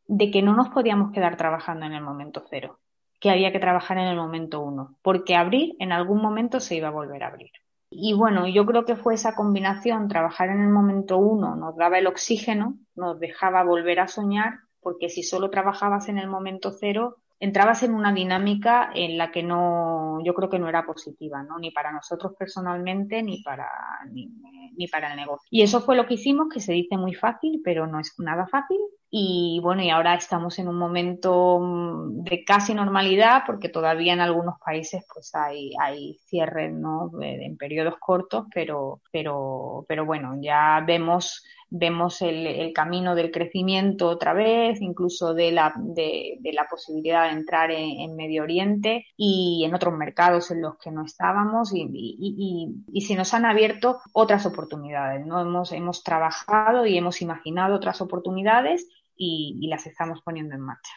de 0.08 0.32
que 0.32 0.42
no 0.42 0.56
nos 0.56 0.70
podíamos 0.70 1.12
quedar 1.12 1.38
trabajando 1.38 1.86
en 1.86 1.94
el 1.94 2.04
momento 2.04 2.44
cero, 2.50 2.80
que 3.20 3.30
había 3.30 3.52
que 3.52 3.60
trabajar 3.60 3.98
en 3.98 4.08
el 4.08 4.18
momento 4.18 4.62
uno, 4.62 4.96
porque 5.02 5.36
abrir 5.36 5.76
en 5.80 5.92
algún 5.92 6.22
momento 6.22 6.60
se 6.60 6.76
iba 6.76 6.88
a 6.88 6.92
volver 6.92 7.24
a 7.24 7.28
abrir. 7.28 7.52
Y 7.90 8.14
bueno, 8.14 8.48
yo 8.48 8.66
creo 8.66 8.86
que 8.86 8.96
fue 8.96 9.14
esa 9.14 9.36
combinación, 9.36 10.08
trabajar 10.08 10.50
en 10.50 10.62
el 10.62 10.70
momento 10.70 11.18
uno 11.18 11.56
nos 11.56 11.76
daba 11.76 11.98
el 11.98 12.08
oxígeno, 12.08 12.78
nos 12.96 13.20
dejaba 13.20 13.64
volver 13.64 14.00
a 14.00 14.08
soñar, 14.08 14.60
porque 14.86 15.10
si 15.10 15.24
solo 15.24 15.50
trabajabas 15.50 16.10
en 16.10 16.20
el 16.20 16.28
momento 16.28 16.72
cero, 16.72 17.18
entrabas 17.40 17.82
en 17.82 17.96
una 17.96 18.14
dinámica 18.14 18.92
en 18.94 19.18
la 19.18 19.32
que 19.32 19.42
no, 19.42 20.20
yo 20.24 20.36
creo 20.36 20.48
que 20.48 20.60
no 20.60 20.70
era 20.70 20.86
positiva, 20.86 21.42
¿no? 21.42 21.58
Ni 21.58 21.72
para 21.72 21.92
nosotros 21.92 22.34
personalmente, 22.38 23.24
ni 23.24 23.42
para, 23.42 23.68
ni, 24.12 24.30
ni 24.78 24.88
para 24.88 25.10
el 25.10 25.18
negocio. 25.18 25.48
Y 25.50 25.64
eso 25.64 25.82
fue 25.82 25.96
lo 25.96 26.06
que 26.06 26.14
hicimos, 26.14 26.50
que 26.54 26.60
se 26.60 26.74
dice 26.74 26.98
muy 26.98 27.16
fácil, 27.16 27.62
pero 27.64 27.88
no 27.88 28.00
es 28.00 28.14
nada 28.20 28.46
fácil. 28.46 28.78
Y 29.10 29.60
bueno, 29.64 29.82
y 29.82 29.90
ahora 29.90 30.14
estamos 30.14 30.60
en 30.60 30.68
un 30.68 30.78
momento 30.78 31.60
mm, 31.60 32.22
de 32.22 32.44
casi 32.44 32.76
normalidad, 32.76 33.42
porque 33.48 33.70
todavía 33.70 34.14
en 34.14 34.22
algunos 34.22 34.60
países 34.64 35.04
pues 35.12 35.34
hay, 35.34 35.72
hay 35.82 36.20
cierres, 36.28 36.72
¿no? 36.72 37.10
En 37.20 37.58
periodos 37.58 37.96
cortos, 38.00 38.46
pero, 38.54 39.02
pero, 39.12 39.84
pero 39.88 40.06
bueno, 40.06 40.34
ya 40.40 40.84
vemos 40.86 41.44
vemos 41.78 42.22
el, 42.22 42.48
el, 42.48 42.74
camino 42.74 43.16
del 43.16 43.32
crecimiento 43.32 44.08
otra 44.08 44.34
vez, 44.34 44.82
incluso 44.82 45.34
de 45.34 45.52
la, 45.52 45.74
de, 45.78 46.40
la 46.54 46.68
posibilidad 46.68 47.26
de 47.26 47.38
entrar 47.38 47.72
en, 47.72 48.00
en, 48.00 48.16
Medio 48.16 48.44
Oriente 48.44 49.06
y 49.18 49.64
en 49.66 49.76
otros 49.76 49.94
mercados 49.94 50.52
en 50.52 50.62
los 50.62 50.78
que 50.78 50.92
no 50.92 51.04
estábamos 51.04 51.74
y, 51.74 51.82
y, 51.82 52.16
y, 52.20 52.76
y, 52.92 53.02
se 53.02 53.16
nos 53.16 53.34
han 53.34 53.46
abierto 53.46 54.00
otras 54.14 54.46
oportunidades, 54.46 55.26
¿no? 55.26 55.42
Hemos, 55.42 55.72
hemos 55.72 56.04
trabajado 56.04 56.86
y 56.86 56.98
hemos 56.98 57.22
imaginado 57.22 57.76
otras 57.76 58.02
oportunidades 58.02 58.88
y 59.18 59.68
las 59.68 59.86
estamos 59.86 60.22
poniendo 60.22 60.56
en 60.56 60.62
marcha. 60.62 60.92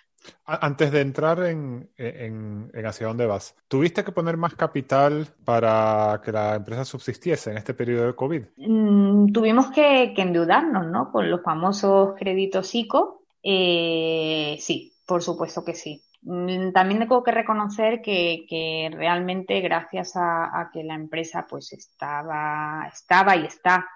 Antes 0.45 0.91
de 0.93 1.01
entrar 1.01 1.43
en, 1.45 1.91
en, 1.97 2.71
hacia 2.87 3.07
dónde 3.07 3.27
vas, 3.27 3.55
¿tuviste 3.69 4.03
que 4.03 4.12
poner 4.12 4.37
más 4.37 4.55
capital 4.55 5.27
para 5.45 6.21
que 6.25 6.33
la 6.33 6.55
empresa 6.55 6.85
subsistiese 6.85 7.51
en 7.51 7.59
este 7.59 7.75
periodo 7.75 8.07
de 8.07 8.14
COVID? 8.14 8.43
Mm, 8.57 9.33
tuvimos 9.33 9.71
que, 9.71 10.14
endeudarnos, 10.16 10.87
¿no? 10.87 11.12
Con 11.12 11.31
los 11.31 11.43
famosos 11.43 12.14
créditos 12.19 12.75
ICO. 12.75 13.23
Eh, 13.43 14.57
sí, 14.61 14.95
por 15.07 15.23
supuesto 15.23 15.64
que 15.64 15.75
sí. 15.75 16.03
Mm, 16.23 16.73
también 16.73 17.01
tengo 17.01 17.23
que 17.23 17.31
reconocer 17.31 18.01
que, 18.01 18.91
realmente 18.93 19.61
gracias 19.61 20.16
a, 20.16 20.61
a, 20.61 20.71
que 20.73 20.83
la 20.83 20.95
empresa 20.95 21.47
pues 21.49 21.73
estaba, 21.73 22.89
estaba 22.93 23.37
y 23.37 23.45
está 23.45 23.87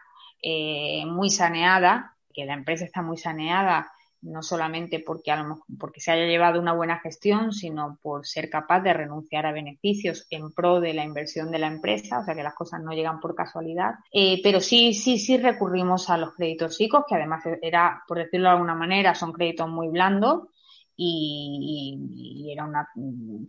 eh, 0.43 1.05
muy 1.07 1.31
saneada, 1.31 2.16
que 2.35 2.45
la 2.45 2.55
empresa 2.55 2.85
está 2.85 3.01
muy 3.01 3.16
saneada 3.16 3.91
no 4.23 4.43
solamente 4.43 5.01
porque, 5.01 5.31
a 5.31 5.43
lo, 5.43 5.64
porque 5.79 6.01
se 6.01 6.12
haya 6.12 6.27
llevado 6.27 6.61
una 6.61 6.73
buena 6.73 6.99
gestión, 7.01 7.53
sino 7.53 7.99
por 8.03 8.27
ser 8.27 8.49
capaz 8.49 8.81
de 8.81 8.93
renunciar 8.93 9.47
a 9.47 9.53
beneficios 9.53 10.27
en 10.31 10.53
pro 10.53 10.81
de 10.81 10.95
la 10.95 11.05
inversión 11.05 11.51
de 11.51 11.59
la 11.59 11.66
empresa, 11.66 12.20
o 12.20 12.25
sea 12.25 12.35
que 12.35 12.43
las 12.43 12.55
cosas 12.55 12.83
no 12.83 12.93
llegan 12.93 13.20
por 13.20 13.35
casualidad. 13.35 13.95
Eh, 14.12 14.41
pero 14.43 14.61
sí, 14.61 14.95
sí, 14.95 15.18
sí 15.18 15.37
recurrimos 15.37 16.09
a 16.09 16.16
los 16.16 16.35
créditos 16.35 16.77
chicos, 16.79 17.05
que 17.09 17.16
además 17.16 17.45
era, 17.61 18.03
por 18.07 18.18
decirlo 18.18 18.49
de 18.49 18.55
alguna 18.55 18.75
manera, 18.75 19.14
son 19.14 19.33
créditos 19.33 19.68
muy 19.68 19.89
blandos 19.89 20.49
y, 20.97 21.99
y 22.47 22.53
era 22.53 22.64
una 22.64 22.89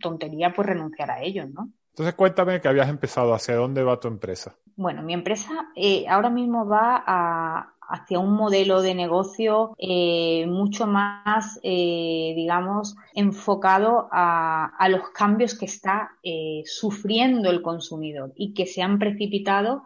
tontería 0.00 0.52
pues 0.52 0.68
renunciar 0.68 1.10
a 1.10 1.22
ellos, 1.22 1.48
¿no? 1.50 1.70
Entonces 1.94 2.16
cuéntame 2.16 2.60
que 2.60 2.66
habías 2.66 2.88
empezado, 2.88 3.32
¿hacia 3.34 3.54
dónde 3.54 3.84
va 3.84 4.00
tu 4.00 4.08
empresa? 4.08 4.56
Bueno, 4.74 5.02
mi 5.02 5.14
empresa 5.14 5.70
eh, 5.76 6.04
ahora 6.08 6.28
mismo 6.28 6.66
va 6.66 7.04
a, 7.06 7.73
hacia 7.88 8.18
un 8.18 8.34
modelo 8.34 8.82
de 8.82 8.94
negocio 8.94 9.74
eh, 9.78 10.46
mucho 10.46 10.86
más, 10.86 11.58
eh, 11.62 12.32
digamos, 12.36 12.96
enfocado 13.14 14.08
a, 14.10 14.72
a, 14.78 14.88
los 14.88 15.10
cambios 15.10 15.58
que 15.58 15.66
está 15.66 16.12
eh, 16.22 16.62
sufriendo 16.64 17.50
el 17.50 17.62
consumidor 17.62 18.32
y 18.36 18.54
que 18.54 18.66
se 18.66 18.82
han 18.82 18.98
precipitado 18.98 19.84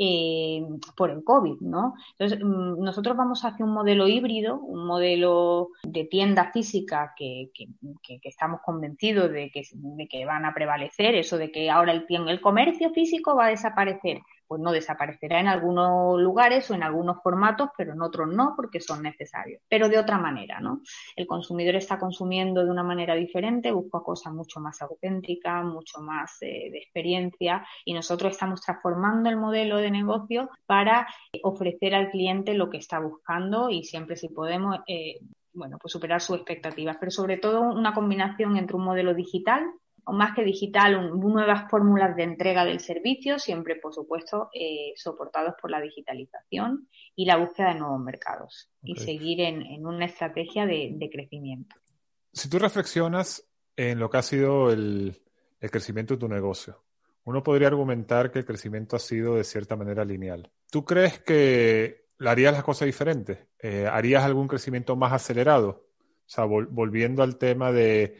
eh, 0.00 0.64
por 0.96 1.10
el 1.10 1.24
COVID, 1.24 1.60
¿no? 1.60 1.94
Entonces, 2.12 2.38
mm, 2.40 2.80
nosotros 2.80 3.16
vamos 3.16 3.44
hacia 3.44 3.64
un 3.64 3.72
modelo 3.72 4.06
híbrido, 4.06 4.54
un 4.60 4.86
modelo 4.86 5.70
de 5.82 6.04
tienda 6.04 6.52
física 6.52 7.14
que, 7.16 7.50
que, 7.52 7.66
que, 8.00 8.20
estamos 8.22 8.60
convencidos 8.64 9.32
de 9.32 9.50
que, 9.50 9.62
de 9.72 10.06
que 10.06 10.24
van 10.24 10.44
a 10.44 10.54
prevalecer, 10.54 11.16
eso 11.16 11.36
de 11.36 11.50
que 11.50 11.68
ahora 11.68 11.90
el, 11.90 12.06
el 12.08 12.40
comercio 12.40 12.90
físico 12.90 13.34
va 13.34 13.46
a 13.46 13.50
desaparecer 13.50 14.20
pues 14.48 14.60
no 14.60 14.72
desaparecerá 14.72 15.40
en 15.40 15.46
algunos 15.46 16.18
lugares 16.20 16.70
o 16.70 16.74
en 16.74 16.82
algunos 16.82 17.22
formatos, 17.22 17.68
pero 17.76 17.92
en 17.92 18.02
otros 18.02 18.28
no, 18.28 18.54
porque 18.56 18.80
son 18.80 19.02
necesarios. 19.02 19.60
Pero 19.68 19.88
de 19.88 19.98
otra 19.98 20.18
manera, 20.18 20.58
¿no? 20.60 20.80
El 21.14 21.26
consumidor 21.26 21.76
está 21.76 21.98
consumiendo 21.98 22.64
de 22.64 22.70
una 22.70 22.82
manera 22.82 23.14
diferente, 23.14 23.70
busca 23.70 24.00
cosas 24.00 24.32
mucho 24.32 24.58
más 24.58 24.80
auténticas, 24.80 25.64
mucho 25.64 26.00
más 26.00 26.38
eh, 26.40 26.70
de 26.72 26.78
experiencia, 26.78 27.66
y 27.84 27.92
nosotros 27.92 28.32
estamos 28.32 28.62
transformando 28.62 29.28
el 29.28 29.36
modelo 29.36 29.76
de 29.76 29.90
negocio 29.90 30.50
para 30.66 31.06
ofrecer 31.42 31.94
al 31.94 32.10
cliente 32.10 32.54
lo 32.54 32.70
que 32.70 32.78
está 32.78 32.98
buscando 32.98 33.68
y 33.68 33.84
siempre 33.84 34.16
si 34.16 34.28
podemos 34.28 34.78
eh, 34.86 35.20
bueno, 35.52 35.78
pues 35.78 35.92
superar 35.92 36.20
sus 36.20 36.36
expectativas, 36.36 36.96
pero 36.98 37.10
sobre 37.10 37.36
todo 37.36 37.60
una 37.60 37.92
combinación 37.92 38.56
entre 38.56 38.76
un 38.76 38.84
modelo 38.84 39.12
digital 39.12 39.70
o 40.08 40.12
más 40.12 40.34
que 40.34 40.42
digital, 40.42 40.96
un, 40.96 41.20
nuevas 41.20 41.70
fórmulas 41.70 42.16
de 42.16 42.22
entrega 42.22 42.64
del 42.64 42.80
servicio, 42.80 43.38
siempre, 43.38 43.76
por 43.76 43.92
supuesto, 43.92 44.48
eh, 44.54 44.94
soportados 44.96 45.54
por 45.60 45.70
la 45.70 45.82
digitalización 45.82 46.88
y 47.14 47.26
la 47.26 47.36
búsqueda 47.36 47.74
de 47.74 47.80
nuevos 47.80 48.00
mercados 48.00 48.70
okay. 48.80 48.94
y 48.94 48.96
seguir 48.96 49.40
en, 49.42 49.60
en, 49.60 49.86
una 49.86 50.06
estrategia 50.06 50.64
de, 50.64 50.92
de, 50.94 51.10
crecimiento. 51.10 51.76
Si 52.32 52.48
tú 52.48 52.58
reflexionas 52.58 53.46
en 53.76 53.98
lo 53.98 54.08
que 54.08 54.16
ha 54.16 54.22
sido 54.22 54.72
el, 54.72 55.20
el 55.60 55.70
crecimiento 55.70 56.14
de 56.14 56.20
tu 56.20 56.28
negocio, 56.28 56.82
uno 57.24 57.42
podría 57.42 57.68
argumentar 57.68 58.30
que 58.30 58.38
el 58.38 58.46
crecimiento 58.46 58.96
ha 58.96 59.00
sido 59.00 59.34
de 59.34 59.44
cierta 59.44 59.76
manera 59.76 60.06
lineal. 60.06 60.50
¿Tú 60.70 60.86
crees 60.86 61.18
que 61.18 62.06
harías 62.20 62.54
las 62.54 62.64
cosas 62.64 62.86
diferentes? 62.86 63.40
Eh, 63.58 63.86
¿Harías 63.86 64.24
algún 64.24 64.48
crecimiento 64.48 64.96
más 64.96 65.12
acelerado? 65.12 65.84
O 66.00 66.30
sea, 66.30 66.44
vol 66.44 66.66
volviendo 66.66 67.22
al 67.22 67.36
tema 67.36 67.72
de 67.72 68.16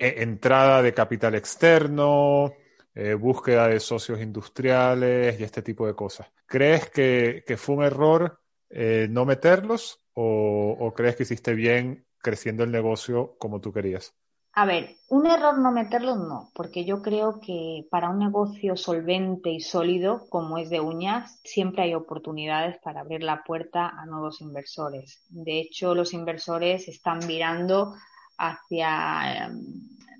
entrada 0.00 0.82
de 0.82 0.94
capital 0.94 1.34
externo, 1.34 2.52
eh, 2.94 3.14
búsqueda 3.14 3.68
de 3.68 3.78
socios 3.78 4.20
industriales 4.20 5.38
y 5.38 5.44
este 5.44 5.62
tipo 5.62 5.86
de 5.86 5.94
cosas. 5.94 6.26
¿Crees 6.46 6.90
que, 6.90 7.44
que 7.46 7.56
fue 7.56 7.76
un 7.76 7.84
error 7.84 8.40
eh, 8.68 9.06
no 9.10 9.24
meterlos 9.24 10.00
o, 10.14 10.76
o, 10.78 10.92
crees 10.92 11.16
que 11.16 11.22
hiciste 11.22 11.54
bien 11.54 12.06
creciendo 12.18 12.64
el 12.64 12.72
negocio 12.72 13.36
como 13.38 13.60
tú 13.60 13.72
querías? 13.72 14.14
A 14.52 14.66
ver, 14.66 14.96
un 15.08 15.26
error 15.26 15.58
no 15.58 15.70
meterlos 15.70 16.18
no, 16.18 16.50
porque 16.54 16.84
yo 16.84 17.02
creo 17.02 17.38
que 17.40 17.86
para 17.88 18.10
un 18.10 18.18
negocio 18.18 18.76
solvente 18.76 19.50
y 19.50 19.60
sólido 19.60 20.26
como 20.28 20.58
es 20.58 20.68
de 20.70 20.80
uñas, 20.80 21.40
siempre 21.44 21.84
hay 21.84 21.94
oportunidades 21.94 22.76
para 22.82 23.00
abrir 23.00 23.22
la 23.22 23.44
puerta 23.44 23.88
a 23.88 24.06
nuevos 24.06 24.40
inversores. 24.40 25.24
De 25.28 25.60
hecho, 25.60 25.94
los 25.94 26.12
inversores 26.12 26.88
están 26.88 27.20
mirando 27.28 27.94
hacia, 28.40 29.46
eh, 29.46 29.50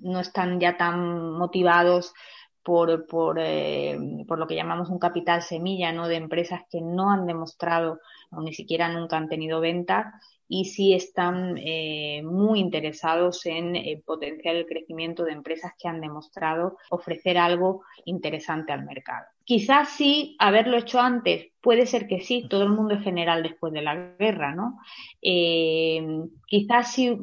no 0.01 0.19
están 0.19 0.59
ya 0.59 0.77
tan 0.77 1.31
motivados 1.33 2.13
por, 2.63 3.07
por, 3.07 3.39
eh, 3.39 3.97
por, 4.27 4.37
lo 4.37 4.47
que 4.47 4.55
llamamos 4.55 4.89
un 4.89 4.99
capital 4.99 5.41
semilla, 5.41 5.91
¿no? 5.91 6.07
De 6.07 6.15
empresas 6.15 6.61
que 6.69 6.81
no 6.81 7.11
han 7.11 7.25
demostrado 7.25 7.99
o 8.31 8.41
ni 8.41 8.53
siquiera 8.53 8.89
nunca 8.89 9.17
han 9.17 9.29
tenido 9.29 9.59
ventas 9.59 10.13
y 10.47 10.65
sí 10.65 10.93
están 10.93 11.57
eh, 11.57 12.21
muy 12.23 12.59
interesados 12.59 13.45
en 13.45 13.75
eh, 13.75 14.01
potenciar 14.05 14.55
el 14.55 14.65
crecimiento 14.65 15.23
de 15.23 15.31
empresas 15.31 15.71
que 15.79 15.87
han 15.87 16.01
demostrado 16.01 16.77
ofrecer 16.89 17.37
algo 17.37 17.83
interesante 18.05 18.73
al 18.73 18.85
mercado. 18.85 19.25
Quizás 19.45 19.89
sí 19.89 20.35
haberlo 20.39 20.77
hecho 20.77 20.99
antes, 20.99 21.47
puede 21.61 21.85
ser 21.85 22.05
que 22.05 22.19
sí, 22.19 22.47
todo 22.49 22.63
el 22.63 22.69
mundo 22.69 22.95
es 22.95 23.03
general 23.03 23.43
después 23.43 23.73
de 23.73 23.81
la 23.81 23.95
guerra, 24.19 24.53
¿no? 24.53 24.77
Quizás 25.21 26.93
sí 26.93 27.17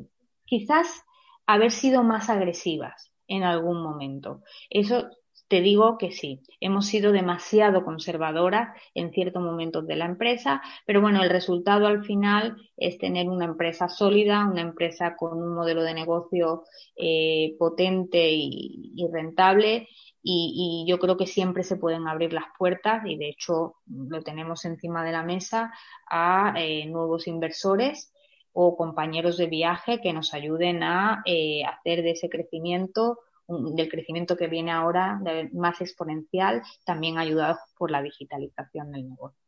quizás 0.49 1.05
haber 1.47 1.71
sido 1.71 2.03
más 2.03 2.31
agresivas 2.31 3.13
en 3.27 3.43
algún 3.43 3.83
momento. 3.83 4.43
Eso 4.71 5.09
te 5.49 5.63
digo 5.63 5.97
que 5.97 6.13
sí, 6.13 6.43
hemos 6.61 6.87
sido 6.87 7.11
demasiado 7.11 7.85
conservadoras 7.85 8.77
en 8.95 9.13
ciertos 9.13 9.43
momentos 9.43 9.87
de 9.87 9.97
la 9.97 10.05
empresa, 10.05 10.61
pero 10.85 11.01
bueno, 11.01 11.23
el 11.23 11.31
resultado 11.31 11.87
al 11.87 12.05
final 12.05 12.57
es 12.77 12.99
tener 12.99 13.29
una 13.29 13.47
empresa 13.47 13.89
sólida, 13.89 14.47
una 14.47 14.61
empresa 14.61 15.17
con 15.17 15.39
un 15.43 15.55
modelo 15.55 15.83
de 15.83 15.95
negocio 15.95 16.65
eh, 16.97 17.57
potente 17.59 18.31
y, 18.31 19.07
rentable. 19.11 19.89
Y, 20.23 20.85
y, 20.85 20.91
yo 20.91 20.99
creo 20.99 21.17
que 21.17 21.27
siempre 21.27 21.63
se 21.63 21.77
pueden 21.77 22.07
abrir 22.09 22.33
las 22.35 22.45
puertas 22.59 23.07
y 23.07 23.17
de 23.17 23.31
hecho 23.31 23.77
lo 23.87 24.21
tenemos 24.23 24.65
encima 24.67 25.03
de 25.03 25.13
la 25.13 25.23
mesa 25.23 25.73
a 26.11 26.53
eh, 26.57 26.85
nuevos 26.87 27.27
inversores 27.29 28.13
o 28.61 28.77
compañeros 28.77 29.37
de 29.37 29.47
viaje 29.47 30.01
que 30.01 30.13
nos 30.13 30.35
ayuden 30.35 30.83
a 30.83 31.23
eh, 31.25 31.63
hacer 31.65 32.03
de 32.03 32.11
ese 32.11 32.29
crecimiento, 32.29 33.21
del 33.47 33.89
crecimiento 33.89 34.37
que 34.37 34.49
viene 34.49 34.73
ahora 34.73 35.21
más 35.53 35.81
exponencial, 35.81 36.61
también 36.85 37.19
ayudados 37.19 37.59
por 37.79 37.93
la 37.93 38.03
digitalización 38.03 38.91
del 38.91 39.09
negocio. 39.11 39.39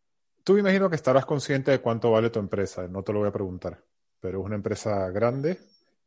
Tú 0.44 0.56
imagino 0.58 0.88
que 0.88 0.94
estarás 0.94 1.26
consciente 1.26 1.72
de 1.72 1.80
cuánto 1.80 2.12
vale 2.12 2.30
tu 2.30 2.38
empresa, 2.38 2.86
no 2.86 3.02
te 3.02 3.12
lo 3.12 3.18
voy 3.18 3.28
a 3.28 3.32
preguntar, 3.32 3.82
pero 4.20 4.38
es 4.38 4.46
una 4.46 4.54
empresa 4.54 5.10
grande. 5.10 5.58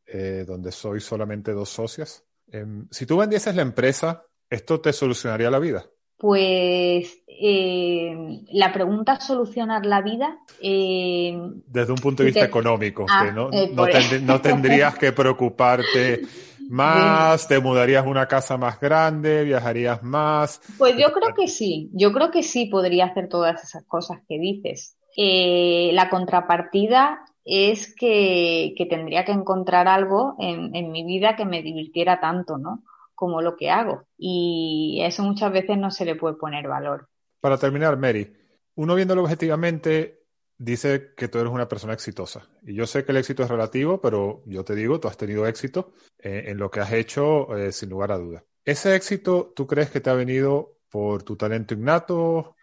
eh, 0.06 0.44
donde 0.46 0.72
soy 0.72 1.00
solamente 1.00 1.54
dos 1.54 1.70
socias. 1.70 2.26
Em, 2.52 2.88
si 2.92 3.06
tú 3.06 3.18
vendieses 3.18 3.56
la 3.56 3.62
empresa, 3.62 4.26
¿esto 4.50 4.82
te 4.82 4.92
solucionaría 4.92 5.50
la 5.50 5.60
vida? 5.60 5.86
Pues 6.24 7.22
eh, 7.28 8.16
la 8.54 8.72
pregunta 8.72 9.20
solucionar 9.20 9.86
la 9.86 10.02
vida. 10.02 10.40
Eh, 10.62 11.38
Desde 11.68 11.92
un 11.92 11.98
punto 11.98 12.24
de 12.24 12.28
vista 12.28 12.46
económico, 12.46 13.06
ah, 13.10 13.26
no, 13.26 13.50
no, 13.52 14.40
tendrías 14.40 14.98
que 14.98 15.12
preocuparte 15.12 16.22
más, 16.70 17.46
te 17.46 17.60
mudarías 17.60 18.06
a 18.06 18.08
una 18.08 18.26
casa 18.26 18.56
más 18.56 18.80
grande, 18.80 19.44
viajarías 19.44 20.02
más. 20.02 20.62
Pues 20.78 20.96
yo 20.96 21.12
creo 21.12 21.34
que 21.36 21.50
sí, 21.50 21.90
yo 21.92 22.14
creo 22.14 22.32
que 22.32 22.42
sí 22.42 22.68
podría 22.68 23.08
hacer 23.08 23.28
todas 23.28 23.62
esas 23.62 23.84
cosas 23.84 24.20
que 24.26 24.40
dices. 24.40 24.96
Eh, 25.18 25.90
la 25.92 26.10
contrapartida 26.10 27.20
es 27.44 27.94
que, 27.94 28.74
tendría 28.90 29.26
que 29.26 29.34
encontrar 29.34 29.90
algo 29.90 30.38
en, 30.40 30.90
mi 30.90 31.04
vida 31.04 31.36
que 31.36 31.44
me 31.44 31.62
divirtiera 31.62 32.22
tanto, 32.22 32.58
¿no? 32.58 32.82
Como 33.16 33.42
lo 33.42 33.56
que 33.56 33.70
hago. 33.70 34.06
Y 34.18 35.02
eso 35.04 35.24
muchas 35.24 35.52
veces 35.52 35.78
no 35.78 35.92
se 35.92 36.06
le 36.06 36.16
puede 36.16 36.36
poner 36.36 36.68
valor. 36.68 37.08
Para 37.40 37.58
terminar, 37.58 37.98
Mary, 37.98 38.34
uno 38.76 38.96
viéndolo 38.96 39.24
objetivamente 39.24 40.22
dice 40.58 41.14
que 41.16 41.28
tú 41.28 41.40
eres 41.40 41.52
una 41.52 41.68
persona 41.68 41.94
exitosa. 41.94 42.48
Y 42.64 42.76
yo 42.76 42.88
sé 42.88 43.04
que 43.04 43.12
el 43.12 43.18
éxito 43.18 43.44
es 43.44 43.50
relativo, 43.50 44.00
pero 44.02 44.44
yo 44.46 44.64
te 44.64 44.76
digo, 44.76 45.00
tú 45.00 45.08
has 45.08 45.18
tenido 45.18 45.46
éxito 45.46 45.94
eh, 46.20 46.46
en 46.48 46.58
lo 46.58 46.72
que 46.72 46.80
has 46.80 46.92
hecho 46.94 47.56
eh, 47.56 47.72
sin 47.72 47.90
lugar 47.90 48.12
a 48.12 48.18
dudas. 48.18 48.44
¿Ese 48.64 48.96
éxito 48.96 49.52
tú 49.56 49.68
crees 49.68 49.90
que 49.90 50.00
te 50.00 50.10
ha 50.10 50.14
venido 50.14 50.78
por 50.90 51.24
tu 51.24 51.36
talento 51.36 51.74
innato 51.74 52.56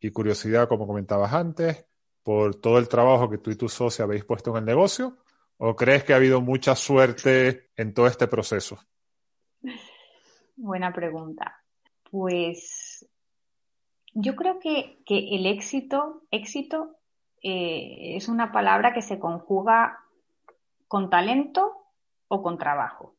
y 0.00 0.10
curiosidad, 0.10 0.68
como 0.68 0.86
comentabas 0.86 1.32
antes? 1.32 1.86
por 2.22 2.54
todo 2.56 2.78
el 2.78 2.88
trabajo 2.88 3.28
que 3.28 3.38
tú 3.38 3.50
y 3.50 3.56
tu 3.56 3.68
socia 3.68 4.04
habéis 4.04 4.24
puesto 4.24 4.50
en 4.50 4.58
el 4.58 4.64
negocio? 4.64 5.18
¿O 5.58 5.76
crees 5.76 6.04
que 6.04 6.12
ha 6.12 6.16
habido 6.16 6.40
mucha 6.40 6.74
suerte 6.74 7.70
en 7.76 7.94
todo 7.94 8.06
este 8.06 8.26
proceso? 8.26 8.78
Buena 10.56 10.92
pregunta. 10.92 11.60
Pues 12.10 13.08
yo 14.14 14.36
creo 14.36 14.58
que, 14.58 15.02
el 15.06 15.46
éxito, 15.46 16.22
éxito 16.30 16.96
eh, 17.42 18.16
es 18.16 18.28
una 18.28 18.52
palabra 18.52 18.92
que 18.92 19.02
se 19.02 19.18
conjuga 19.18 19.98
con 20.88 21.08
talento 21.08 21.72
o 22.28 22.42
con 22.42 22.58
trabajo. 22.58 23.14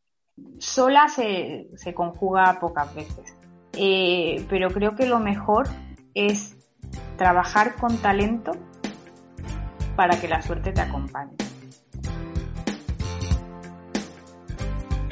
Sola 0.60 1.08
se, 1.08 1.70
conjuga 1.96 2.60
pocas 2.60 2.94
veces. 2.94 3.36
Eh, 3.74 4.46
pero 4.50 4.70
creo 4.70 4.96
que 4.96 5.08
lo 5.08 5.20
mejor 5.20 5.68
es 6.14 6.58
trabajar 7.18 7.76
con 7.76 7.98
talento 7.98 8.52
para 9.96 10.20
que 10.20 10.28
la 10.28 10.42
suerte 10.42 10.72
te 10.72 10.82
acompañe. 10.82 11.43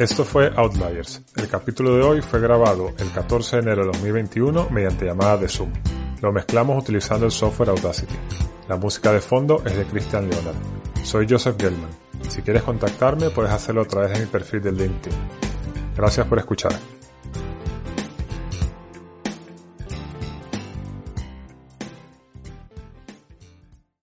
Esto 0.01 0.25
fue 0.25 0.51
Outliers. 0.55 1.21
El 1.35 1.47
capítulo 1.47 1.95
de 1.95 2.01
hoy 2.01 2.21
fue 2.23 2.39
grabado 2.39 2.89
el 2.97 3.11
14 3.11 3.57
de 3.57 3.61
enero 3.61 3.81
de 3.81 3.91
2021 3.91 4.69
mediante 4.71 5.05
llamada 5.05 5.37
de 5.37 5.47
Zoom. 5.47 5.71
Lo 6.23 6.31
mezclamos 6.31 6.81
utilizando 6.81 7.27
el 7.27 7.31
software 7.31 7.69
Audacity. 7.69 8.15
La 8.67 8.77
música 8.77 9.11
de 9.11 9.21
fondo 9.21 9.61
es 9.63 9.77
de 9.77 9.85
Christian 9.85 10.27
Leonard. 10.27 10.55
Soy 11.03 11.27
Joseph 11.29 11.55
Gelman. 11.59 11.91
Si 12.29 12.41
quieres 12.41 12.63
contactarme 12.63 13.29
puedes 13.29 13.51
hacerlo 13.51 13.81
a 13.81 13.85
través 13.85 14.13
de 14.13 14.21
mi 14.21 14.25
perfil 14.25 14.63
de 14.63 14.71
LinkedIn. 14.71 15.19
Gracias 15.95 16.25
por 16.25 16.39
escuchar. 16.39 16.73